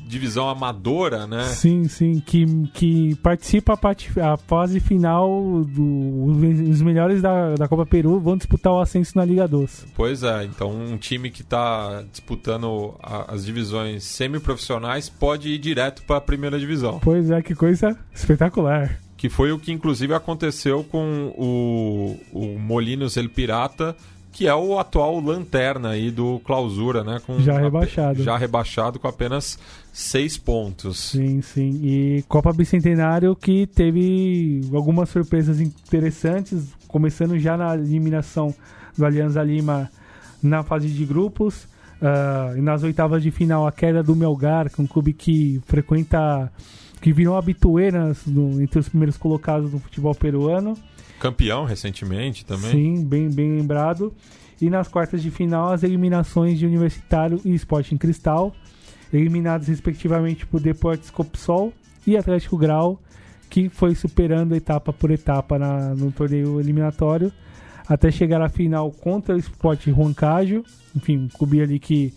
divisão 0.06 0.50
amadora, 0.50 1.26
né? 1.26 1.44
Sim, 1.46 1.86
sim, 1.86 2.20
que, 2.20 2.46
que 2.74 3.16
participa 3.16 3.74
a, 3.74 3.78
parte, 3.78 4.12
a 4.20 4.38
fase 4.38 4.80
final 4.80 5.64
do, 5.64 6.26
os 6.70 6.82
melhores 6.82 7.22
da, 7.22 7.56
da 7.56 7.68
Copa 7.68 7.86
Peru 7.86 8.20
vão 8.20 8.38
disputar 8.38 8.74
o 8.74 8.80
ascenso 8.80 9.18
na 9.18 9.26
Liga 9.26 9.48
Doce. 9.48 9.86
Pois 9.96 10.24
é, 10.24 10.44
então 10.44 10.72
um 10.72 10.98
time 10.98 11.30
que 11.32 11.42
está 11.42 12.04
disputando 12.12 12.96
a, 13.02 13.34
as 13.34 13.46
divisões 13.46 14.04
semiprofissionais 14.04 15.10
pode 15.10 15.50
ir 15.50 15.58
direto 15.58 16.04
para 16.04 16.18
a 16.18 16.22
primeira 16.22 16.60
divisão. 16.60 17.00
Pois 17.00 17.30
é, 17.30 17.42
que 17.42 17.56
coisa 17.56 17.98
espetacular. 18.14 19.00
Que 19.18 19.30
foi 19.30 19.52
o 19.54 19.60
que 19.60 19.72
inclusive 19.72 20.14
aconteceu 20.14 20.84
com 20.84 21.34
o, 21.38 22.20
o 22.34 22.60
Molinos 22.60 23.16
El 23.16 23.30
Pirata, 23.30 23.96
que 24.34 24.48
é 24.48 24.56
o 24.56 24.80
atual 24.80 25.20
lanterna 25.20 25.90
aí 25.90 26.10
do 26.10 26.40
Clausura, 26.40 27.04
né? 27.04 27.22
Com 27.26 27.40
já 27.40 27.58
rebaixado. 27.60 28.24
Já 28.24 28.36
rebaixado 28.36 29.00
com 29.00 29.08
apenas 29.08 29.60
seis 29.94 30.36
pontos. 30.38 30.98
Sim, 31.12 31.42
sim. 31.42 31.80
E 31.84 32.24
Copa 32.28 32.52
Bicentenário 32.52 33.36
que 33.36 33.68
teve 33.68 34.62
algumas 34.74 35.10
surpresas 35.10 35.62
interessantes, 35.62 36.74
começando 36.88 37.38
já 37.38 37.56
na 37.56 37.76
eliminação 37.76 38.54
do 38.98 39.06
Alianza 39.06 39.42
Lima 39.44 39.90
na 40.42 40.64
fase 40.64 40.90
de 40.90 41.06
grupos. 41.06 41.66
Uh, 42.02 42.58
e 42.58 42.62
nas 42.62 42.84
oitavas 42.84 43.24
de 43.24 43.32
final, 43.32 43.66
a 43.66 43.72
queda 43.72 44.04
do 44.04 44.16
Melgar, 44.16 44.70
que 44.70 44.82
é 44.82 44.84
um 44.84 44.88
clube 44.88 45.14
que 45.14 45.62
frequenta, 45.68 46.52
que 47.00 47.14
virou 47.14 47.38
habituê 47.38 47.90
entre 48.62 48.80
os 48.80 48.90
primeiros 48.90 49.16
colocados 49.16 49.72
no 49.72 49.80
futebol 49.80 50.14
peruano. 50.14 50.76
Campeão 51.20 51.66
recentemente 51.66 52.46
também. 52.46 52.72
Sim, 52.72 53.06
bem, 53.06 53.30
bem 53.30 53.58
lembrado. 53.58 54.14
E 54.62 54.70
nas 54.70 54.88
quartas 54.88 55.22
de 55.22 55.32
final, 55.32 55.72
as 55.72 55.84
eliminações 55.84 56.58
de 56.58 56.66
Universitário 56.66 57.40
e 57.44 57.54
Sporting 57.56 57.98
Cristal, 57.98 58.56
eliminados 59.12 59.68
respectivamente 59.68 60.46
por 60.46 60.62
Deportes 60.62 61.10
Copsol 61.10 61.74
e 62.06 62.16
Atlético 62.16 62.58
Grau, 62.58 63.02
que 63.50 63.70
foi 63.70 63.94
superando 63.94 64.56
etapa 64.56 64.92
por 64.92 65.12
etapa 65.12 65.60
na, 65.60 65.94
no 65.94 66.12
torneio 66.12 66.60
eliminatório, 66.60 67.32
até 67.88 68.10
chegar 68.10 68.42
à 68.42 68.50
final 68.50 68.92
contra 68.92 69.36
o 69.36 69.38
Sport 69.38 69.88
Huancajo, 69.88 70.64
enfim, 70.96 71.18
um 71.18 71.28
clube 71.28 71.62
ali 71.62 71.80
que, 71.80 72.14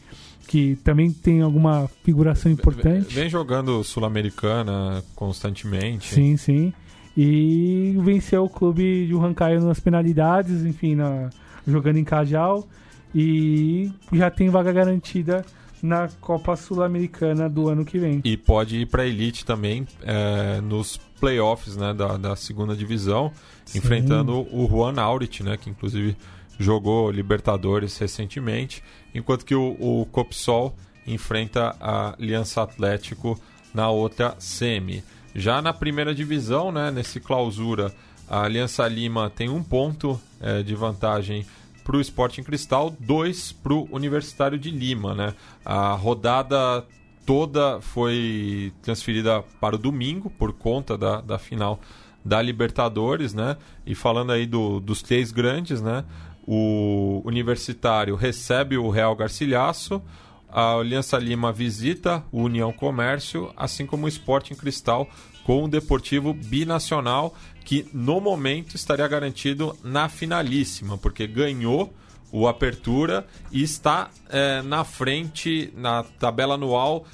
que 0.46 0.76
também 0.76 1.10
tem 1.10 1.42
alguma 1.42 1.88
figuração 2.04 2.50
importante. 2.50 3.14
Vem 3.14 3.28
jogando 3.28 3.82
Sul-Americana 3.82 5.02
constantemente. 5.14 6.14
Sim, 6.14 6.36
sim. 6.36 6.72
E 7.16 7.96
venceu 8.00 8.44
o 8.44 8.48
clube 8.48 9.06
de 9.06 9.14
Huancayo 9.14 9.62
nas 9.62 9.80
penalidades, 9.80 10.64
enfim, 10.64 10.94
na, 10.94 11.30
jogando 11.66 11.96
em 11.96 12.04
Cajal. 12.04 12.66
E 13.14 13.90
já 14.12 14.30
tem 14.30 14.50
vaga 14.50 14.72
garantida 14.72 15.44
na 15.82 16.08
Copa 16.20 16.56
Sul-Americana 16.56 17.48
do 17.48 17.68
ano 17.68 17.84
que 17.84 17.98
vem. 17.98 18.20
E 18.24 18.36
pode 18.36 18.78
ir 18.78 18.86
para 18.86 19.02
a 19.02 19.06
elite 19.06 19.44
também 19.44 19.86
é, 20.02 20.60
nos 20.60 20.98
playoffs 21.20 21.76
né, 21.76 21.94
da, 21.94 22.16
da 22.16 22.36
segunda 22.36 22.76
divisão, 22.76 23.32
Sim. 23.64 23.78
enfrentando 23.78 24.46
o 24.52 24.68
Juan 24.68 25.00
Aurit, 25.00 25.42
né, 25.42 25.56
que 25.56 25.70
inclusive 25.70 26.16
jogou 26.58 27.10
Libertadores 27.10 27.96
recentemente, 27.98 28.82
enquanto 29.14 29.44
que 29.44 29.54
o, 29.54 29.76
o 29.78 30.06
Copsol 30.06 30.74
enfrenta 31.06 31.76
a 31.80 32.14
Aliança 32.18 32.62
Atlético 32.62 33.38
na 33.72 33.88
outra 33.90 34.34
semi. 34.38 35.02
Já 35.38 35.60
na 35.60 35.70
primeira 35.70 36.14
divisão, 36.14 36.72
né, 36.72 36.90
nesse 36.90 37.20
clausura, 37.20 37.94
a 38.26 38.44
Aliança 38.44 38.88
Lima 38.88 39.28
tem 39.28 39.50
um 39.50 39.62
ponto 39.62 40.18
é, 40.40 40.62
de 40.62 40.74
vantagem 40.74 41.44
para 41.84 41.94
o 41.94 42.00
Sporting 42.00 42.42
Cristal, 42.42 42.96
dois 42.98 43.52
para 43.52 43.74
o 43.74 43.86
Universitário 43.92 44.58
de 44.58 44.70
Lima. 44.70 45.14
Né? 45.14 45.34
A 45.62 45.92
rodada 45.92 46.82
toda 47.26 47.82
foi 47.82 48.72
transferida 48.80 49.42
para 49.60 49.74
o 49.74 49.78
domingo 49.78 50.30
por 50.30 50.54
conta 50.54 50.96
da, 50.96 51.20
da 51.20 51.38
final 51.38 51.80
da 52.24 52.40
Libertadores, 52.40 53.34
né? 53.34 53.56
E 53.84 53.94
falando 53.94 54.32
aí 54.32 54.46
do, 54.46 54.80
dos 54.80 55.02
três 55.02 55.30
grandes, 55.30 55.82
né? 55.82 56.02
O 56.46 57.20
Universitário 57.24 58.16
recebe 58.16 58.78
o 58.78 58.88
Real 58.88 59.14
Garcilhaço, 59.14 60.02
a 60.50 60.74
Aliança 60.74 61.18
Lima 61.18 61.52
visita 61.52 62.24
o 62.32 62.42
União 62.42 62.72
Comércio, 62.72 63.52
assim 63.56 63.86
como 63.86 64.06
o 64.06 64.08
Sporting 64.08 64.54
Cristal 64.54 65.08
com 65.44 65.64
o 65.64 65.68
Deportivo 65.68 66.34
Binacional, 66.34 67.34
que 67.64 67.86
no 67.92 68.20
momento 68.20 68.74
estaria 68.74 69.06
garantido 69.06 69.76
na 69.82 70.08
finalíssima, 70.08 70.98
porque 70.98 71.26
ganhou 71.26 71.92
o 72.32 72.48
Apertura 72.48 73.26
e 73.52 73.62
está 73.62 74.10
é, 74.28 74.60
na 74.62 74.84
frente 74.84 75.72
na 75.76 76.02
tabela 76.02 76.54
anual 76.54 77.06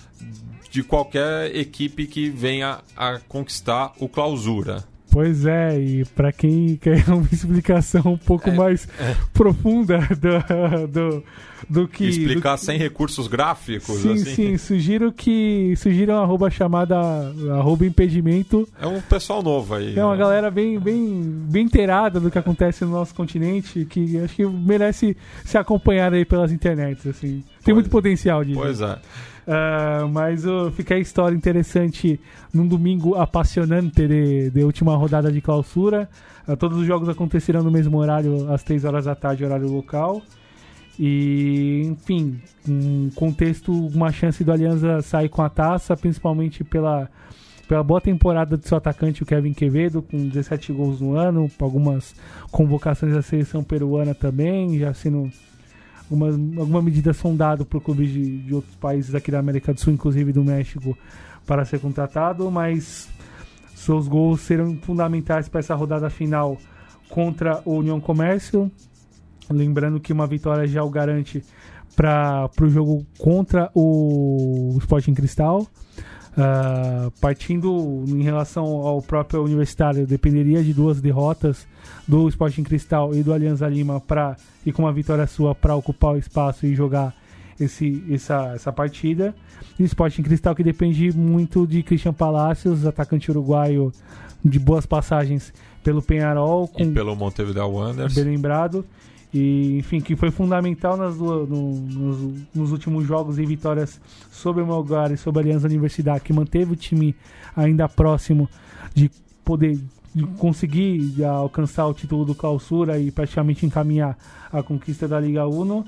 de 0.70 0.82
qualquer 0.82 1.54
equipe 1.54 2.06
que 2.06 2.30
venha 2.30 2.80
a 2.96 3.18
conquistar 3.18 3.92
o 3.98 4.08
Clausura. 4.08 4.84
Pois 5.12 5.44
é, 5.44 5.78
e 5.78 6.04
para 6.06 6.32
quem 6.32 6.76
quer 6.76 7.04
uma 7.12 7.28
explicação 7.30 8.14
um 8.14 8.16
pouco 8.16 8.48
é, 8.48 8.54
mais 8.54 8.88
é. 8.98 9.14
profunda 9.34 9.98
do, 9.98 10.86
do, 10.88 11.24
do 11.68 11.86
que. 11.86 12.08
Explicar 12.08 12.56
do, 12.56 12.60
sem 12.62 12.78
recursos 12.78 13.28
gráficos? 13.28 13.98
Sim, 13.98 14.12
assim. 14.14 14.24
sim. 14.24 14.56
Sugiro 14.56 15.12
que. 15.12 15.74
Sugiro 15.76 16.14
arroba 16.14 16.48
chamada 16.50 16.96
arroba 17.58 17.84
impedimento. 17.84 18.66
É 18.80 18.86
um 18.86 19.02
pessoal 19.02 19.42
novo 19.42 19.74
aí. 19.74 19.98
É 19.98 20.02
uma 20.02 20.14
né? 20.14 20.18
galera 20.18 20.50
bem, 20.50 20.80
bem, 20.80 21.22
bem 21.22 21.66
inteirada 21.66 22.18
do 22.18 22.30
que 22.30 22.38
acontece 22.38 22.82
no 22.82 22.92
nosso 22.92 23.14
continente, 23.14 23.84
que 23.84 24.18
acho 24.18 24.34
que 24.34 24.46
merece 24.46 25.14
ser 25.44 25.58
acompanhada 25.58 26.16
aí 26.16 26.24
pelas 26.24 26.50
internets, 26.50 27.06
assim. 27.06 27.44
Tem 27.62 27.74
pois, 27.74 27.76
muito 27.76 27.90
potencial 27.90 28.42
disso. 28.42 28.58
Pois 28.58 28.80
é. 28.80 28.98
Uh, 29.46 30.08
mas 30.08 30.46
uh, 30.46 30.70
fica 30.70 30.94
a 30.94 30.98
história 30.98 31.34
interessante 31.34 32.20
num 32.54 32.66
domingo 32.66 33.16
apaixonante 33.16 34.06
de, 34.06 34.50
de 34.50 34.64
última 34.64 34.96
rodada 34.96 35.32
de 35.32 35.40
clausura. 35.40 36.08
Uh, 36.46 36.56
todos 36.56 36.78
os 36.78 36.86
jogos 36.86 37.08
acontecerão 37.08 37.62
no 37.62 37.70
mesmo 37.70 37.98
horário, 37.98 38.52
às 38.52 38.62
3 38.62 38.84
horas 38.84 39.04
da 39.06 39.14
tarde, 39.14 39.44
horário 39.44 39.68
local. 39.68 40.22
E, 40.98 41.82
enfim, 41.86 42.40
um 42.68 43.10
contexto, 43.14 43.72
uma 43.72 44.12
chance 44.12 44.44
do 44.44 44.52
Aliança 44.52 45.02
sair 45.02 45.28
com 45.28 45.42
a 45.42 45.48
taça, 45.48 45.96
principalmente 45.96 46.62
pela, 46.62 47.08
pela 47.66 47.82
boa 47.82 48.00
temporada 48.00 48.56
de 48.56 48.68
seu 48.68 48.76
atacante, 48.76 49.22
o 49.22 49.26
Kevin 49.26 49.54
Quevedo, 49.54 50.02
com 50.02 50.28
17 50.28 50.72
gols 50.72 51.00
no 51.00 51.16
ano, 51.16 51.50
algumas 51.58 52.14
convocações 52.50 53.14
da 53.14 53.22
seleção 53.22 53.64
peruana 53.64 54.14
também, 54.14 54.78
já 54.78 54.92
sendo 54.94 55.30
alguma, 56.12 56.26
alguma 56.60 56.82
medida 56.82 57.12
sondado 57.12 57.64
por 57.64 57.80
clubes 57.80 58.10
de, 58.10 58.38
de 58.42 58.54
outros 58.54 58.74
países 58.76 59.14
aqui 59.14 59.30
da 59.30 59.38
América 59.38 59.72
do 59.72 59.80
Sul, 59.80 59.92
inclusive 59.92 60.32
do 60.32 60.44
México, 60.44 60.96
para 61.46 61.64
ser 61.64 61.80
contratado, 61.80 62.50
mas 62.50 63.08
seus 63.74 64.06
gols 64.06 64.40
serão 64.42 64.76
fundamentais 64.82 65.48
para 65.48 65.60
essa 65.60 65.74
rodada 65.74 66.08
final 66.10 66.58
contra 67.08 67.62
o 67.64 67.78
União 67.78 68.00
Comércio. 68.00 68.70
Lembrando 69.50 69.98
que 69.98 70.12
uma 70.12 70.26
vitória 70.26 70.66
já 70.66 70.84
o 70.84 70.90
garante 70.90 71.42
para 71.96 72.48
o 72.60 72.68
jogo 72.68 73.04
contra 73.18 73.70
o 73.74 74.76
Sporting 74.78 75.14
Cristal. 75.14 75.66
Uh, 76.32 77.10
partindo 77.20 78.04
em 78.08 78.22
relação 78.22 78.64
ao 78.64 79.02
próprio 79.02 79.44
Universitário, 79.44 80.06
dependeria 80.06 80.62
de 80.62 80.72
duas 80.72 80.98
derrotas 80.98 81.66
do 82.06 82.28
Sporting 82.28 82.62
Cristal 82.62 83.14
e 83.14 83.22
do 83.22 83.32
Alianza 83.32 83.68
Lima 83.68 84.00
para 84.00 84.36
e 84.64 84.72
com 84.72 84.82
uma 84.82 84.92
vitória 84.92 85.26
sua 85.26 85.54
para 85.54 85.74
ocupar 85.74 86.14
o 86.14 86.18
espaço 86.18 86.66
e 86.66 86.74
jogar 86.74 87.14
esse, 87.58 88.02
essa, 88.10 88.52
essa 88.54 88.72
partida. 88.72 89.34
E 89.78 89.82
o 89.82 89.86
Sporting 89.86 90.22
Cristal 90.22 90.54
que 90.54 90.62
depende 90.62 91.12
muito 91.12 91.66
de 91.66 91.82
Christian 91.82 92.12
Palacios, 92.12 92.86
atacante 92.86 93.30
uruguaio 93.30 93.92
de 94.44 94.58
boas 94.58 94.86
passagens 94.86 95.52
pelo 95.82 96.02
Penharol 96.02 96.68
com, 96.68 96.82
e 96.82 96.90
pelo 96.90 97.14
Montevideo 97.14 97.68
Wanderers. 97.68 98.14
Bem 98.14 98.24
lembrado. 98.24 98.84
E, 99.34 99.78
enfim, 99.78 100.00
que 100.00 100.14
foi 100.14 100.30
fundamental 100.30 100.96
nas, 100.96 101.16
no, 101.16 101.46
nos, 101.46 102.44
nos, 102.54 102.70
últimos 102.70 103.06
jogos 103.06 103.38
e 103.38 103.46
vitórias 103.46 103.98
sobre 104.30 104.62
o 104.62 104.66
Melgar 104.66 105.10
e 105.10 105.16
sobre 105.16 105.40
a 105.40 105.42
Aliança 105.44 105.66
Universidade, 105.66 106.20
que 106.20 106.34
manteve 106.34 106.72
o 106.72 106.76
time 106.76 107.16
ainda 107.56 107.88
próximo 107.88 108.46
de 108.94 109.10
poder 109.42 109.78
conseguir 110.38 111.24
alcançar 111.24 111.86
o 111.86 111.94
título 111.94 112.24
do 112.24 112.34
Clausura 112.34 112.98
e 112.98 113.10
praticamente 113.10 113.64
encaminhar 113.64 114.16
a 114.52 114.62
conquista 114.62 115.08
da 115.08 115.18
Liga 115.18 115.46
Uno. 115.46 115.84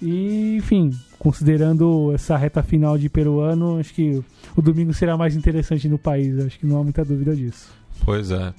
E, 0.00 0.56
enfim, 0.56 0.90
considerando 1.18 2.12
essa 2.14 2.36
reta 2.36 2.62
final 2.62 2.96
de 2.96 3.08
peruano, 3.08 3.78
acho 3.78 3.92
que 3.92 4.24
o 4.56 4.62
domingo 4.62 4.94
será 4.94 5.16
mais 5.16 5.36
interessante 5.36 5.88
no 5.88 5.98
país. 5.98 6.38
Acho 6.38 6.58
que 6.58 6.66
não 6.66 6.80
há 6.80 6.82
muita 6.82 7.04
dúvida 7.04 7.36
disso. 7.36 7.68
Pois 8.04 8.30
é. 8.30 8.54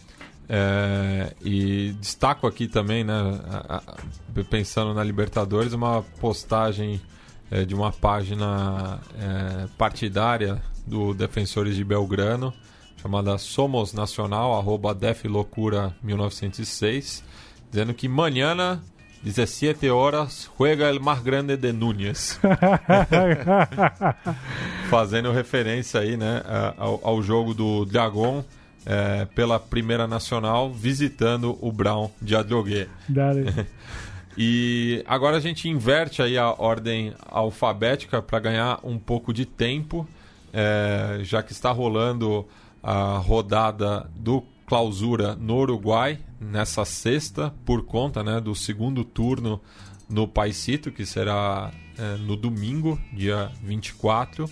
É, 0.54 1.34
e 1.42 1.96
destaco 2.00 2.46
aqui 2.46 2.68
também, 2.68 3.06
né, 3.06 3.14
pensando 4.50 4.94
na 4.94 5.04
Libertadores, 5.04 5.72
uma 5.72 6.04
postagem 6.20 7.02
é, 7.50 7.64
de 7.64 7.74
uma 7.74 7.92
página 7.92 9.00
é, 9.18 9.68
partidária 9.78 10.62
do 10.86 11.14
Defensores 11.14 11.76
de 11.76 11.84
Belgrano, 11.84 12.54
chamada 13.02 13.38
Somos 13.38 13.94
Nacional, 13.94 14.54
arroba 14.54 14.94
Deflocura 14.94 15.96
1906, 16.04 17.24
dizendo 17.72 17.94
que 17.94 18.08
manhã 18.08 18.82
17 19.24 19.90
horas, 19.90 20.50
juega 20.58 20.90
el 20.90 21.00
mais 21.00 21.22
grande 21.22 21.56
de 21.56 21.72
Núñez. 21.72 22.40
Fazendo 24.90 25.32
referência 25.32 26.00
aí, 26.00 26.18
né, 26.18 26.42
ao, 26.78 27.00
ao 27.04 27.22
jogo 27.22 27.54
do 27.54 27.86
Dragon 27.86 28.44
é, 28.86 29.26
pela 29.36 29.60
Primeira 29.60 30.08
Nacional, 30.08 30.72
visitando 30.72 31.58
o 31.62 31.72
Brown 31.72 32.10
de 32.20 32.36
Adrogué. 32.36 32.88
e 34.38 35.04
agora 35.08 35.38
a 35.38 35.40
gente 35.40 35.70
inverte 35.70 36.22
aí 36.22 36.38
a 36.38 36.52
ordem 36.52 37.14
alfabética 37.28 38.22
para 38.24 38.40
ganhar 38.40 38.80
um 38.84 38.98
pouco 38.98 39.32
de 39.32 39.46
tempo, 39.46 40.08
é, 40.52 41.20
já 41.22 41.44
que 41.44 41.52
está 41.52 41.72
rolando 41.72 42.48
a 42.82 43.18
rodada 43.18 44.10
do 44.16 44.44
clausura 44.66 45.36
no 45.36 45.58
Uruguai 45.58 46.20
nessa 46.40 46.86
sexta, 46.86 47.54
por 47.66 47.84
conta 47.84 48.24
né, 48.24 48.40
do 48.40 48.56
segundo 48.56 49.04
turno 49.04 49.62
no 50.10 50.28
Paisito, 50.28 50.92
que 50.92 51.06
será 51.06 51.72
é, 51.98 52.18
no 52.18 52.36
domingo, 52.36 53.00
dia 53.12 53.52
24. 53.62 54.50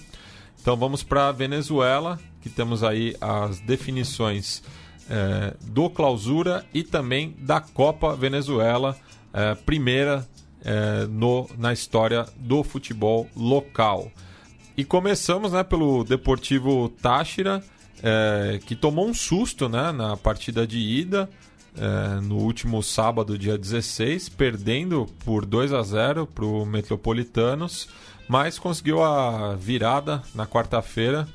Então 0.62 0.76
vamos 0.76 1.04
para 1.04 1.32
Venezuela, 1.32 2.20
que 2.42 2.50
temos 2.50 2.84
aí 2.84 3.16
as 3.22 3.60
definições 3.60 4.62
é, 5.10 5.56
do 5.62 5.90
clausura 5.90 6.66
e 6.74 6.84
também 6.84 7.36
da 7.40 7.60
Copa 7.60 8.16
Venezuela, 8.16 8.98
é, 9.34 9.56
primeira 9.56 10.28
é, 10.64 11.08
no, 11.08 11.50
na 11.58 11.74
história 11.74 12.26
do 12.36 12.64
futebol 12.64 13.28
local. 13.36 14.12
E 14.78 14.84
começamos 14.86 15.52
né, 15.52 15.64
pelo 15.64 16.04
Deportivo 16.04 16.90
Táchira, 16.90 17.64
é, 18.04 18.60
que 18.66 18.76
tomou 18.76 19.08
um 19.08 19.14
susto 19.14 19.68
né, 19.68 19.92
na 19.92 20.16
partida 20.18 20.66
de 20.66 20.78
ida 20.78 21.30
é, 21.78 22.22
no 22.22 22.38
último 22.38 22.82
sábado, 22.82 23.38
dia 23.38 23.58
16, 23.58 24.30
perdendo 24.30 25.08
por 25.24 25.46
2 25.46 25.74
a 25.74 25.84
0 25.84 26.28
para 26.28 26.46
o 26.46 26.66
Metropolitanos, 26.66 27.88
mas 28.28 28.60
conseguiu 28.60 29.04
a 29.04 29.56
virada 29.56 30.22
na 30.34 30.46
quarta-feira 30.46 31.28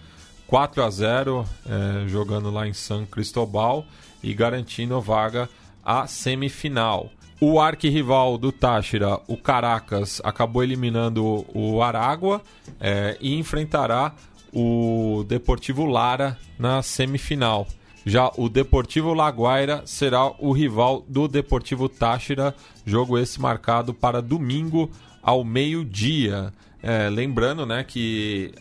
4 0.46 0.82
a 0.82 0.90
0 0.90 1.44
é, 1.66 2.08
jogando 2.08 2.50
lá 2.50 2.66
em 2.66 2.72
São 2.72 3.04
Cristóbal 3.06 3.84
e 4.22 4.32
garantindo 4.34 5.00
vaga 5.00 5.48
à 5.84 6.06
semifinal. 6.06 7.10
O 7.40 7.60
arquirrival 7.60 8.38
do 8.38 8.52
Táchira, 8.52 9.20
o 9.26 9.36
Caracas, 9.36 10.20
acabou 10.22 10.62
eliminando 10.62 11.44
o 11.52 11.82
Aragua 11.82 12.40
é, 12.80 13.16
e 13.20 13.34
enfrentará 13.34 14.14
o 14.54 15.24
Deportivo 15.26 15.84
Lara 15.84 16.38
na 16.58 16.82
semifinal. 16.82 17.66
Já 18.06 18.30
o 18.36 18.48
Deportivo 18.48 19.14
Laguaira 19.14 19.82
será 19.86 20.26
o 20.38 20.52
rival 20.52 21.04
do 21.08 21.26
Deportivo 21.26 21.88
Táchira, 21.88 22.54
jogo 22.84 23.18
esse 23.18 23.40
marcado 23.40 23.94
para 23.94 24.20
domingo 24.20 24.90
ao 25.22 25.42
meio-dia. 25.42 26.52
É, 26.82 27.08
lembrando 27.08 27.64
né, 27.64 27.82
que, 27.82 28.52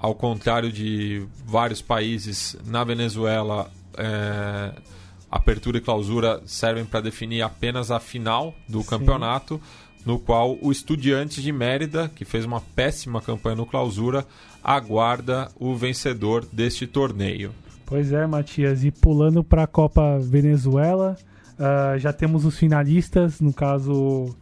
ao 0.00 0.14
contrário 0.14 0.72
de 0.72 1.24
vários 1.46 1.80
países, 1.80 2.56
na 2.66 2.82
Venezuela, 2.82 3.70
é, 3.96 4.72
apertura 5.30 5.78
e 5.78 5.80
clausura 5.80 6.42
servem 6.44 6.84
para 6.84 7.00
definir 7.00 7.42
apenas 7.42 7.92
a 7.92 8.00
final 8.00 8.52
do 8.68 8.82
Sim. 8.82 8.88
campeonato, 8.88 9.60
no 10.04 10.18
qual 10.18 10.58
o 10.60 10.72
Estudiantes 10.72 11.42
de 11.42 11.52
Mérida, 11.52 12.10
que 12.14 12.24
fez 12.24 12.44
uma 12.44 12.60
péssima 12.60 13.20
campanha 13.20 13.56
no 13.56 13.66
clausura, 13.66 14.26
aguarda 14.62 15.48
o 15.58 15.74
vencedor 15.74 16.46
deste 16.52 16.86
torneio. 16.86 17.52
Pois 17.86 18.12
é, 18.12 18.26
Matias. 18.26 18.84
E 18.84 18.90
pulando 18.90 19.42
para 19.42 19.64
a 19.64 19.66
Copa 19.66 20.18
Venezuela, 20.20 21.16
uh, 21.58 21.98
já 21.98 22.12
temos 22.12 22.44
os 22.44 22.56
finalistas, 22.56 23.40
no 23.40 23.52
caso 23.52 24.34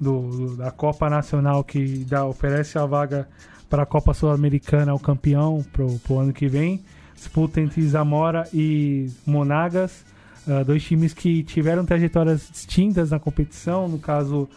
do, 0.00 0.56
da 0.56 0.70
Copa 0.70 1.08
Nacional, 1.08 1.62
que 1.62 2.04
dá, 2.04 2.26
oferece 2.26 2.78
a 2.78 2.84
vaga 2.84 3.28
para 3.70 3.84
a 3.84 3.86
Copa 3.86 4.12
Sul-Americana, 4.12 4.94
o 4.94 4.98
campeão, 4.98 5.64
para 5.72 5.84
o 6.14 6.18
ano 6.18 6.32
que 6.32 6.48
vem. 6.48 6.82
Disputa 7.14 7.60
entre 7.60 7.86
Zamora 7.86 8.48
e 8.52 9.08
Monagas, 9.24 10.04
uh, 10.46 10.64
dois 10.64 10.82
times 10.82 11.14
que 11.14 11.42
tiveram 11.44 11.84
trajetórias 11.84 12.48
distintas 12.52 13.10
na 13.10 13.20
competição. 13.20 13.88
No 13.88 13.98
caso, 13.98 14.48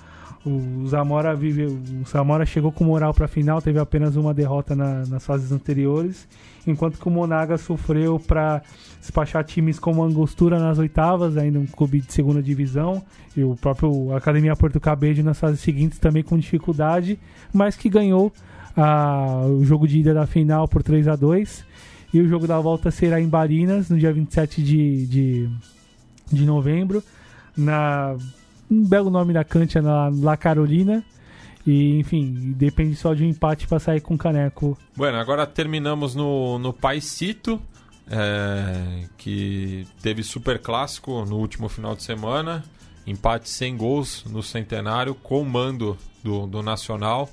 o 0.49 0.87
Zamora, 0.87 1.35
vive, 1.35 1.65
o 1.65 2.03
Zamora 2.07 2.45
chegou 2.45 2.71
com 2.71 2.83
moral 2.83 3.13
para 3.13 3.25
a 3.25 3.27
final, 3.27 3.61
teve 3.61 3.79
apenas 3.79 4.15
uma 4.15 4.33
derrota 4.33 4.75
na, 4.75 5.05
nas 5.05 5.25
fases 5.25 5.51
anteriores, 5.51 6.27
enquanto 6.65 6.99
que 6.99 7.07
o 7.07 7.11
Monaga 7.11 7.57
sofreu 7.57 8.19
para 8.19 8.61
despachar 8.99 9.43
times 9.43 9.79
como 9.79 10.03
Angostura 10.03 10.59
nas 10.59 10.77
oitavas, 10.77 11.37
ainda 11.37 11.59
um 11.59 11.65
clube 11.65 12.01
de 12.01 12.11
segunda 12.11 12.41
divisão, 12.41 13.03
e 13.35 13.43
o 13.43 13.55
próprio 13.55 14.13
Academia 14.15 14.55
Porto 14.55 14.79
Cabedelo 14.79 15.25
nas 15.25 15.39
fases 15.39 15.59
seguintes 15.59 15.99
também 15.99 16.23
com 16.23 16.37
dificuldade, 16.37 17.19
mas 17.53 17.75
que 17.75 17.89
ganhou 17.89 18.33
a, 18.75 19.45
o 19.45 19.63
jogo 19.63 19.87
de 19.87 19.99
ida 19.99 20.13
da 20.13 20.25
final 20.25 20.67
por 20.67 20.81
3 20.81 21.07
a 21.07 21.15
2 21.15 21.65
e 22.13 22.21
o 22.21 22.27
jogo 22.27 22.47
da 22.47 22.59
volta 22.59 22.89
será 22.89 23.21
em 23.21 23.27
Barinas, 23.27 23.89
no 23.89 23.97
dia 23.97 24.11
27 24.11 24.63
de, 24.63 25.05
de, 25.05 25.49
de 26.31 26.45
novembro, 26.45 27.03
na 27.55 28.15
um 28.69 28.83
belo 28.83 29.09
nome 29.09 29.33
da 29.33 29.43
Cantia 29.43 29.81
na 29.81 30.37
Carolina. 30.37 31.03
E, 31.65 31.99
enfim, 31.99 32.53
depende 32.55 32.95
só 32.95 33.13
de 33.13 33.23
um 33.23 33.27
empate 33.27 33.67
para 33.67 33.79
sair 33.79 34.01
com 34.01 34.15
o 34.15 34.17
caneco. 34.17 34.77
Bueno, 34.95 35.17
agora 35.17 35.45
terminamos 35.45 36.15
no, 36.15 36.57
no 36.57 36.73
Paisito, 36.73 37.61
é, 38.09 39.05
que 39.17 39.85
teve 40.01 40.23
super 40.23 40.59
clássico 40.59 41.25
no 41.25 41.37
último 41.37 41.69
final 41.69 41.95
de 41.95 42.03
semana. 42.03 42.63
Empate 43.05 43.49
sem 43.49 43.75
gols 43.75 44.23
no 44.29 44.41
centenário, 44.41 45.13
com 45.13 45.43
mando 45.43 45.97
do, 46.23 46.47
do 46.47 46.63
Nacional. 46.63 47.29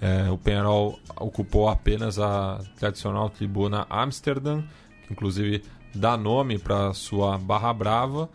É, 0.00 0.30
o 0.30 0.38
Penarol 0.38 0.98
ocupou 1.16 1.68
apenas 1.68 2.18
a 2.18 2.60
tradicional 2.78 3.28
tribuna 3.28 3.86
Amsterdam, 3.90 4.64
que 5.06 5.12
inclusive 5.12 5.62
dá 5.94 6.16
nome 6.16 6.58
para 6.58 6.92
sua 6.94 7.36
Barra 7.36 7.72
Brava. 7.72 8.28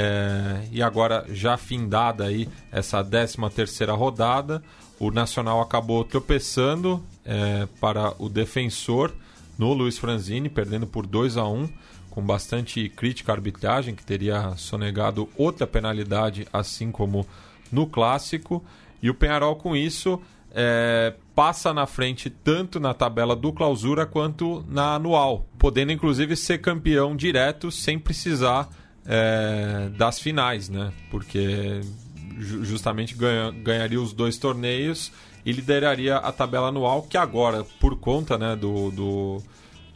É, 0.00 0.62
e 0.70 0.80
agora 0.80 1.26
já 1.32 1.56
findada 1.56 2.26
aí 2.26 2.48
essa 2.70 3.02
13 3.02 3.36
terceira 3.52 3.94
rodada, 3.94 4.62
o 4.96 5.10
Nacional 5.10 5.60
acabou 5.60 6.04
tropeçando 6.04 7.02
é, 7.24 7.66
para 7.80 8.14
o 8.16 8.28
defensor 8.28 9.12
no 9.58 9.72
Luiz 9.72 9.98
Franzini, 9.98 10.48
perdendo 10.48 10.86
por 10.86 11.04
2 11.04 11.36
a 11.36 11.48
1 11.48 11.68
com 12.10 12.22
bastante 12.22 12.88
crítica 12.88 13.32
à 13.32 13.34
arbitragem, 13.34 13.96
que 13.96 14.04
teria 14.04 14.54
sonegado 14.56 15.28
outra 15.36 15.66
penalidade, 15.66 16.46
assim 16.52 16.92
como 16.92 17.26
no 17.72 17.84
clássico. 17.84 18.64
E 19.02 19.10
o 19.10 19.14
Penharol, 19.14 19.56
com 19.56 19.74
isso, 19.74 20.22
é, 20.52 21.12
passa 21.34 21.74
na 21.74 21.86
frente 21.86 22.30
tanto 22.30 22.78
na 22.78 22.94
tabela 22.94 23.34
do 23.34 23.52
clausura 23.52 24.06
quanto 24.06 24.64
na 24.68 24.94
anual, 24.94 25.44
podendo 25.58 25.90
inclusive 25.90 26.36
ser 26.36 26.58
campeão 26.58 27.16
direto 27.16 27.68
sem 27.72 27.98
precisar 27.98 28.68
é, 29.08 29.88
das 29.96 30.20
finais, 30.20 30.68
né? 30.68 30.92
Porque 31.10 31.80
justamente 32.38 33.14
ganha, 33.14 33.50
ganharia 33.50 34.00
os 34.00 34.12
dois 34.12 34.36
torneios 34.36 35.10
e 35.44 35.50
lideraria 35.50 36.16
a 36.16 36.30
tabela 36.30 36.68
anual, 36.68 37.02
que 37.02 37.16
agora, 37.16 37.64
por 37.80 37.96
conta 37.96 38.36
né, 38.36 38.54
do, 38.54 38.90
do, 38.90 39.42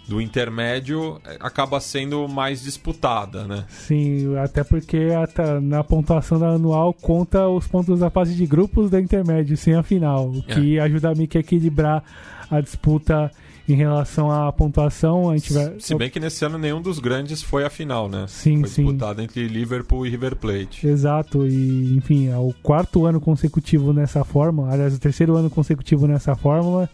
do 0.09 0.21
intermédio, 0.21 1.21
acaba 1.39 1.79
sendo 1.79 2.27
mais 2.27 2.63
disputada, 2.63 3.45
né? 3.45 3.65
Sim, 3.69 4.37
até 4.39 4.65
porque 4.65 5.09
a, 5.15 5.61
na 5.61 5.85
pontuação 5.85 6.39
da 6.39 6.49
anual 6.49 6.95
conta 6.95 7.47
os 7.49 7.67
pontos 7.69 8.01
da 8.01 8.11
fase 8.11 8.35
de 8.35 8.47
grupos 8.47 8.91
da 8.91 9.01
intermédio, 9.01 9.57
sem 9.57 9.75
a 9.75 9.83
final, 9.83 10.31
o 10.31 10.43
que 10.43 10.79
é. 10.79 10.81
ajuda 10.81 11.11
a 11.11 11.39
equilibrar 11.39 12.03
a 12.51 12.61
disputa 12.61 13.31
em 13.69 13.75
relação 13.75 14.31
à 14.31 14.53
pontuação, 14.53 15.31
a 15.31 15.37
gente 15.37 15.53
vai... 15.53 15.75
Se 15.79 15.95
bem 15.95 16.11
que 16.11 16.19
nesse 16.19 16.45
ano 16.45 16.59
nenhum 16.59 16.83
dos 16.83 16.99
grandes 16.99 17.43
foi 17.43 17.65
a 17.65 17.71
final, 17.71 18.09
né? 18.09 18.27
Sim, 18.29 18.61
foi 18.61 18.69
sim. 18.69 18.85
disputado 18.85 19.23
entre 19.23 19.47
Liverpool 19.47 20.07
e 20.07 20.11
River 20.11 20.37
Plate. 20.37 20.87
Exato, 20.87 21.47
e 21.47 21.95
enfim, 21.97 22.29
é 22.29 22.37
o 22.37 22.53
quarto 22.63 23.07
ano 23.07 23.21
consecutivo 23.21 23.93
nessa 23.93 24.25
fórmula, 24.25 24.73
aliás, 24.73 24.95
o 24.95 24.99
terceiro 24.99 25.37
ano 25.37 25.49
consecutivo 25.49 26.07
nessa 26.07 26.35
fórmula, 26.35 26.91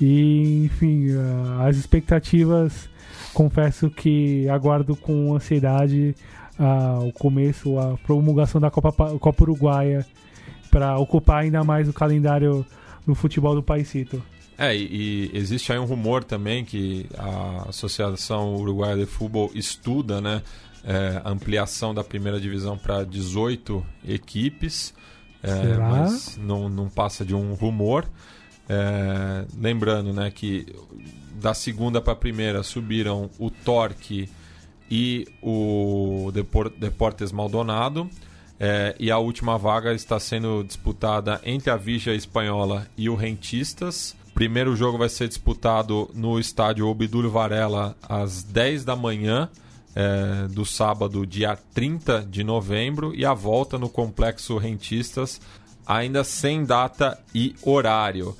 e 0.00 0.64
enfim, 0.64 1.08
as 1.66 1.76
expectativas, 1.76 2.88
confesso 3.34 3.90
que 3.90 4.48
aguardo 4.48 4.96
com 4.96 5.34
ansiedade 5.34 6.14
o 7.06 7.12
começo, 7.12 7.78
a 7.78 7.98
promulgação 7.98 8.58
da 8.60 8.70
Copa, 8.70 9.18
Copa 9.18 9.42
Uruguaia 9.42 10.06
para 10.70 10.98
ocupar 10.98 11.42
ainda 11.42 11.62
mais 11.62 11.88
o 11.88 11.92
calendário 11.92 12.64
do 13.06 13.14
futebol 13.14 13.54
do 13.54 13.62
Paisito. 13.62 14.22
É, 14.58 14.74
e, 14.74 15.30
e, 15.32 15.36
existe 15.36 15.72
aí 15.72 15.78
um 15.78 15.84
rumor 15.84 16.24
também 16.24 16.64
que 16.64 17.06
a 17.16 17.68
Associação 17.68 18.56
Uruguaia 18.56 18.96
de 18.96 19.06
Futebol 19.06 19.50
estuda, 19.54 20.20
né, 20.20 20.42
é, 20.82 21.20
a 21.22 21.30
ampliação 21.30 21.92
da 21.92 22.02
primeira 22.02 22.40
divisão 22.40 22.78
para 22.78 23.04
18 23.04 23.84
equipes, 24.08 24.94
é, 25.42 25.76
mas 25.76 26.38
não, 26.38 26.68
não 26.68 26.88
passa 26.88 27.24
de 27.24 27.34
um 27.34 27.54
rumor. 27.54 28.08
É, 28.68 29.44
lembrando, 29.56 30.12
né, 30.12 30.30
que 30.30 30.66
da 31.34 31.54
segunda 31.54 32.00
para 32.00 32.14
a 32.14 32.16
primeira 32.16 32.62
subiram 32.62 33.30
o 33.38 33.50
Torque 33.50 34.28
e 34.90 35.26
o 35.42 36.32
Deportes 36.78 37.30
Maldonado. 37.30 38.08
É, 38.58 38.96
e 38.98 39.10
a 39.10 39.18
última 39.18 39.58
vaga 39.58 39.92
está 39.92 40.18
sendo 40.18 40.64
disputada 40.64 41.40
entre 41.44 41.70
a 41.70 41.76
Vigia 41.76 42.14
Espanhola 42.14 42.88
e 42.96 43.08
o 43.08 43.14
Rentistas. 43.14 44.16
Primeiro 44.36 44.76
jogo 44.76 44.98
vai 44.98 45.08
ser 45.08 45.28
disputado 45.28 46.10
no 46.12 46.38
estádio 46.38 46.86
Obdúlio 46.86 47.30
Varela 47.30 47.96
às 48.06 48.42
10 48.42 48.84
da 48.84 48.94
manhã 48.94 49.48
é, 49.94 50.46
do 50.48 50.62
sábado, 50.62 51.26
dia 51.26 51.58
30 51.72 52.20
de 52.28 52.44
novembro, 52.44 53.14
e 53.14 53.24
a 53.24 53.32
volta 53.32 53.78
no 53.78 53.88
Complexo 53.88 54.58
Rentistas, 54.58 55.40
ainda 55.86 56.22
sem 56.22 56.66
data 56.66 57.18
e 57.34 57.56
horário. 57.62 58.36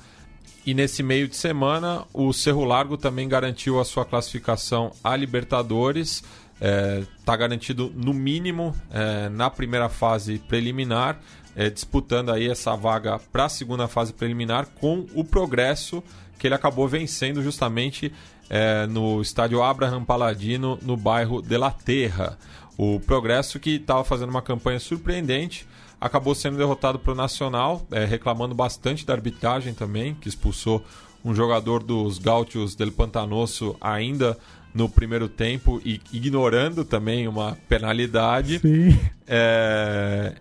E 0.63 0.75
nesse 0.75 1.01
meio 1.01 1.27
de 1.27 1.35
semana, 1.35 2.05
o 2.13 2.31
Cerro 2.31 2.63
Largo 2.63 2.95
também 2.95 3.27
garantiu 3.27 3.79
a 3.79 3.83
sua 3.83 4.05
classificação 4.05 4.91
a 5.03 5.15
Libertadores. 5.15 6.23
Está 6.53 6.67
é, 6.67 7.03
tá 7.25 7.35
garantido 7.35 7.91
no 7.95 8.13
mínimo 8.13 8.71
é, 8.91 9.29
na 9.29 9.49
primeira 9.49 9.89
fase 9.89 10.37
preliminar 10.37 11.19
é, 11.57 11.71
disputando 11.71 12.31
aí 12.31 12.47
essa 12.47 12.75
vaga 12.75 13.19
para 13.31 13.45
a 13.45 13.49
segunda 13.49 13.87
fase 13.87 14.13
preliminar 14.13 14.67
com 14.79 15.07
o 15.15 15.23
progresso 15.23 16.03
que 16.37 16.45
ele 16.45 16.53
acabou 16.53 16.87
vencendo 16.87 17.41
justamente 17.41 18.13
é, 18.47 18.85
no 18.85 19.19
estádio 19.19 19.63
Abraham 19.63 20.05
Paladino, 20.05 20.77
no 20.83 20.95
bairro 20.95 21.41
de 21.41 21.57
La 21.57 21.71
Terra. 21.71 22.37
O 22.77 22.99
progresso 22.99 23.59
que 23.59 23.71
estava 23.71 24.03
fazendo 24.03 24.29
uma 24.29 24.41
campanha 24.41 24.79
surpreendente 24.79 25.67
acabou 25.99 26.35
sendo 26.35 26.57
derrotado 26.57 26.99
para 26.99 27.11
o 27.11 27.15
Nacional, 27.15 27.87
é, 27.89 28.05
reclamando 28.05 28.53
bastante 28.53 29.03
da 29.03 29.13
arbitragem 29.13 29.73
também, 29.73 30.13
que 30.13 30.29
expulsou 30.29 30.85
um 31.25 31.33
jogador 31.33 31.81
dos 31.81 32.19
Gaúchos 32.19 32.75
del 32.75 32.91
Pantanoso 32.91 33.75
ainda 33.81 34.37
no 34.75 34.87
primeiro 34.87 35.27
tempo 35.27 35.81
e 35.83 35.99
ignorando 36.13 36.85
também 36.85 37.27
uma 37.27 37.57
penalidade. 37.67 38.59
Sim. 38.59 38.97
É, 39.25 40.35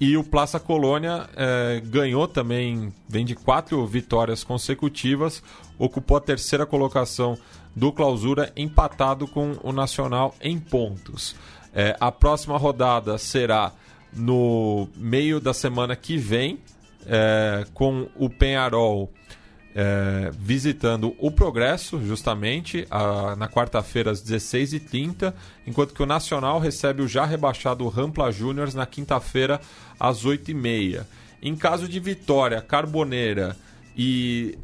e 0.00 0.16
o 0.16 0.24
Plaça 0.24 0.58
Colônia 0.58 1.28
é, 1.36 1.82
ganhou 1.84 2.26
também, 2.26 2.90
vem 3.06 3.22
de 3.22 3.34
quatro 3.34 3.86
vitórias 3.86 4.42
consecutivas, 4.42 5.42
ocupou 5.78 6.16
a 6.16 6.20
terceira 6.20 6.64
colocação 6.64 7.36
do 7.76 7.92
Clausura, 7.92 8.50
empatado 8.56 9.28
com 9.28 9.56
o 9.62 9.72
Nacional 9.72 10.34
em 10.40 10.58
pontos. 10.58 11.36
É, 11.74 11.94
a 12.00 12.10
próxima 12.10 12.56
rodada 12.56 13.18
será 13.18 13.72
no 14.12 14.88
meio 14.96 15.38
da 15.38 15.52
semana 15.52 15.94
que 15.94 16.16
vem, 16.16 16.58
é, 17.06 17.66
com 17.74 18.08
o 18.16 18.30
Penharol 18.30 19.12
é, 19.74 20.30
visitando 20.38 21.14
o 21.18 21.30
Progresso, 21.30 22.00
justamente, 22.04 22.86
a, 22.90 23.36
na 23.36 23.48
quarta-feira 23.48 24.10
às 24.10 24.22
16h30, 24.22 25.32
enquanto 25.66 25.94
que 25.94 26.02
o 26.02 26.06
Nacional 26.06 26.58
recebe 26.58 27.02
o 27.02 27.08
já 27.08 27.24
rebaixado 27.24 27.86
Rampla 27.88 28.30
Júnior 28.32 28.72
na 28.74 28.86
quinta-feira 28.86 29.60
às 29.98 30.24
8h30. 30.24 31.04
Em 31.42 31.56
caso 31.56 31.88
de 31.88 31.98
vitória, 31.98 32.60
Carboneira 32.60 33.56
e 33.96 34.58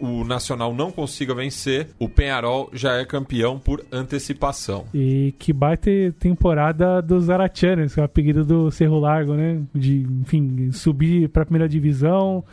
o 0.00 0.24
Nacional 0.24 0.74
não 0.74 0.90
consiga 0.90 1.34
vencer, 1.34 1.88
o 1.98 2.08
Penharol 2.08 2.70
já 2.72 2.94
é 2.94 3.04
campeão 3.04 3.58
por 3.58 3.84
antecipação. 3.92 4.86
E 4.94 5.34
que 5.38 5.52
baita 5.52 5.90
temporada 6.18 7.02
dos 7.02 7.28
Arachanes, 7.28 7.94
que 7.94 8.00
é 8.00 8.02
o 8.02 8.06
apelido 8.06 8.44
do 8.44 8.70
Cerro 8.70 8.98
Largo, 8.98 9.34
né? 9.34 9.60
De, 9.74 10.06
enfim, 10.22 10.72
subir 10.72 11.28
para 11.28 11.42
a 11.42 11.46
primeira 11.46 11.68
divisão, 11.68 12.44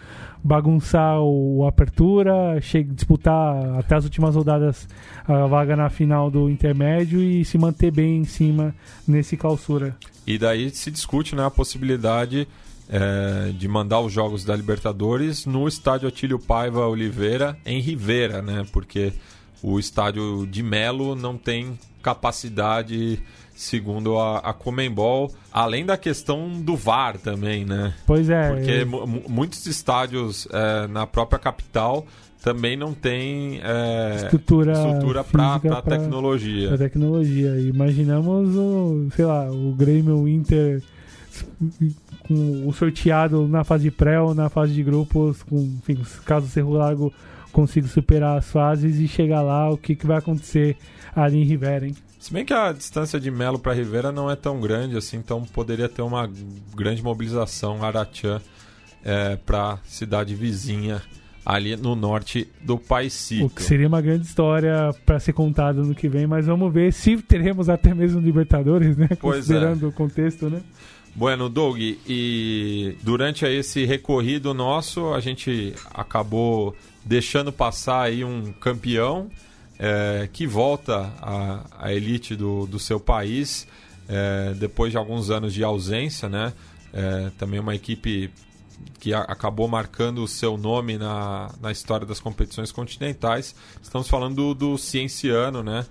bagunçar 0.43 1.19
o 1.21 1.65
Apertura, 1.65 2.59
disputar 2.93 3.79
até 3.79 3.95
as 3.95 4.03
últimas 4.03 4.35
rodadas 4.35 4.87
a 5.27 5.45
vaga 5.45 5.75
na 5.75 5.89
final 5.89 6.31
do 6.31 6.49
intermédio 6.49 7.21
e 7.21 7.43
se 7.43 7.57
manter 7.57 7.91
bem 7.91 8.17
em 8.17 8.23
cima 8.23 8.73
nesse 9.07 9.35
clausura. 9.35 9.95
E 10.25 10.37
daí 10.37 10.69
se 10.69 10.91
discute 10.91 11.35
né, 11.35 11.45
a 11.45 11.51
possibilidade 11.51 12.47
é, 12.89 13.51
de 13.51 13.67
mandar 13.67 13.99
os 13.99 14.11
jogos 14.11 14.43
da 14.43 14.55
Libertadores 14.55 15.45
no 15.45 15.67
estádio 15.67 16.07
Atílio 16.07 16.39
Paiva 16.39 16.87
Oliveira, 16.87 17.57
em 17.65 17.79
Rivera, 17.79 18.41
né? 18.41 18.65
Porque 18.71 19.13
o 19.61 19.79
estádio 19.79 20.47
de 20.47 20.63
Melo 20.63 21.15
não 21.15 21.37
tem 21.37 21.77
capacidade 22.01 23.19
segundo 23.55 24.17
a, 24.19 24.37
a 24.37 24.53
Comembol, 24.53 25.33
além 25.51 25.85
da 25.85 25.97
questão 25.97 26.61
do 26.61 26.75
VAR 26.75 27.17
também, 27.17 27.65
né? 27.65 27.93
Pois 28.05 28.29
é. 28.29 28.53
Porque 28.53 28.85
muitos 29.27 29.65
estádios 29.65 30.47
é, 30.51 30.87
na 30.87 31.07
própria 31.07 31.39
capital 31.39 32.05
também 32.41 32.77
não 32.77 32.93
tem 32.93 33.59
é, 33.63 34.15
estrutura, 34.15 34.73
estrutura 34.73 35.23
para 35.23 35.81
tecnologia. 35.81 36.67
Pra 36.69 36.77
tecnologia. 36.77 37.59
Imaginamos 37.59 38.55
o, 38.55 39.07
sei 39.15 39.25
lá, 39.25 39.51
o 39.51 39.73
Grêmio 39.73 40.27
Inter 40.27 40.81
com 42.27 42.67
o 42.67 42.73
sorteado 42.73 43.47
na 43.47 43.63
fase 43.63 43.89
pré 43.89 44.19
ou 44.19 44.35
na 44.35 44.49
fase 44.49 44.73
de 44.73 44.83
grupos, 44.83 45.43
com, 45.43 45.57
enfim, 45.57 46.01
caso 46.25 46.45
o 46.45 46.49
Cerro 46.49 46.73
Largo 46.73 47.13
consiga 47.51 47.87
superar 47.87 48.37
as 48.37 48.51
fases 48.51 48.99
e 48.99 49.07
chegar 49.07 49.41
lá, 49.41 49.69
o 49.69 49.77
que, 49.77 49.95
que 49.95 50.05
vai 50.05 50.17
acontecer 50.17 50.77
ali 51.15 51.37
em 51.37 51.43
Rivera, 51.43 51.87
hein? 51.87 51.95
Se 52.19 52.33
bem 52.33 52.43
que 52.43 52.53
a 52.53 52.71
distância 52.71 53.19
de 53.19 53.31
Melo 53.31 53.57
para 53.57 53.73
Rivera 53.73 54.11
não 54.11 54.29
é 54.29 54.35
tão 54.35 54.59
grande 54.59 54.97
assim, 54.97 55.17
então 55.17 55.43
poderia 55.45 55.87
ter 55.87 56.01
uma 56.01 56.29
grande 56.75 57.01
mobilização 57.01 57.83
Aratiã 57.83 58.41
é, 59.03 59.35
para 59.37 59.79
cidade 59.85 60.35
vizinha 60.35 61.01
ali 61.45 61.77
no 61.77 61.95
norte 61.95 62.45
do 62.61 62.77
Paisito. 62.77 63.45
O 63.45 63.49
que 63.49 63.63
seria 63.63 63.87
uma 63.87 64.01
grande 64.01 64.25
história 64.25 64.93
para 65.05 65.17
ser 65.17 65.31
contada 65.31 65.81
no 65.81 65.95
que 65.95 66.09
vem, 66.09 66.27
mas 66.27 66.45
vamos 66.45 66.73
ver 66.73 66.91
se 66.91 67.15
teremos 67.21 67.69
até 67.69 67.93
mesmo 67.93 68.19
Libertadores, 68.19 68.97
né? 68.97 69.07
Pois 69.21 69.37
Considerando 69.37 69.85
é. 69.85 69.89
o 69.89 69.91
contexto, 69.93 70.49
né? 70.49 70.61
Bueno, 71.17 71.49
Doug, 71.49 71.79
e 71.79 72.95
durante 73.01 73.43
esse 73.43 73.85
recorrido 73.85 74.53
nosso, 74.53 75.15
a 75.15 75.19
gente 75.19 75.73
acabou 75.91 76.75
deixando 77.03 77.51
passar 77.51 78.03
aí 78.03 78.23
um 78.23 78.53
campeão 78.53 79.27
é, 79.79 80.29
que 80.31 80.45
volta 80.45 81.11
à, 81.19 81.91
elite 81.91 82.35
do, 82.35 82.67
do 82.67 82.77
seu 82.77 82.99
país 82.99 83.67
é, 84.07 84.53
depois 84.59 84.91
de 84.91 84.97
alguns 84.99 85.31
anos 85.31 85.55
de 85.55 85.63
ausência, 85.63 86.29
né? 86.29 86.53
É, 86.93 87.31
também 87.35 87.59
uma 87.59 87.73
equipe 87.73 88.29
que 88.99 89.11
a, 89.11 89.21
acabou 89.21 89.67
marcando 89.67 90.23
o 90.23 90.27
seu 90.27 90.55
nome 90.55 90.99
na, 90.99 91.51
na 91.59 91.71
história 91.71 92.05
das 92.05 92.19
competições 92.19 92.71
continentais. 92.71 93.55
Estamos 93.81 94.07
falando 94.07 94.35
do, 94.35 94.53
do 94.53 94.77
Cienciano, 94.77 95.63
né? 95.63 95.83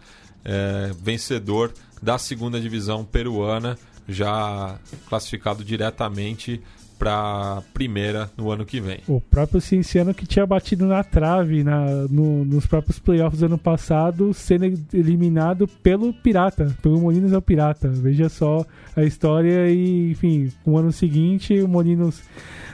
É, 0.44 0.92
vencedor 1.02 1.74
da 2.00 2.16
segunda 2.16 2.60
divisão 2.60 3.04
peruana 3.04 3.76
já 4.08 4.78
classificado 5.08 5.64
diretamente 5.64 6.60
para 6.98 7.62
primeira 7.74 8.30
no 8.36 8.50
ano 8.50 8.64
que 8.64 8.80
vem. 8.80 9.00
O 9.06 9.20
próprio 9.20 9.60
Cienciano 9.60 10.14
que 10.14 10.26
tinha 10.26 10.46
batido 10.46 10.86
na 10.86 11.04
trave 11.04 11.62
na, 11.62 11.84
no, 12.08 12.44
nos 12.44 12.66
próprios 12.66 12.98
playoffs 12.98 13.42
ano 13.42 13.58
passado, 13.58 14.32
sendo 14.32 14.64
eliminado 14.92 15.68
pelo 15.68 16.12
Pirata, 16.12 16.74
pelo 16.82 17.00
Molinos 17.00 17.32
é 17.32 17.36
o 17.36 17.42
Pirata. 17.42 17.88
Veja 17.88 18.28
só 18.28 18.64
a 18.96 19.02
história 19.02 19.70
e, 19.70 20.12
enfim, 20.12 20.50
no 20.64 20.76
ano 20.78 20.92
seguinte 20.92 21.60
o 21.60 21.68
Molinos 21.68 22.22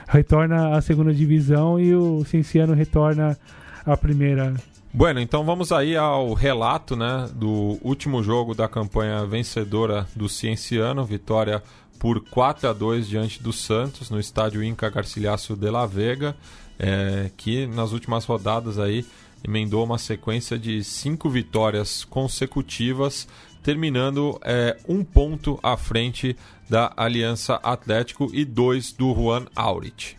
retorna 0.07 0.75
à 0.75 0.81
segunda 0.81 1.13
divisão 1.13 1.79
e 1.79 1.93
o 1.93 2.23
Cienciano 2.23 2.73
retorna 2.73 3.37
à 3.85 3.97
primeira. 3.97 4.53
Bueno, 4.93 5.19
então 5.19 5.43
vamos 5.43 5.71
aí 5.71 5.97
ao 5.97 6.33
relato 6.33 6.95
né, 6.95 7.27
do 7.33 7.79
último 7.81 8.21
jogo 8.21 8.53
da 8.53 8.67
campanha 8.67 9.25
vencedora 9.25 10.07
do 10.15 10.29
Cienciano, 10.29 11.03
vitória 11.03 11.63
por 11.97 12.23
4 12.23 12.69
a 12.69 12.73
2 12.73 13.07
diante 13.07 13.41
do 13.41 13.51
Santos 13.51 14.11
no 14.11 14.19
estádio 14.19 14.63
Inca 14.63 14.91
Garcilhaço 14.91 15.55
de 15.55 15.71
la 15.71 15.87
Vega, 15.87 16.35
é, 16.77 17.31
que 17.35 17.65
nas 17.65 17.91
últimas 17.91 18.23
rodadas 18.25 18.77
aí 18.77 19.03
emendou 19.43 19.83
uma 19.83 19.97
sequência 19.97 20.59
de 20.59 20.83
cinco 20.83 21.27
vitórias 21.27 22.03
consecutivas, 22.03 23.27
terminando 23.63 24.39
é, 24.43 24.77
um 24.87 25.03
ponto 25.03 25.59
à 25.63 25.75
frente 25.75 26.37
da 26.69 26.93
Aliança 26.95 27.55
Atlético 27.63 28.29
e 28.31 28.45
dois 28.45 28.91
do 28.91 29.11
Juan 29.11 29.45
Aurich. 29.55 30.15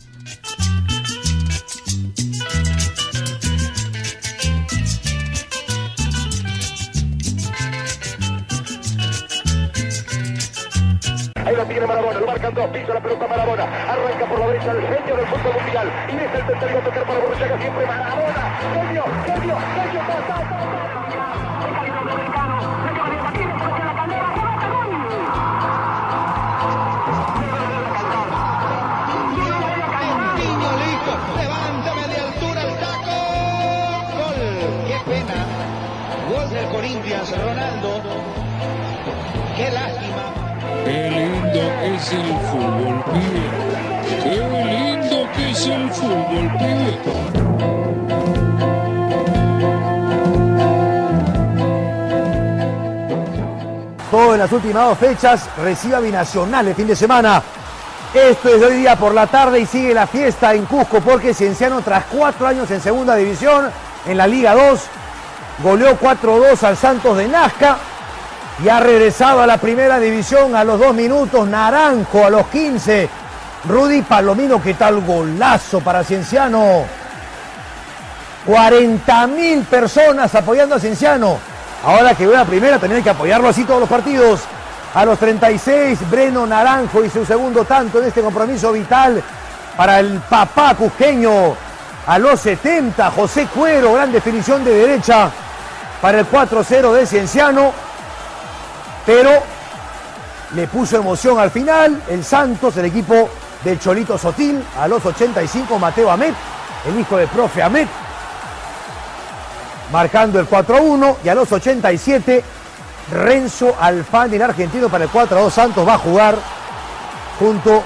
Ahí 11.47 11.55
lo 11.57 11.64
tiene 11.66 11.86
Marabona, 11.86 12.20
lo 12.20 12.26
marcan 12.26 12.55
dos, 12.55 12.66
pisa 12.70 12.95
la 12.95 13.01
pelota 13.01 13.26
Marabona, 13.26 13.64
arranca 13.64 14.24
por 14.24 14.40
la 14.40 14.47
derecha 14.47 14.70
el 14.72 14.80
genio 14.80 15.16
del 15.16 15.26
fútbol 15.26 15.55
mundial. 15.62 15.88
Y 16.09 16.16
deja 16.16 16.38
el 16.38 16.47
tercero 16.47 16.78
a 16.78 16.82
tocar 16.82 17.05
para 17.05 17.18
Borruchaga 17.18 17.59
siempre. 17.59 17.86
Marabona, 17.86 18.59
genio, 18.72 19.05
genio, 19.26 19.57
genio, 19.76 20.01
ta, 20.07 20.26
ta, 20.26 20.93
el 42.14 42.38
fútbol, 42.50 43.04
pibe. 43.12 43.64
Todo 54.10 54.34
en 54.34 54.40
las 54.40 54.52
últimas 54.52 54.88
dos 54.88 54.98
fechas 54.98 55.48
recibe 55.58 55.96
a 55.96 56.00
Binacional 56.00 56.68
el 56.68 56.74
fin 56.74 56.86
de 56.86 56.96
semana. 56.96 57.42
Esto 58.12 58.48
es 58.48 58.60
de 58.60 58.66
hoy 58.66 58.76
día 58.76 58.96
por 58.96 59.12
la 59.12 59.26
tarde 59.26 59.58
y 59.60 59.66
sigue 59.66 59.92
la 59.92 60.06
fiesta 60.06 60.54
en 60.54 60.66
Cusco 60.66 61.00
porque 61.00 61.34
Cienciano 61.34 61.82
tras 61.82 62.04
cuatro 62.04 62.46
años 62.46 62.70
en 62.70 62.80
segunda 62.80 63.16
división 63.16 63.70
en 64.06 64.16
la 64.16 64.26
Liga 64.26 64.54
2 64.54 64.80
goleó 65.62 65.98
4-2 65.98 66.62
al 66.62 66.76
Santos 66.76 67.16
de 67.16 67.26
Nazca 67.26 67.76
y 68.62 68.68
ha 68.68 68.78
regresado 68.80 69.40
a 69.40 69.46
la 69.46 69.59
primera 69.59 69.98
división 69.98 70.55
a 70.55 70.64
los 70.64 70.78
dos 70.78 70.94
minutos. 70.94 71.46
Naranjo 71.46 72.24
a 72.24 72.30
los 72.30 72.46
15. 72.46 73.09
Rudy 73.68 74.02
Palomino, 74.02 74.62
¿qué 74.62 74.74
tal 74.74 75.00
golazo 75.00 75.80
para 75.80 76.05
Cienciano? 76.05 76.84
40 78.46 79.26
mil 79.28 79.62
personas 79.62 80.34
apoyando 80.34 80.76
a 80.76 80.80
Cienciano. 80.80 81.38
Ahora 81.84 82.14
que 82.14 82.24
a 82.24 82.28
la 82.28 82.44
primera, 82.44 82.78
también 82.78 83.02
que 83.02 83.11
apoyarlo 83.11 83.48
así 83.48 83.64
todos 83.64 83.80
los 83.80 83.88
partidos. 83.88 84.40
A 84.94 85.05
los 85.05 85.18
36, 85.18 85.98
Breno 86.09 86.46
Naranjo 86.46 87.05
y 87.05 87.11
su 87.11 87.26
segundo 87.26 87.64
tanto 87.64 87.98
en 87.98 88.07
este 88.07 88.20
compromiso 88.20 88.70
vital 88.70 89.20
para 89.76 89.98
el 89.98 90.20
papá 90.20 90.74
cusqueño. 90.74 91.57
A 92.07 92.18
los 92.18 92.38
70, 92.40 93.11
José 93.11 93.48
Cuero, 93.52 93.94
gran 93.94 94.12
definición 94.12 94.62
de 94.62 94.72
derecha 94.72 95.30
para 96.00 96.20
el 96.20 96.30
4-0 96.30 96.92
de 96.92 97.07
Cienciano 97.07 97.72
pero 99.07 99.42
le 100.55 100.66
puso 100.68 100.96
emoción 100.96 101.38
al 101.38 101.50
final 101.50 102.02
el 102.09 102.24
Santos, 102.24 102.76
el 102.76 102.86
equipo 102.86 103.28
del 103.62 103.78
Cholito 103.78 104.16
Sotil, 104.18 104.62
a 104.78 104.86
los 104.86 105.05
85 105.05 105.78
Mateo 105.78 106.11
Amet, 106.11 106.34
el 106.86 107.00
hijo 107.00 107.16
del 107.16 107.28
profe 107.28 107.62
Amet, 107.62 107.88
marcando 109.90 110.38
el 110.38 110.48
4-1 110.48 111.16
y 111.24 111.28
a 111.28 111.34
los 111.34 111.50
87 111.50 112.44
Renzo 113.11 113.76
Alfani, 113.78 114.36
el 114.36 114.42
argentino, 114.42 114.88
para 114.88 115.05
el 115.05 115.11
4-2 115.11 115.50
Santos 115.50 115.86
va 115.86 115.94
a 115.94 115.98
jugar 115.98 116.36
junto 117.38 117.82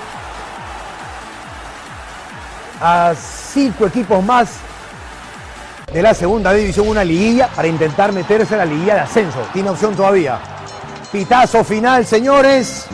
a 2.81 3.13
cinco 3.53 3.87
equipos 3.87 4.23
más 4.25 4.49
de 5.93 6.03
la 6.03 6.15
segunda 6.15 6.53
división, 6.53 6.89
una 6.89 7.03
liguilla 7.03 7.49
para 7.49 7.67
intentar 7.67 8.13
meterse 8.13 8.55
en 8.55 8.59
la 8.59 8.65
liguilla 8.65 8.95
de 8.95 9.01
ascenso. 9.01 9.41
Tiene 9.53 9.71
opción 9.71 9.97
todavía. 9.97 10.39
Pitazo 11.13 11.65
final, 11.65 12.05
señores. 12.05 12.87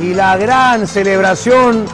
Y 0.00 0.12
la 0.14 0.36
gran 0.36 0.86
celebración 0.86 1.86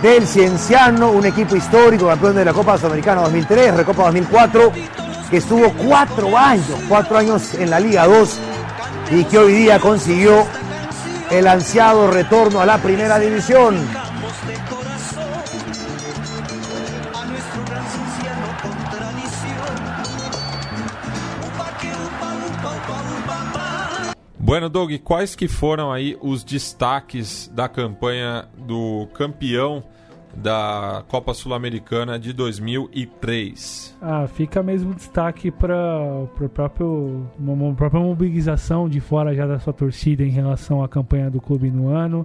del 0.00 0.26
Cienciano, 0.26 1.10
un 1.10 1.26
equipo 1.26 1.56
histórico, 1.56 2.06
campeón 2.06 2.36
de 2.36 2.44
la 2.44 2.52
Copa 2.52 2.78
Sudamericana 2.78 3.22
2003, 3.22 3.74
Recopa 3.74 4.04
2004, 4.04 4.72
que 5.30 5.36
estuvo 5.38 5.72
cuatro 5.72 6.36
años, 6.38 6.66
cuatro 6.88 7.18
años 7.18 7.54
en 7.54 7.70
la 7.70 7.80
Liga 7.80 8.06
2 8.06 8.38
y 9.12 9.24
que 9.24 9.38
hoy 9.38 9.52
día 9.52 9.78
consiguió 9.78 10.46
el 11.30 11.46
ansiado 11.46 12.10
retorno 12.10 12.60
a 12.60 12.66
la 12.66 12.78
primera 12.78 13.18
división. 13.18 13.76
Bueno, 24.46 24.68
Doug, 24.68 24.92
quais 25.02 25.34
que 25.34 25.48
foram 25.48 25.90
aí 25.90 26.16
os 26.22 26.44
destaques 26.44 27.50
da 27.52 27.68
campanha 27.68 28.44
do 28.56 29.08
campeão 29.12 29.82
da 30.36 31.02
Copa 31.08 31.34
Sul-Americana 31.34 32.16
de 32.16 32.32
2003? 32.32 33.96
Ah, 34.00 34.28
fica 34.28 34.62
mesmo 34.62 34.94
destaque 34.94 35.50
para 35.50 35.74
a 35.74 36.28
própria 36.28 38.00
mobilização 38.00 38.88
de 38.88 39.00
fora 39.00 39.34
já 39.34 39.48
da 39.48 39.58
sua 39.58 39.72
torcida 39.72 40.22
em 40.22 40.30
relação 40.30 40.80
à 40.80 40.88
campanha 40.88 41.28
do 41.28 41.40
clube 41.40 41.68
no 41.68 41.88
ano. 41.88 42.24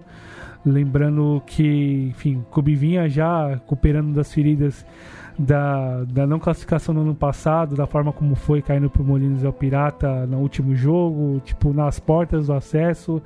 Lembrando 0.64 1.42
que, 1.48 2.10
enfim, 2.12 2.36
o 2.36 2.44
clube 2.52 2.76
vinha 2.76 3.10
já 3.10 3.48
recuperando 3.48 4.14
das 4.14 4.32
feridas 4.32 4.86
da, 5.42 6.04
da 6.04 6.28
não 6.28 6.40
classificação 6.40 6.94
no 6.94 7.02
ano 7.02 7.16
passado, 7.16 7.76
da 7.76 7.88
forma 7.88 8.14
como 8.14 8.36
foi 8.36 8.62
caindo 8.62 8.90
pro 8.90 9.04
Molinos 9.04 9.44
ao 9.44 9.52
Pirata 9.52 10.26
no 10.28 10.38
último 10.38 10.76
jogo, 10.76 11.42
tipo, 11.44 11.74
nas 11.74 12.00
portas 12.00 12.48
do 12.48 12.54
acesso. 12.54 13.22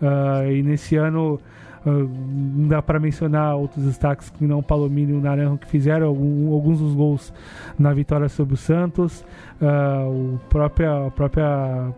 Uh, 0.00 0.50
e 0.50 0.62
nesse 0.62 0.96
ano 0.96 1.38
uh, 1.86 1.90
não 1.90 2.68
dá 2.68 2.82
para 2.82 2.98
mencionar 2.98 3.54
outros 3.54 3.84
destaques 3.84 4.30
que 4.30 4.44
não 4.44 4.58
o 4.58 4.62
Palomino 4.62 5.12
e 5.12 5.14
o 5.14 5.20
Naranjo 5.20 5.58
que 5.58 5.66
fizeram 5.66 6.08
algum, 6.08 6.52
alguns 6.52 6.80
dos 6.80 6.94
gols 6.94 7.32
na 7.78 7.92
vitória 7.92 8.28
sobre 8.28 8.54
o 8.54 8.56
Santos. 8.56 9.24
Uh, 9.60 10.34
o 10.34 10.40
própria, 10.48 11.06
a 11.06 11.10
própria 11.10 11.92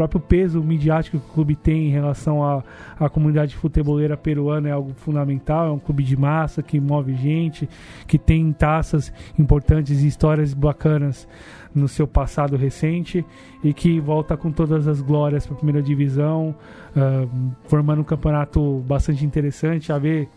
próprio 0.00 0.20
peso 0.20 0.62
midiático 0.62 1.18
que 1.18 1.30
o 1.30 1.34
clube 1.34 1.54
tem 1.54 1.88
em 1.88 1.90
relação 1.90 2.42
à, 2.42 2.64
à 2.98 3.10
comunidade 3.10 3.54
futeboleira 3.54 4.16
peruana 4.16 4.70
é 4.70 4.72
algo 4.72 4.94
fundamental. 4.94 5.66
É 5.66 5.70
um 5.70 5.78
clube 5.78 6.02
de 6.02 6.16
massa 6.16 6.62
que 6.62 6.80
move 6.80 7.14
gente, 7.14 7.68
que 8.06 8.18
tem 8.18 8.50
taças 8.50 9.12
importantes 9.38 10.02
e 10.02 10.06
histórias 10.06 10.54
bacanas 10.54 11.28
no 11.74 11.86
seu 11.86 12.06
passado 12.06 12.56
recente 12.56 13.24
e 13.62 13.74
que 13.74 14.00
volta 14.00 14.38
com 14.38 14.50
todas 14.50 14.88
as 14.88 15.02
glórias 15.02 15.44
para 15.44 15.54
a 15.54 15.58
primeira 15.58 15.82
divisão, 15.82 16.54
uh, 16.96 17.28
formando 17.64 18.00
um 18.00 18.04
campeonato 18.04 18.82
bastante 18.88 19.22
interessante. 19.22 19.92
A 19.92 19.98
ver, 19.98 20.30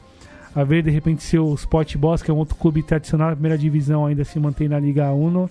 a 0.53 0.65
ver 0.65 0.83
de 0.83 0.91
repente 0.91 1.23
se 1.23 1.39
o 1.39 1.53
Sport 1.53 1.95
Boss, 1.95 2.21
que 2.21 2.29
é 2.29 2.33
um 2.33 2.37
outro 2.37 2.55
clube 2.55 2.83
tradicional 2.83 3.29
da 3.29 3.35
primeira 3.35 3.57
divisão, 3.57 4.05
ainda 4.05 4.25
se 4.25 4.37
mantém 4.41 4.67
na 4.67 4.77
Liga 4.77 5.09
1. 5.13 5.47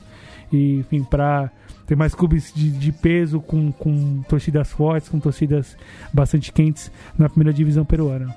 E, 0.53 0.81
enfim, 0.81 1.03
para 1.03 1.51
tem 1.93 1.97
mais 1.99 2.14
clubes 2.14 2.51
de, 2.55 2.70
de 2.70 2.90
peso, 2.90 3.38
com, 3.38 3.70
com 3.70 4.22
torcidas 4.22 4.72
fortes, 4.72 5.11
com 5.11 5.20
torcidas 5.20 5.76
bastante 6.11 6.51
quentes 6.51 6.90
na 7.18 7.28
primeira 7.28 7.53
divisão 7.53 7.84
peruana. 7.84 8.34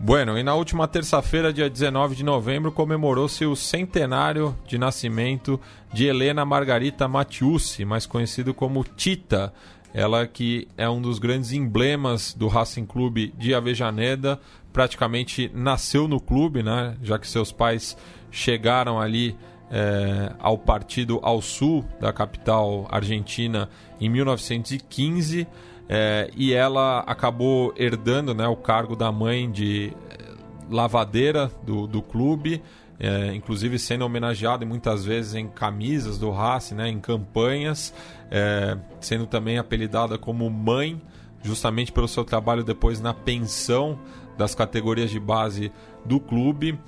Bueno, 0.00 0.36
e 0.36 0.42
na 0.42 0.56
última 0.56 0.88
terça-feira, 0.88 1.52
dia 1.52 1.70
19 1.70 2.16
de 2.16 2.24
novembro, 2.24 2.72
comemorou-se 2.72 3.46
o 3.46 3.54
centenário 3.54 4.56
de 4.66 4.76
nascimento 4.76 5.60
de 5.92 6.06
Helena 6.06 6.44
Margarita 6.44 7.06
Matiusi, 7.06 7.84
mais 7.84 8.06
conhecido 8.06 8.52
como 8.52 8.82
Tita. 8.82 9.54
Ela 9.94 10.26
que 10.26 10.66
é 10.76 10.90
um 10.90 11.00
dos 11.00 11.20
grandes 11.20 11.52
emblemas 11.52 12.34
do 12.34 12.48
Racing 12.48 12.86
Clube 12.86 13.32
de 13.38 13.54
Avejaneda, 13.54 14.40
praticamente 14.72 15.48
nasceu 15.54 16.08
no 16.08 16.18
clube, 16.18 16.60
né? 16.60 16.96
Já 17.04 17.20
que 17.20 17.28
seus 17.28 17.52
pais 17.52 17.96
chegaram 18.32 19.00
ali 19.00 19.36
é, 19.70 20.32
ao 20.38 20.56
partido 20.56 21.18
ao 21.22 21.42
sul 21.42 21.84
da 22.00 22.12
capital 22.12 22.86
argentina 22.90 23.68
em 24.00 24.08
1915 24.08 25.46
é, 25.88 26.30
e 26.36 26.52
ela 26.52 27.00
acabou 27.00 27.72
herdando 27.76 28.34
né, 28.34 28.46
o 28.46 28.56
cargo 28.56 28.96
da 28.96 29.10
mãe 29.12 29.50
de 29.50 29.92
é, 30.10 30.34
lavadeira 30.68 31.50
do, 31.64 31.86
do 31.86 32.02
clube, 32.02 32.62
é, 32.98 33.34
inclusive 33.34 33.78
sendo 33.78 34.04
homenageada 34.04 34.66
muitas 34.66 35.04
vezes 35.04 35.34
em 35.34 35.48
camisas 35.48 36.18
do 36.18 36.30
Racing, 36.30 36.74
né, 36.74 36.88
em 36.88 36.98
campanhas, 36.98 37.94
é, 38.30 38.76
sendo 39.00 39.26
também 39.26 39.58
apelidada 39.58 40.18
como 40.18 40.48
mãe, 40.50 41.00
justamente 41.42 41.92
pelo 41.92 42.08
seu 42.08 42.24
trabalho 42.24 42.64
depois 42.64 43.00
na 43.00 43.14
pensão 43.14 43.98
das 44.36 44.54
categorias 44.54 45.10
de 45.10 45.20
base 45.20 45.70
do 46.04 46.18
clube 46.18 46.78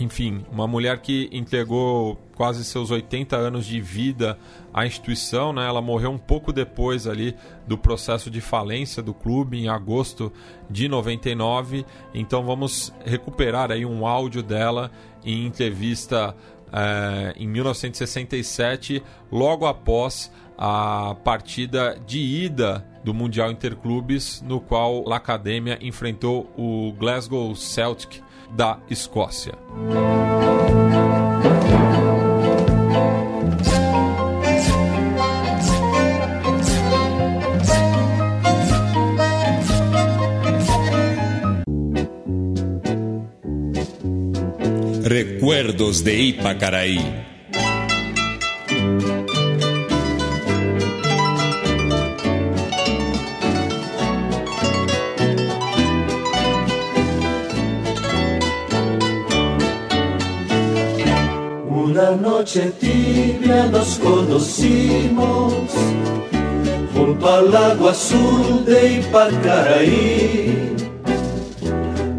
enfim, 0.00 0.44
uma 0.50 0.66
mulher 0.66 0.98
que 1.00 1.28
entregou 1.30 2.16
quase 2.34 2.64
seus 2.64 2.90
80 2.90 3.36
anos 3.36 3.66
de 3.66 3.80
vida 3.80 4.38
à 4.72 4.86
instituição, 4.86 5.52
né? 5.52 5.66
Ela 5.66 5.82
morreu 5.82 6.10
um 6.10 6.18
pouco 6.18 6.52
depois 6.52 7.06
ali 7.06 7.36
do 7.66 7.76
processo 7.76 8.30
de 8.30 8.40
falência 8.40 9.02
do 9.02 9.12
clube 9.12 9.58
em 9.58 9.68
agosto 9.68 10.32
de 10.70 10.88
99. 10.88 11.84
Então 12.14 12.42
vamos 12.44 12.94
recuperar 13.04 13.70
aí 13.70 13.84
um 13.84 14.06
áudio 14.06 14.42
dela 14.42 14.90
em 15.22 15.44
entrevista 15.44 16.34
é, 16.72 17.34
em 17.36 17.46
1967, 17.46 19.02
logo 19.30 19.66
após 19.66 20.32
a 20.56 21.14
partida 21.24 22.00
de 22.06 22.18
ida 22.18 22.86
do 23.04 23.12
Mundial 23.12 23.50
Interclubes, 23.50 24.42
no 24.42 24.60
qual 24.60 25.10
a 25.12 25.16
Academia 25.16 25.78
enfrentou 25.80 26.50
o 26.56 26.92
Glasgow 26.98 27.54
Celtic 27.54 28.22
da 28.54 28.80
Escócia. 28.88 29.58
Recuerdos 45.02 46.04
de 46.04 46.20
Ipacaraí. 46.20 47.29
Noche 62.50 62.72
tibia 62.80 63.66
nos 63.70 64.00
conocimos 64.00 65.54
junto 66.92 67.32
al 67.32 67.54
agua 67.54 67.92
azul 67.92 68.64
de 68.64 68.94
Ipacaraí. 68.94 70.76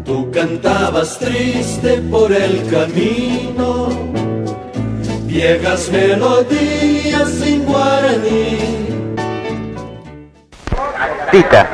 Tú 0.06 0.30
cantabas 0.30 1.18
triste 1.18 1.98
por 2.10 2.32
el 2.32 2.66
camino, 2.70 3.90
viejas 5.24 5.90
melodías 5.90 7.42
en 7.42 7.64
guaraní. 7.66 8.58
Tita, 11.30 11.68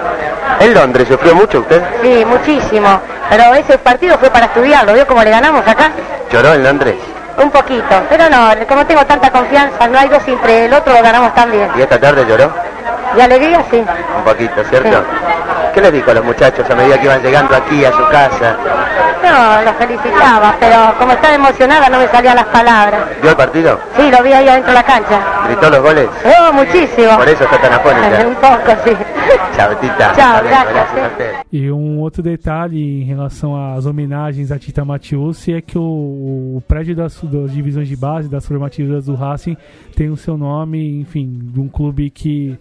¿en 0.59 0.75
Londres 0.75 1.07
sufrió 1.07 1.35
mucho 1.37 1.61
usted? 1.61 1.81
Sí, 2.03 2.25
muchísimo. 2.25 3.01
Pero 3.31 3.55
ese 3.55 3.79
partido 3.79 4.19
fue 4.19 4.31
para 4.31 4.47
estudiarlo, 4.47 4.95
¿vio 4.95 5.07
cómo 5.07 5.23
le 5.23 5.31
ganamos 5.31 5.65
acá? 5.65 5.93
¿Lloró 6.33 6.55
en 6.55 6.65
Londres? 6.65 7.08
Un 7.39 7.51
poquito, 7.51 8.03
pero 8.09 8.29
no, 8.29 8.51
como 8.67 8.85
tengo 8.87 9.07
tanta 9.07 9.31
confianza, 9.31 9.87
no 9.87 9.99
hay 9.99 10.09
dos 10.09 10.27
entre 10.27 10.67
el 10.67 10.75
otro, 10.75 10.93
lo 10.93 11.03
ganamos 11.03 11.35
también. 11.35 11.71
¿Y 11.77 11.83
esta 11.83 11.99
tarde 11.99 12.27
lloró? 12.27 12.53
De 13.15 13.23
alegría, 13.23 13.65
sí. 13.71 13.85
Un 14.17 14.25
poquito, 14.25 14.63
¿cierto? 14.65 15.05
¿Qué 15.73 15.81
les 15.81 15.93
dijo 15.93 16.11
a 16.11 16.15
los 16.15 16.25
muchachos 16.25 16.69
a 16.69 16.75
medida 16.75 16.99
que 16.99 17.05
iban 17.05 17.23
llegando 17.23 17.55
aquí 17.55 17.85
a 17.85 17.93
su 17.93 18.05
casa? 18.09 18.57
No, 19.23 19.63
los 19.63 19.75
felicitaba, 19.77 20.55
pero 20.59 20.95
como 20.99 21.13
estaba 21.13 21.35
emocionada 21.35 21.89
no 21.89 21.99
me 21.99 22.09
salían 22.09 22.37
las 22.37 22.47
palabras. 22.47 23.01
¿Vio 23.21 23.31
el 23.31 23.37
partido? 23.37 23.81
Sí, 23.97 24.11
lo 24.11 24.23
vi 24.23 24.33
ahí 24.33 24.49
adentro 24.49 24.73
de 24.73 24.79
la 24.79 24.83
cancha. 24.83 25.21
¿Gritó 25.47 25.71
los 25.71 25.81
goles? 25.81 26.09
Oh, 26.25 26.53
muchísimo. 26.53 27.17
Por 27.17 27.29
eso 27.29 27.45
está 27.45 27.59
tan 27.59 27.73
afónica. 27.75 28.19
Un 28.27 28.35
poco, 28.37 28.73
sí. 28.85 28.97
Tchau, 29.55 29.75
Tita. 29.81 30.13
Tchau, 30.15 30.45
graças. 30.45 31.45
E 31.53 31.71
um 31.71 31.99
outro 31.99 32.23
detalhe 32.23 33.03
em 33.03 33.05
relação 33.05 33.57
às 33.57 33.87
homenagens 33.87 34.51
a 34.51 34.59
Tita 34.59 34.85
Matiusi 34.85 35.55
é 35.55 35.61
que 35.61 35.79
o, 35.79 35.83
o 36.57 36.63
prédio 36.67 36.95
das, 36.95 37.21
das, 37.23 37.53
divisões 37.53 37.89
de 37.89 37.97
base, 37.97 38.29
das 38.29 38.47
formativas 38.47 39.07
do 39.07 39.15
Racing, 39.15 39.57
tem 39.95 40.11
o 40.11 40.17
seu 40.17 40.37
nome, 40.37 41.01
enfim, 41.01 41.39
de 41.53 41.61
um 41.61 41.69
clube 41.69 42.11
que 42.11 42.59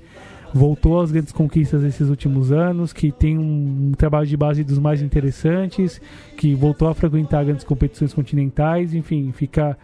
voltou 0.54 1.02
às 1.02 1.12
grandes 1.12 1.32
conquistas 1.32 1.82
desses 1.82 2.10
últimos 2.10 2.52
anos, 2.52 2.94
que 2.94 3.12
tem 3.12 3.38
um, 3.38 3.90
um, 3.90 3.92
trabalho 3.92 4.26
de 4.26 4.38
base 4.38 4.64
dos 4.64 4.80
mais 4.80 5.02
interessantes, 5.02 6.02
que 6.38 6.56
voltou 6.56 6.88
a 6.88 6.94
frequentar 6.94 7.46
grandes 7.46 7.64
competições 7.64 8.14
continentais, 8.14 8.94
enfim, 8.94 9.32
fica 9.32 9.78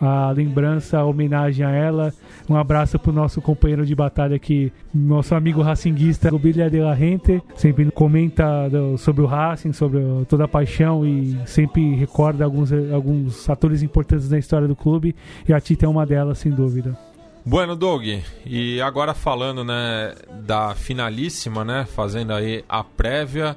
a 0.00 0.30
lembrança, 0.30 0.98
a 0.98 1.04
homenagem 1.04 1.64
a 1.64 1.70
ela. 1.70 2.12
Um 2.48 2.56
abraço 2.56 2.98
pro 2.98 3.12
nosso 3.12 3.42
companheiro 3.42 3.84
de 3.84 3.94
batalha 3.94 4.36
aqui, 4.36 4.72
nosso 4.94 5.34
amigo 5.34 5.60
racinguista, 5.60 6.30
Rubilha 6.30 6.70
de 6.70 6.80
la 6.80 6.94
Gente, 6.94 7.42
sempre 7.54 7.90
comenta 7.90 8.68
do, 8.70 8.96
sobre 8.96 9.22
o 9.22 9.26
Racing, 9.26 9.72
sobre 9.72 10.00
toda 10.28 10.44
a 10.44 10.48
paixão 10.48 11.06
e 11.06 11.38
sempre 11.46 11.94
recorda 11.94 12.44
alguns, 12.44 12.72
alguns 12.72 13.50
atores 13.50 13.82
importantes 13.82 14.30
na 14.30 14.38
história 14.38 14.66
do 14.66 14.74
clube, 14.74 15.14
e 15.46 15.52
a 15.52 15.60
Tita 15.60 15.84
é 15.84 15.88
uma 15.88 16.06
delas, 16.06 16.38
sem 16.38 16.50
dúvida. 16.50 16.98
Bueno, 17.44 17.76
Doug, 17.76 18.04
e 18.46 18.80
agora 18.80 19.12
falando 19.12 19.62
né, 19.62 20.14
da 20.46 20.74
finalíssima, 20.74 21.64
né, 21.64 21.86
fazendo 21.86 22.32
aí 22.32 22.64
a 22.68 22.82
prévia, 22.82 23.56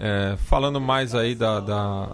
é, 0.00 0.36
falando 0.36 0.80
mais 0.80 1.14
aí 1.14 1.34
da, 1.34 1.60
da 1.60 2.08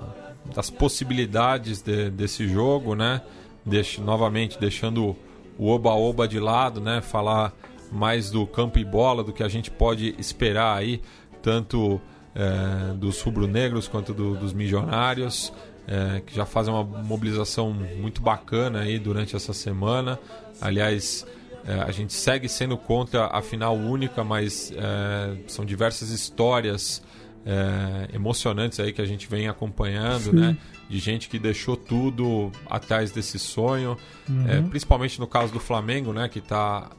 das 0.55 0.71
possibilidades 0.71 1.83
de, 1.83 2.11
desse 2.11 2.49
jogo, 2.49 2.95
né, 2.95 3.21
Deixo, 3.65 4.03
novamente 4.03 4.59
deixando 4.59 5.15
o 5.59 5.69
oba-oba 5.69 6.29
de 6.29 6.39
lado, 6.39 6.81
né, 6.81 7.01
falar 7.01 7.53
mais 7.91 8.31
do 8.31 8.47
campo 8.47 8.79
e 8.79 8.85
bola, 8.85 9.25
do 9.25 9.33
que 9.33 9.43
a 9.43 9.49
gente 9.49 9.71
pode 9.71 10.15
esperar 10.19 10.77
aí, 10.77 11.03
tanto 11.43 12.01
é, 12.35 12.95
dos 12.95 13.21
rubro-negros 13.21 13.89
quanto 13.89 14.15
do, 14.15 14.37
dos 14.37 14.53
milionários, 14.53 15.53
é, 15.87 16.21
que 16.21 16.35
já 16.35 16.45
fazem 16.45 16.73
uma 16.73 16.85
mobilização 16.85 17.73
muito 17.73 18.21
bacana 18.21 18.81
aí 18.81 18.99
durante 18.99 19.35
essa 19.35 19.53
semana. 19.53 20.19
Aliás, 20.61 21.27
é, 21.67 21.81
a 21.81 21.91
gente 21.91 22.13
segue 22.13 22.49
sendo 22.49 22.77
contra 22.77 23.27
a 23.27 23.43
final 23.43 23.75
única, 23.75 24.23
mas 24.23 24.73
é, 24.73 25.37
são 25.47 25.65
diversas 25.65 26.11
histórias 26.11 27.03
é, 27.49 28.15
emocionantes 28.15 28.79
aí 28.79 28.93
que 28.93 29.01
a 29.01 29.07
gente 29.07 29.27
vem 29.27 29.49
acompanhando, 29.49 30.25
Sim. 30.25 30.37
né? 30.37 30.57
De 30.87 30.99
gente 30.99 31.31
que 31.31 31.39
deixou 31.39 31.79
tudo 31.79 32.53
atrás 32.67 33.11
desse 33.11 33.39
sonho, 33.39 33.97
uhum. 34.29 34.47
é, 34.47 34.61
principalmente 34.61 35.19
no 35.19 35.27
caso 35.27 35.51
do 35.51 35.59
Flamengo, 35.59 36.13
né? 36.13 36.29
Que 36.29 36.41
está 36.41 36.91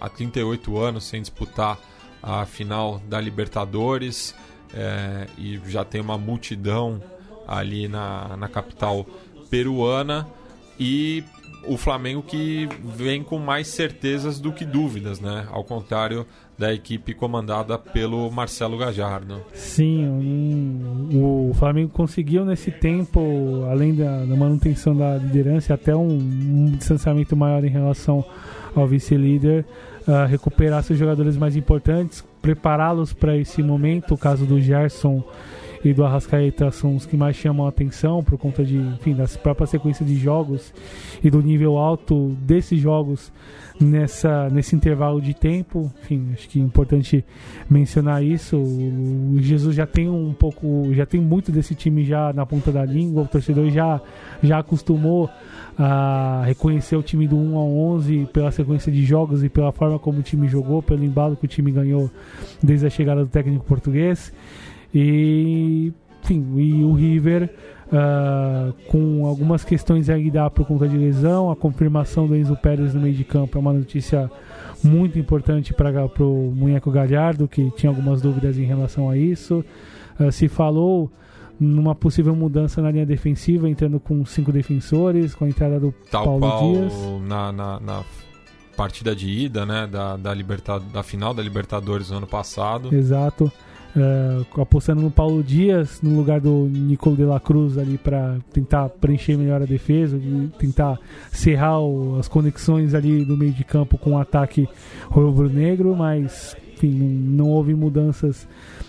há 0.00 0.08
38 0.08 0.78
anos 0.78 1.04
sem 1.04 1.20
disputar 1.20 1.78
a 2.22 2.46
final 2.46 3.02
da 3.06 3.20
Libertadores 3.20 4.34
é, 4.72 5.26
e 5.36 5.60
já 5.66 5.84
tem 5.84 6.00
uma 6.00 6.16
multidão 6.16 7.02
ali 7.46 7.86
na, 7.86 8.34
na 8.38 8.48
capital 8.48 9.04
peruana 9.50 10.26
e 10.80 11.22
o 11.66 11.76
Flamengo 11.76 12.22
que 12.22 12.66
vem 12.96 13.22
com 13.22 13.38
mais 13.38 13.68
certezas 13.68 14.40
do 14.40 14.52
que 14.52 14.64
dúvidas, 14.64 15.20
né? 15.20 15.46
Ao 15.50 15.62
contrário 15.62 16.26
da 16.58 16.72
equipe 16.72 17.14
comandada 17.14 17.78
pelo 17.78 18.30
Marcelo 18.30 18.76
Gajardo. 18.76 19.42
Sim, 19.54 20.06
um, 20.06 21.50
o 21.50 21.54
Flamengo 21.54 21.90
conseguiu 21.90 22.44
nesse 22.44 22.70
tempo, 22.70 23.64
além 23.70 23.94
da, 23.94 24.24
da 24.24 24.36
manutenção 24.36 24.96
da 24.96 25.16
liderança, 25.16 25.74
até 25.74 25.94
um, 25.94 26.08
um, 26.08 26.72
distanciamento 26.76 27.36
maior 27.36 27.64
em 27.64 27.70
relação 27.70 28.24
ao 28.74 28.86
vice-líder, 28.86 29.64
uh, 30.06 30.26
recuperar 30.28 30.82
seus 30.82 30.98
jogadores 30.98 31.36
mais 31.36 31.56
importantes, 31.56 32.24
prepará-los 32.40 33.12
para 33.12 33.36
esse 33.36 33.62
momento. 33.62 34.14
O 34.14 34.18
caso 34.18 34.44
do 34.46 34.60
Gerson 34.60 35.24
e 35.84 35.92
do 35.92 36.04
Arrascaeta 36.04 36.70
são 36.70 36.94
os 36.94 37.06
que 37.06 37.16
mais 37.16 37.34
chamam 37.34 37.66
a 37.66 37.70
atenção 37.70 38.22
por 38.22 38.38
conta 38.38 38.64
de, 38.64 38.76
enfim, 38.76 39.14
das 39.14 39.36
próprias 39.36 39.70
sequências 39.70 40.08
de 40.08 40.16
jogos 40.16 40.72
e 41.22 41.30
do 41.30 41.42
nível 41.42 41.76
alto 41.76 42.36
desses 42.40 42.78
jogos 42.78 43.32
nessa 43.80 44.48
nesse 44.50 44.74
intervalo 44.76 45.20
de 45.20 45.34
tempo. 45.34 45.90
Enfim, 46.02 46.30
acho 46.32 46.48
que 46.48 46.60
é 46.60 46.62
importante 46.62 47.24
mencionar 47.68 48.22
isso. 48.22 48.56
O 48.56 49.36
Jesus 49.38 49.74
já 49.74 49.86
tem 49.86 50.08
um 50.08 50.32
pouco, 50.32 50.88
já 50.92 51.06
tem 51.06 51.20
muito 51.20 51.50
desse 51.50 51.74
time 51.74 52.04
já 52.04 52.32
na 52.32 52.46
ponta 52.46 52.70
da 52.70 52.84
língua. 52.84 53.22
O 53.22 53.28
torcedor 53.28 53.70
já 53.70 54.00
já 54.42 54.58
acostumou 54.58 55.30
a 55.78 56.42
reconhecer 56.44 56.96
o 56.96 57.02
time 57.02 57.26
do 57.26 57.36
1 57.36 57.56
ao 57.56 57.70
11 57.70 58.28
pela 58.32 58.50
sequência 58.50 58.92
de 58.92 59.04
jogos 59.04 59.42
e 59.42 59.48
pela 59.48 59.72
forma 59.72 59.98
como 59.98 60.20
o 60.20 60.22
time 60.22 60.46
jogou, 60.48 60.82
pelo 60.82 61.04
embalo 61.04 61.36
que 61.36 61.46
o 61.46 61.48
time 61.48 61.70
ganhou 61.70 62.10
desde 62.62 62.86
a 62.86 62.90
chegada 62.90 63.22
do 63.22 63.30
técnico 63.30 63.64
português. 63.64 64.32
E, 64.94 65.92
enfim, 66.22 66.44
e 66.56 66.84
o 66.84 66.92
River 66.92 67.50
uh, 67.92 68.72
com 68.88 69.26
algumas 69.26 69.64
questões 69.64 70.08
aí 70.08 70.30
dá 70.30 70.48
por 70.48 70.66
conta 70.66 70.88
de 70.88 70.96
lesão, 70.96 71.50
a 71.50 71.56
confirmação 71.56 72.26
do 72.26 72.34
Enzo 72.34 72.56
Pérez 72.56 72.94
no 72.94 73.00
meio 73.00 73.14
de 73.14 73.24
campo 73.24 73.56
é 73.58 73.60
uma 73.60 73.72
notícia 73.72 74.30
muito 74.82 75.18
importante 75.18 75.72
para 75.72 76.02
o 76.24 76.52
Munheco 76.54 76.90
Galhardo, 76.90 77.46
que 77.46 77.70
tinha 77.72 77.90
algumas 77.90 78.20
dúvidas 78.20 78.58
em 78.58 78.64
relação 78.64 79.08
a 79.08 79.16
isso. 79.16 79.64
Uh, 80.18 80.32
se 80.32 80.48
falou 80.48 81.10
numa 81.60 81.94
possível 81.94 82.34
mudança 82.34 82.82
na 82.82 82.90
linha 82.90 83.06
defensiva, 83.06 83.68
entrando 83.68 84.00
com 84.00 84.24
cinco 84.24 84.50
defensores, 84.50 85.34
com 85.34 85.44
a 85.44 85.48
entrada 85.48 85.78
do 85.78 85.94
Tal 86.10 86.40
Paulo 86.40 86.74
Dias. 86.74 86.92
Na, 87.28 87.52
na, 87.52 87.78
na 87.78 88.04
partida 88.76 89.14
de 89.14 89.28
ida, 89.28 89.64
né, 89.64 89.86
da, 89.86 90.16
da, 90.16 90.34
Libertad 90.34 90.82
da 90.92 91.04
final 91.04 91.32
da 91.32 91.42
Libertadores 91.42 92.10
no 92.10 92.16
ano 92.16 92.26
passado. 92.26 92.92
Exato 92.92 93.52
uh, 93.96 94.60
apostando 94.60 95.02
no 95.02 95.10
Paulo 95.10 95.42
Dias 95.42 96.00
no 96.02 96.16
lugar 96.16 96.40
do 96.40 96.68
Nicolo 96.68 97.16
de 97.16 97.24
la 97.24 97.40
Cruz 97.40 97.78
ali 97.78 97.98
para 97.98 98.38
tentar 98.52 98.88
preencher 98.88 99.36
melhor 99.36 99.62
a 99.62 99.66
defesa, 99.66 100.18
tentar 100.58 100.98
serrar 101.30 101.80
o, 101.80 102.18
as 102.18 102.28
conexões 102.28 102.94
ali 102.94 103.24
do 103.24 103.36
meio 103.36 103.52
de 103.52 103.64
campo 103.64 103.98
com 103.98 104.12
o 104.12 104.18
ataque 104.18 104.68
rubro-negro, 105.08 105.94
mas 105.96 106.56
enfim, 106.74 106.90
não, 106.90 107.44
não, 107.44 107.50
houve 107.50 107.74
mudanças 107.74 108.48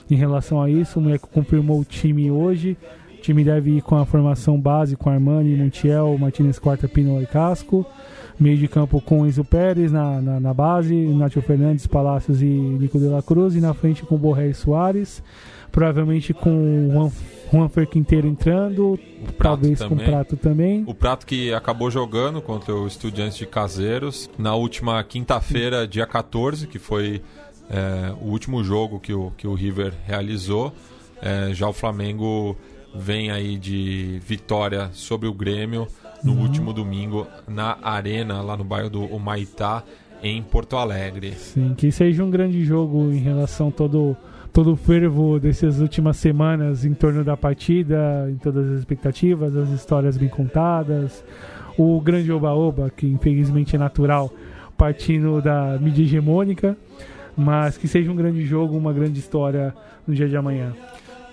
em 0.10 0.16
relação 0.16 0.62
a 0.62 0.70
isso. 0.70 1.00
O 1.00 1.02
Meco 1.02 1.30
confirmou 1.30 1.80
o 1.80 1.86
time 1.86 2.32
hoje. 2.32 2.78
O 3.18 3.22
time 3.22 3.44
deve 3.44 3.78
ir 3.78 3.82
com 3.82 3.96
a 3.96 4.06
formação 4.06 4.60
base 4.60 4.98
com 4.98 5.10
Armani, 5.10 5.56
Montiel, 5.56 6.18
Martinez 6.18 6.60
Quarta, 6.60 6.88
Pino 6.88 7.22
e 7.22 7.26
Casco 7.26 7.86
meio 8.40 8.58
de 8.58 8.68
campo 8.68 9.02
com 9.02 9.26
Enzo 9.26 9.44
Pérez 9.44 9.92
na, 9.92 10.22
na, 10.22 10.40
na 10.40 10.54
base, 10.54 10.94
Nacho 10.94 11.42
Fernandes, 11.42 11.88
Palácios 11.88 12.42
e 12.42 12.46
Nico 12.46 13.00
de 13.00 13.08
la 13.08 13.22
Cruz, 13.22 13.56
e 13.56 13.62
na 13.62 13.74
frente 13.74 14.04
com 14.04 14.18
Borré 14.18 14.48
e 14.48 14.54
Soares, 14.54 15.24
provavelmente 15.72 16.34
com 16.34 16.90
Juan, 16.92 17.12
Juan 17.52 17.70
Fer 17.70 17.88
Quinteiro 17.88 18.28
entrando, 18.28 19.00
talvez 19.38 19.80
também. 19.80 19.98
com 19.98 20.04
o 20.04 20.06
Prato 20.06 20.38
também. 20.38 20.84
O 20.88 20.94
Prato 20.94 21.26
que 21.26 21.54
acabou 21.54 21.90
jogando 21.90 22.42
contra 22.42 22.74
o 22.76 22.88
Estudiantes 22.88 23.38
de 23.38 23.46
Caseiros 23.46 24.30
na 24.38 24.56
última 24.56 25.04
quinta-feira, 25.04 25.88
dia 25.88 26.06
14, 26.06 26.68
que 26.68 26.80
foi 26.80 27.22
é, 27.70 28.14
o 28.22 28.30
último 28.30 28.64
jogo 28.64 29.00
que 29.00 29.14
o, 29.14 29.32
que 29.38 29.48
o 29.48 29.54
River 29.54 29.94
realizou. 30.06 30.74
É, 31.22 31.54
já 31.54 31.68
o 31.68 31.74
Flamengo 31.74 32.58
vem 32.96 33.32
aí 33.32 33.58
de 33.58 34.20
vitória 34.26 34.90
sobre 34.94 35.28
o 35.28 35.34
Grêmio 35.34 35.88
no 36.24 36.34
uhum. 36.34 36.42
último 36.42 36.74
domingo 36.74 37.28
na 37.48 37.78
Arena, 37.82 38.42
lá 38.42 38.56
no 38.56 38.64
bairro 38.64 38.90
do 38.90 39.04
Humaitá, 39.04 39.84
em 40.22 40.42
Porto 40.42 40.78
Alegre. 40.78 41.34
Sim, 41.34 41.74
que 41.76 41.92
seja 41.92 42.24
um 42.24 42.30
grande 42.30 42.64
jogo 42.64 43.12
em 43.12 43.20
relação 43.20 43.68
a 43.68 43.72
todo 43.72 44.16
todo 44.54 44.74
o 44.74 44.76
fervo 44.76 45.40
dessas 45.40 45.80
últimas 45.80 46.18
semanas 46.18 46.86
em 46.86 46.94
torno 46.94 47.24
da 47.24 47.36
partida, 47.36 48.30
em 48.30 48.36
todas 48.36 48.70
as 48.72 48.80
expectativas, 48.80 49.58
as 49.58 49.70
histórias 49.70 50.16
bem 50.16 50.30
contadas, 50.30 51.26
o 51.76 52.00
grande 52.00 52.32
oba-oba, 52.32 52.92
que 52.96 53.08
infelizmente 53.08 53.76
é 53.76 53.80
natural, 53.80 54.32
partindo 54.78 55.42
da 55.42 55.80
mídia 55.82 56.04
hegemônica, 56.04 56.78
mas 57.36 57.80
que 57.80 57.88
seja 57.88 58.12
um 58.12 58.16
grande 58.16 58.46
jogo, 58.46 58.78
uma 58.78 58.94
grande 58.94 59.20
história 59.20 59.74
no 60.08 60.14
dia 60.14 60.30
de 60.30 60.38
amanhã. 60.38 60.72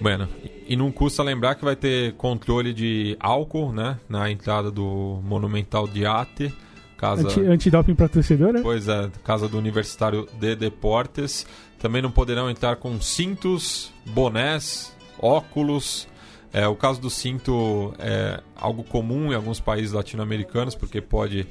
Bueno, 0.01 0.29
e 0.67 0.77
não 0.77 0.91
custa 0.91 1.23
lembrar 1.23 1.57
que 1.57 1.65
vai 1.65 1.77
ter 1.77 2.15
controle 2.15 2.73
de 2.73 3.17
álcool, 3.21 3.73
né? 3.73 3.99
Na 4.09 4.31
entrada 4.31 4.71
do 4.71 5.21
Monumental 5.23 5.87
de 5.87 6.07
Ate. 6.07 6.53
Casa... 6.97 7.29
Anti, 7.29 7.41
antidoping 7.41 7.95
para 7.95 8.09
torcedor, 8.09 8.53
né? 8.53 8.61
Pois 8.63 8.89
é, 8.89 9.11
casa 9.25 9.49
do 9.49 9.59
Universitário 9.59 10.27
de 10.39 10.55
Deportes. 10.57 11.47
Também 11.79 12.01
não 12.03 12.11
poderão 12.11 12.51
entrar 12.51 12.77
com 12.77 13.01
cintos, 13.01 13.93
bonés, 14.07 14.95
óculos. 15.19 16.09
É, 16.53 16.67
o 16.67 16.75
caso 16.75 17.01
do 17.01 17.09
cinto 17.09 17.95
é 17.99 18.41
algo 18.57 18.83
comum 18.83 19.33
em 19.33 19.35
alguns 19.35 19.61
países 19.61 19.93
latino-americanos, 19.93 20.75
porque 20.75 21.01
pode 21.01 21.47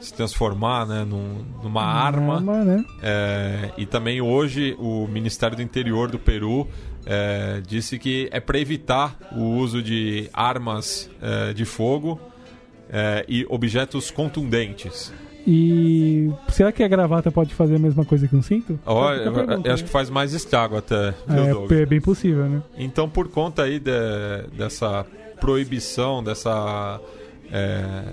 se 0.00 0.12
transformar 0.12 0.86
né, 0.86 1.04
num, 1.04 1.44
numa 1.62 1.82
arma. 1.82 2.36
arma 2.36 2.64
né? 2.64 2.84
é, 3.02 3.70
e 3.76 3.86
também 3.86 4.20
hoje 4.20 4.76
o 4.78 5.06
Ministério 5.08 5.56
do 5.56 5.62
Interior 5.62 6.10
do 6.10 6.18
Peru 6.18 6.68
é, 7.06 7.60
disse 7.66 7.98
que 7.98 8.28
é 8.32 8.40
para 8.40 8.58
evitar 8.58 9.16
o 9.32 9.42
uso 9.56 9.82
de 9.82 10.28
armas 10.32 11.10
é, 11.20 11.52
de 11.52 11.64
fogo 11.64 12.20
é, 12.90 13.24
e 13.28 13.46
objetos 13.48 14.10
contundentes. 14.10 15.12
E 15.46 16.32
será 16.48 16.72
que 16.72 16.82
a 16.82 16.88
gravata 16.88 17.30
pode 17.30 17.54
fazer 17.54 17.76
a 17.76 17.78
mesma 17.78 18.04
coisa 18.04 18.26
que 18.26 18.34
um 18.34 18.40
cinto? 18.40 18.80
Oh, 18.86 19.10
eu, 19.10 19.32
eu, 19.32 19.62
eu, 19.64 19.72
acho 19.72 19.84
que 19.84 19.90
faz 19.90 20.08
mais 20.08 20.32
estrago 20.32 20.76
até. 20.76 21.08
É, 21.28 21.82
é, 21.82 21.86
bem 21.86 22.00
possível, 22.00 22.46
né? 22.46 22.62
Então, 22.78 23.08
por 23.08 23.28
conta 23.28 23.64
aí 23.64 23.78
de, 23.78 23.90
dessa 24.56 25.04
proibição, 25.38 26.24
dessa 26.24 26.98
é, 27.52 28.04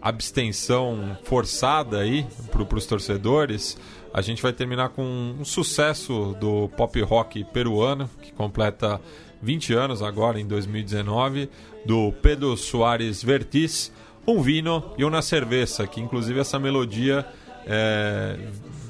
abstenção 0.00 1.16
forçada 1.24 1.98
aí 1.98 2.26
para 2.50 2.78
os 2.78 2.86
torcedores, 2.86 3.76
a 4.12 4.20
gente 4.20 4.42
vai 4.42 4.52
terminar 4.52 4.90
com 4.90 5.02
um 5.40 5.44
sucesso 5.44 6.36
do 6.38 6.68
pop 6.76 7.00
rock 7.02 7.44
peruano, 7.44 8.08
que 8.20 8.32
completa 8.32 9.00
20 9.42 9.72
anos 9.74 10.02
agora, 10.02 10.38
em 10.38 10.46
2019, 10.46 11.48
do 11.84 12.12
Pedro 12.22 12.56
Soares 12.56 13.22
Vertiz, 13.22 13.92
um 14.26 14.40
vino 14.40 14.92
e 14.96 15.04
uma 15.04 15.22
cerveja, 15.22 15.86
que 15.86 16.00
inclusive 16.00 16.38
essa 16.38 16.58
melodia 16.58 17.26
é, 17.66 18.38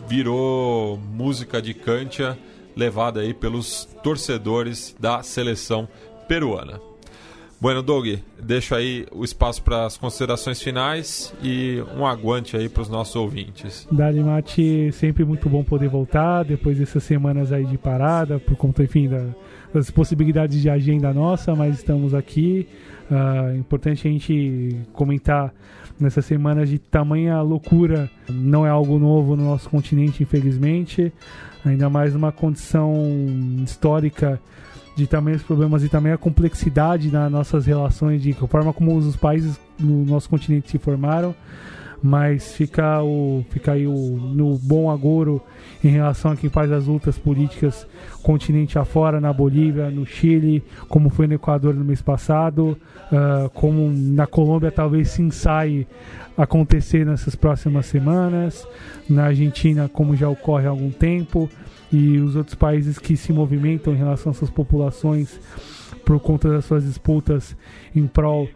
virou 0.07 0.99
música 0.99 1.63
de 1.63 1.73
cantia 1.73 2.39
levada 2.77 3.21
aí 3.21 3.33
pelos 3.33 3.87
torcedores 4.03 4.95
da 4.99 5.23
seleção 5.23 5.89
peruana. 6.27 6.92
Bueno, 7.63 7.81
Doug, 7.81 8.09
deixo 8.43 8.75
aí 8.75 9.07
o 9.13 9.23
espaço 9.23 9.63
para 9.63 9.87
as 9.87 9.97
considerações 9.97 10.61
finais 10.61 11.33
e 11.41 11.81
um 11.97 12.05
aguante 12.05 12.57
aí 12.57 12.69
para 12.69 12.83
os 12.83 12.89
nossos 12.89 13.15
ouvintes. 13.15 13.87
Dali 13.89 14.19
Mate, 14.19 14.91
sempre 14.91 15.25
muito 15.25 15.49
bom 15.49 15.63
poder 15.63 15.89
voltar 15.89 16.43
depois 16.43 16.77
dessas 16.77 17.05
semanas 17.05 17.53
aí 17.53 17.65
de 17.65 17.79
parada, 17.79 18.41
por 18.41 18.57
conta, 18.57 18.83
enfim, 18.83 19.09
da, 19.09 19.27
das 19.73 19.93
possibilidades 19.93 20.61
de 20.61 20.69
agenda 20.69 21.15
nossa, 21.15 21.55
mas 21.55 21.77
estamos 21.77 22.15
aqui. 22.15 22.67
Uh, 23.09 23.57
importante 23.57 24.09
a 24.09 24.11
gente 24.11 24.77
comentar 24.93 25.55
nessas 26.01 26.25
semanas 26.25 26.69
de 26.69 26.81
tamanha 26.81 27.41
loucura, 27.43 28.11
não 28.29 28.67
é 28.67 28.71
algo 28.71 28.99
novo 28.99 29.37
no 29.37 29.45
nosso 29.45 29.71
continente, 29.71 30.21
infelizmente, 30.21 31.13
ainda 31.65 31.89
mais 31.89 32.13
numa 32.13 32.33
condição 32.33 32.93
histórica 33.63 34.41
de 34.95 35.07
tamanhos 35.07 35.43
problemas 35.43 35.83
e 35.83 35.89
também 35.89 36.13
a 36.13 36.19
complexidade 36.19 37.11
nas 37.11 37.31
nossas 37.31 37.67
relações, 37.67 38.23
de 38.23 38.33
forma 38.33 38.73
como 38.73 38.97
os 38.97 39.17
países 39.17 39.59
no 39.79 40.05
nosso 40.05 40.29
continente 40.29 40.71
se 40.71 40.79
formaram. 40.79 41.35
Mas 42.05 42.55
fica, 42.55 43.01
o, 43.01 43.45
fica 43.51 43.73
aí 43.73 43.87
o, 43.87 43.93
no 43.93 44.59
bom 44.59 44.91
agouro 44.91 45.41
em 45.85 45.89
relação 45.89 46.33
a 46.33 46.37
quem 46.37 46.51
faz 46.51 46.73
as 46.73 46.87
lutas 46.87 47.17
políticas 47.17 47.87
continente 48.25 48.77
afora, 48.77 49.21
na 49.21 49.33
Bolívia, 49.33 49.89
no 49.89 50.05
Chile, 50.05 50.65
como 50.89 51.09
foi 51.11 51.29
no 51.29 51.35
Equador 51.35 51.75
no 51.75 51.85
mês 51.85 52.03
passado, 52.03 52.77
uh, 53.13 53.49
como 53.51 53.89
na 53.89 54.27
Colômbia 54.27 54.73
talvez 54.73 55.11
se 55.11 55.23
ensaie 55.23 55.87
acontecer 56.37 57.07
nessas 57.07 57.37
próximas 57.37 57.87
semanas, 57.87 58.67
na 59.09 59.27
Argentina, 59.27 59.89
como 59.89 60.17
já 60.17 60.29
ocorre 60.29 60.67
há 60.67 60.71
algum 60.71 60.91
tempo 60.91 61.49
e 61.93 62.19
os 62.19 62.35
outros 62.37 62.55
países 62.55 62.99
que 62.99 63.17
se 63.17 63.33
movimentam 63.33 63.93
em 63.93 63.97
relação 63.97 64.31
às 64.31 64.39
suas 64.39 64.51
populações 64.51 65.39
por 66.05 66.19
conta 66.19 66.49
das 66.49 66.65
suas 66.65 66.85
disputas 66.85 67.57
em 67.95 68.07
prol 68.07 68.49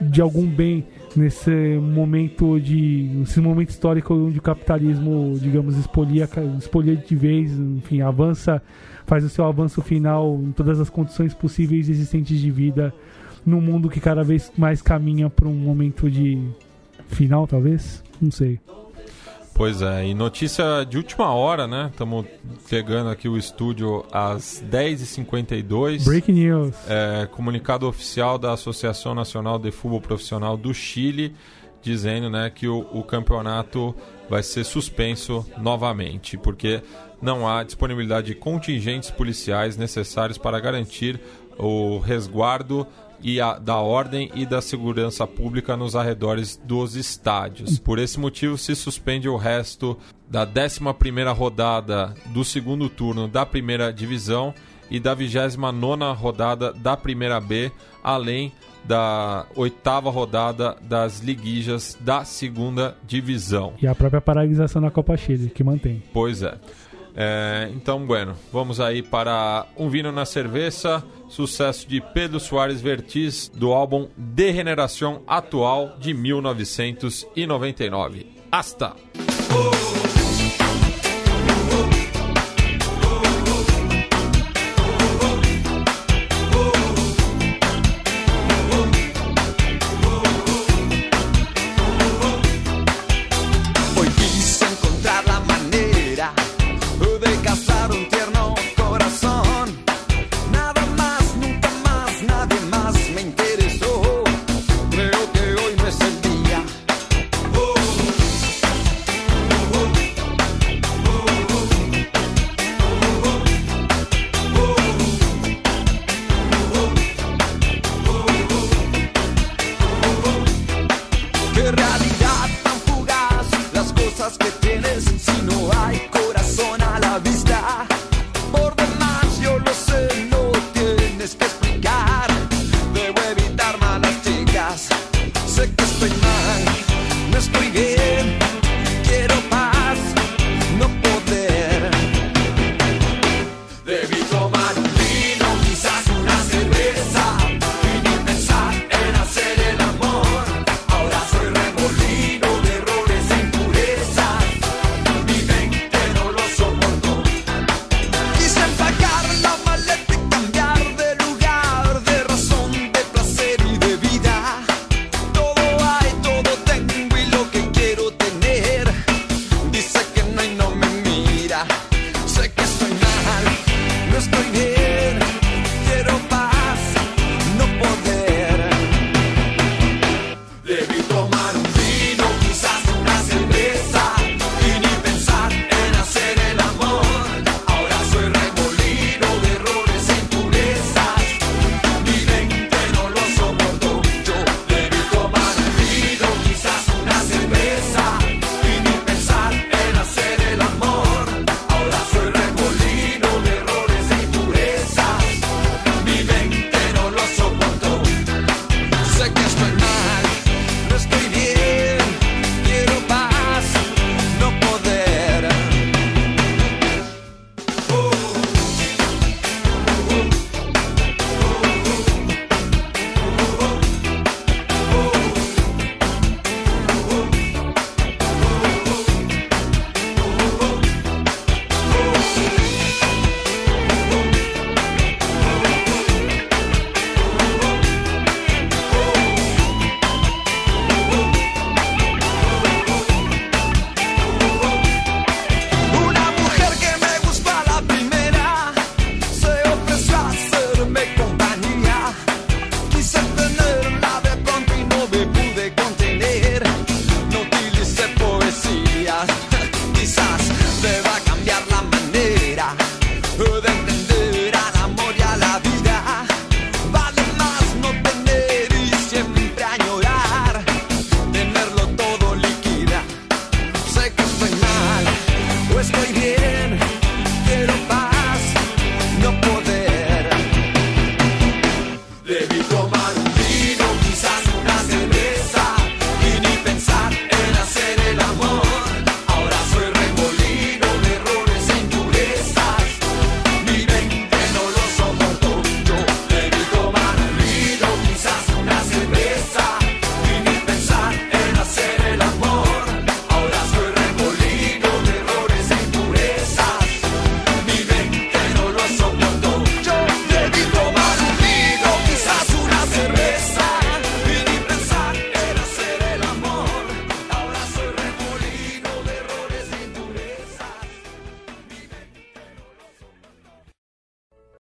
de 0.00 0.20
algum 0.20 0.46
bem 0.46 0.84
nesse 1.16 1.50
momento 1.50 2.60
de 2.60 3.10
nesse 3.14 3.40
momento 3.40 3.70
histórico 3.70 4.14
onde 4.14 4.38
o 4.38 4.42
capitalismo 4.42 5.38
digamos 5.40 5.76
expolia 5.76 6.28
expolia 6.58 6.96
de 6.96 7.14
vez 7.14 7.52
enfim 7.52 8.00
avança 8.00 8.62
faz 9.06 9.24
o 9.24 9.28
seu 9.28 9.44
avanço 9.44 9.80
final 9.80 10.40
em 10.42 10.52
todas 10.52 10.80
as 10.80 10.90
condições 10.90 11.34
possíveis 11.34 11.88
existentes 11.88 12.40
de 12.40 12.50
vida 12.50 12.92
no 13.44 13.60
mundo 13.60 13.88
que 13.88 14.00
cada 14.00 14.22
vez 14.22 14.50
mais 14.56 14.82
caminha 14.82 15.28
para 15.28 15.48
um 15.48 15.54
momento 15.54 16.10
de 16.10 16.38
final 17.08 17.46
talvez? 17.46 18.02
Não 18.20 18.30
sei 18.30 18.60
Pois 19.54 19.82
é, 19.82 20.06
e 20.06 20.14
notícia 20.14 20.84
de 20.84 20.96
última 20.96 21.32
hora, 21.32 21.66
né? 21.66 21.88
Estamos 21.90 22.26
chegando 22.68 23.10
aqui 23.10 23.28
o 23.28 23.36
estúdio 23.36 24.04
às 24.10 24.64
10h52. 24.70 26.04
Breaking 26.04 26.32
news. 26.32 26.74
É, 26.88 27.26
comunicado 27.26 27.86
oficial 27.86 28.38
da 28.38 28.52
Associação 28.52 29.14
Nacional 29.14 29.58
de 29.58 29.70
Futebol 29.70 30.00
Profissional 30.00 30.56
do 30.56 30.72
Chile, 30.72 31.34
dizendo 31.82 32.30
né, 32.30 32.50
que 32.50 32.66
o, 32.66 32.80
o 32.92 33.02
campeonato 33.02 33.94
vai 34.28 34.42
ser 34.42 34.64
suspenso 34.64 35.46
novamente, 35.58 36.38
porque 36.38 36.82
não 37.20 37.46
há 37.46 37.62
disponibilidade 37.62 38.28
de 38.28 38.34
contingentes 38.34 39.10
policiais 39.10 39.76
necessários 39.76 40.38
para 40.38 40.58
garantir 40.58 41.20
o 41.58 41.98
resguardo 41.98 42.86
e 43.22 43.40
a, 43.40 43.58
da 43.58 43.76
ordem 43.76 44.30
e 44.34 44.44
da 44.44 44.60
segurança 44.60 45.26
pública 45.26 45.76
nos 45.76 45.94
arredores 45.94 46.60
dos 46.64 46.96
estádios. 46.96 47.78
Por 47.78 47.98
esse 47.98 48.18
motivo, 48.18 48.58
se 48.58 48.74
suspende 48.74 49.28
o 49.28 49.36
resto 49.36 49.96
da 50.28 50.46
11 50.46 50.80
rodada 51.36 52.14
do 52.26 52.44
segundo 52.44 52.88
turno 52.88 53.28
da 53.28 53.46
primeira 53.46 53.92
divisão 53.92 54.54
e 54.90 54.98
da 54.98 55.14
29 55.14 56.12
rodada 56.16 56.72
da 56.72 56.96
primeira 56.96 57.40
B, 57.40 57.70
além 58.02 58.52
da 58.84 59.46
oitava 59.54 60.10
rodada 60.10 60.76
das 60.82 61.20
liguijas 61.20 61.96
da 62.00 62.24
segunda 62.24 62.96
divisão. 63.06 63.74
E 63.80 63.86
a 63.86 63.94
própria 63.94 64.20
paralisação 64.20 64.82
da 64.82 64.90
Copa 64.90 65.16
Chile, 65.16 65.50
que 65.50 65.62
mantém. 65.62 66.02
Pois 66.12 66.42
é. 66.42 66.56
É, 67.14 67.70
então, 67.74 68.06
bueno, 68.06 68.34
vamos 68.52 68.80
aí 68.80 69.02
para 69.02 69.66
Um 69.76 69.90
Vino 69.90 70.10
na 70.10 70.24
Cerveja, 70.24 71.04
sucesso 71.28 71.86
de 71.88 72.00
Pedro 72.00 72.40
Soares 72.40 72.80
Vertiz, 72.80 73.52
do 73.54 73.70
álbum 73.72 74.08
Degeneração 74.16 75.22
Atual 75.26 75.96
de 75.98 76.14
1999. 76.14 78.26
Hasta! 78.50 78.96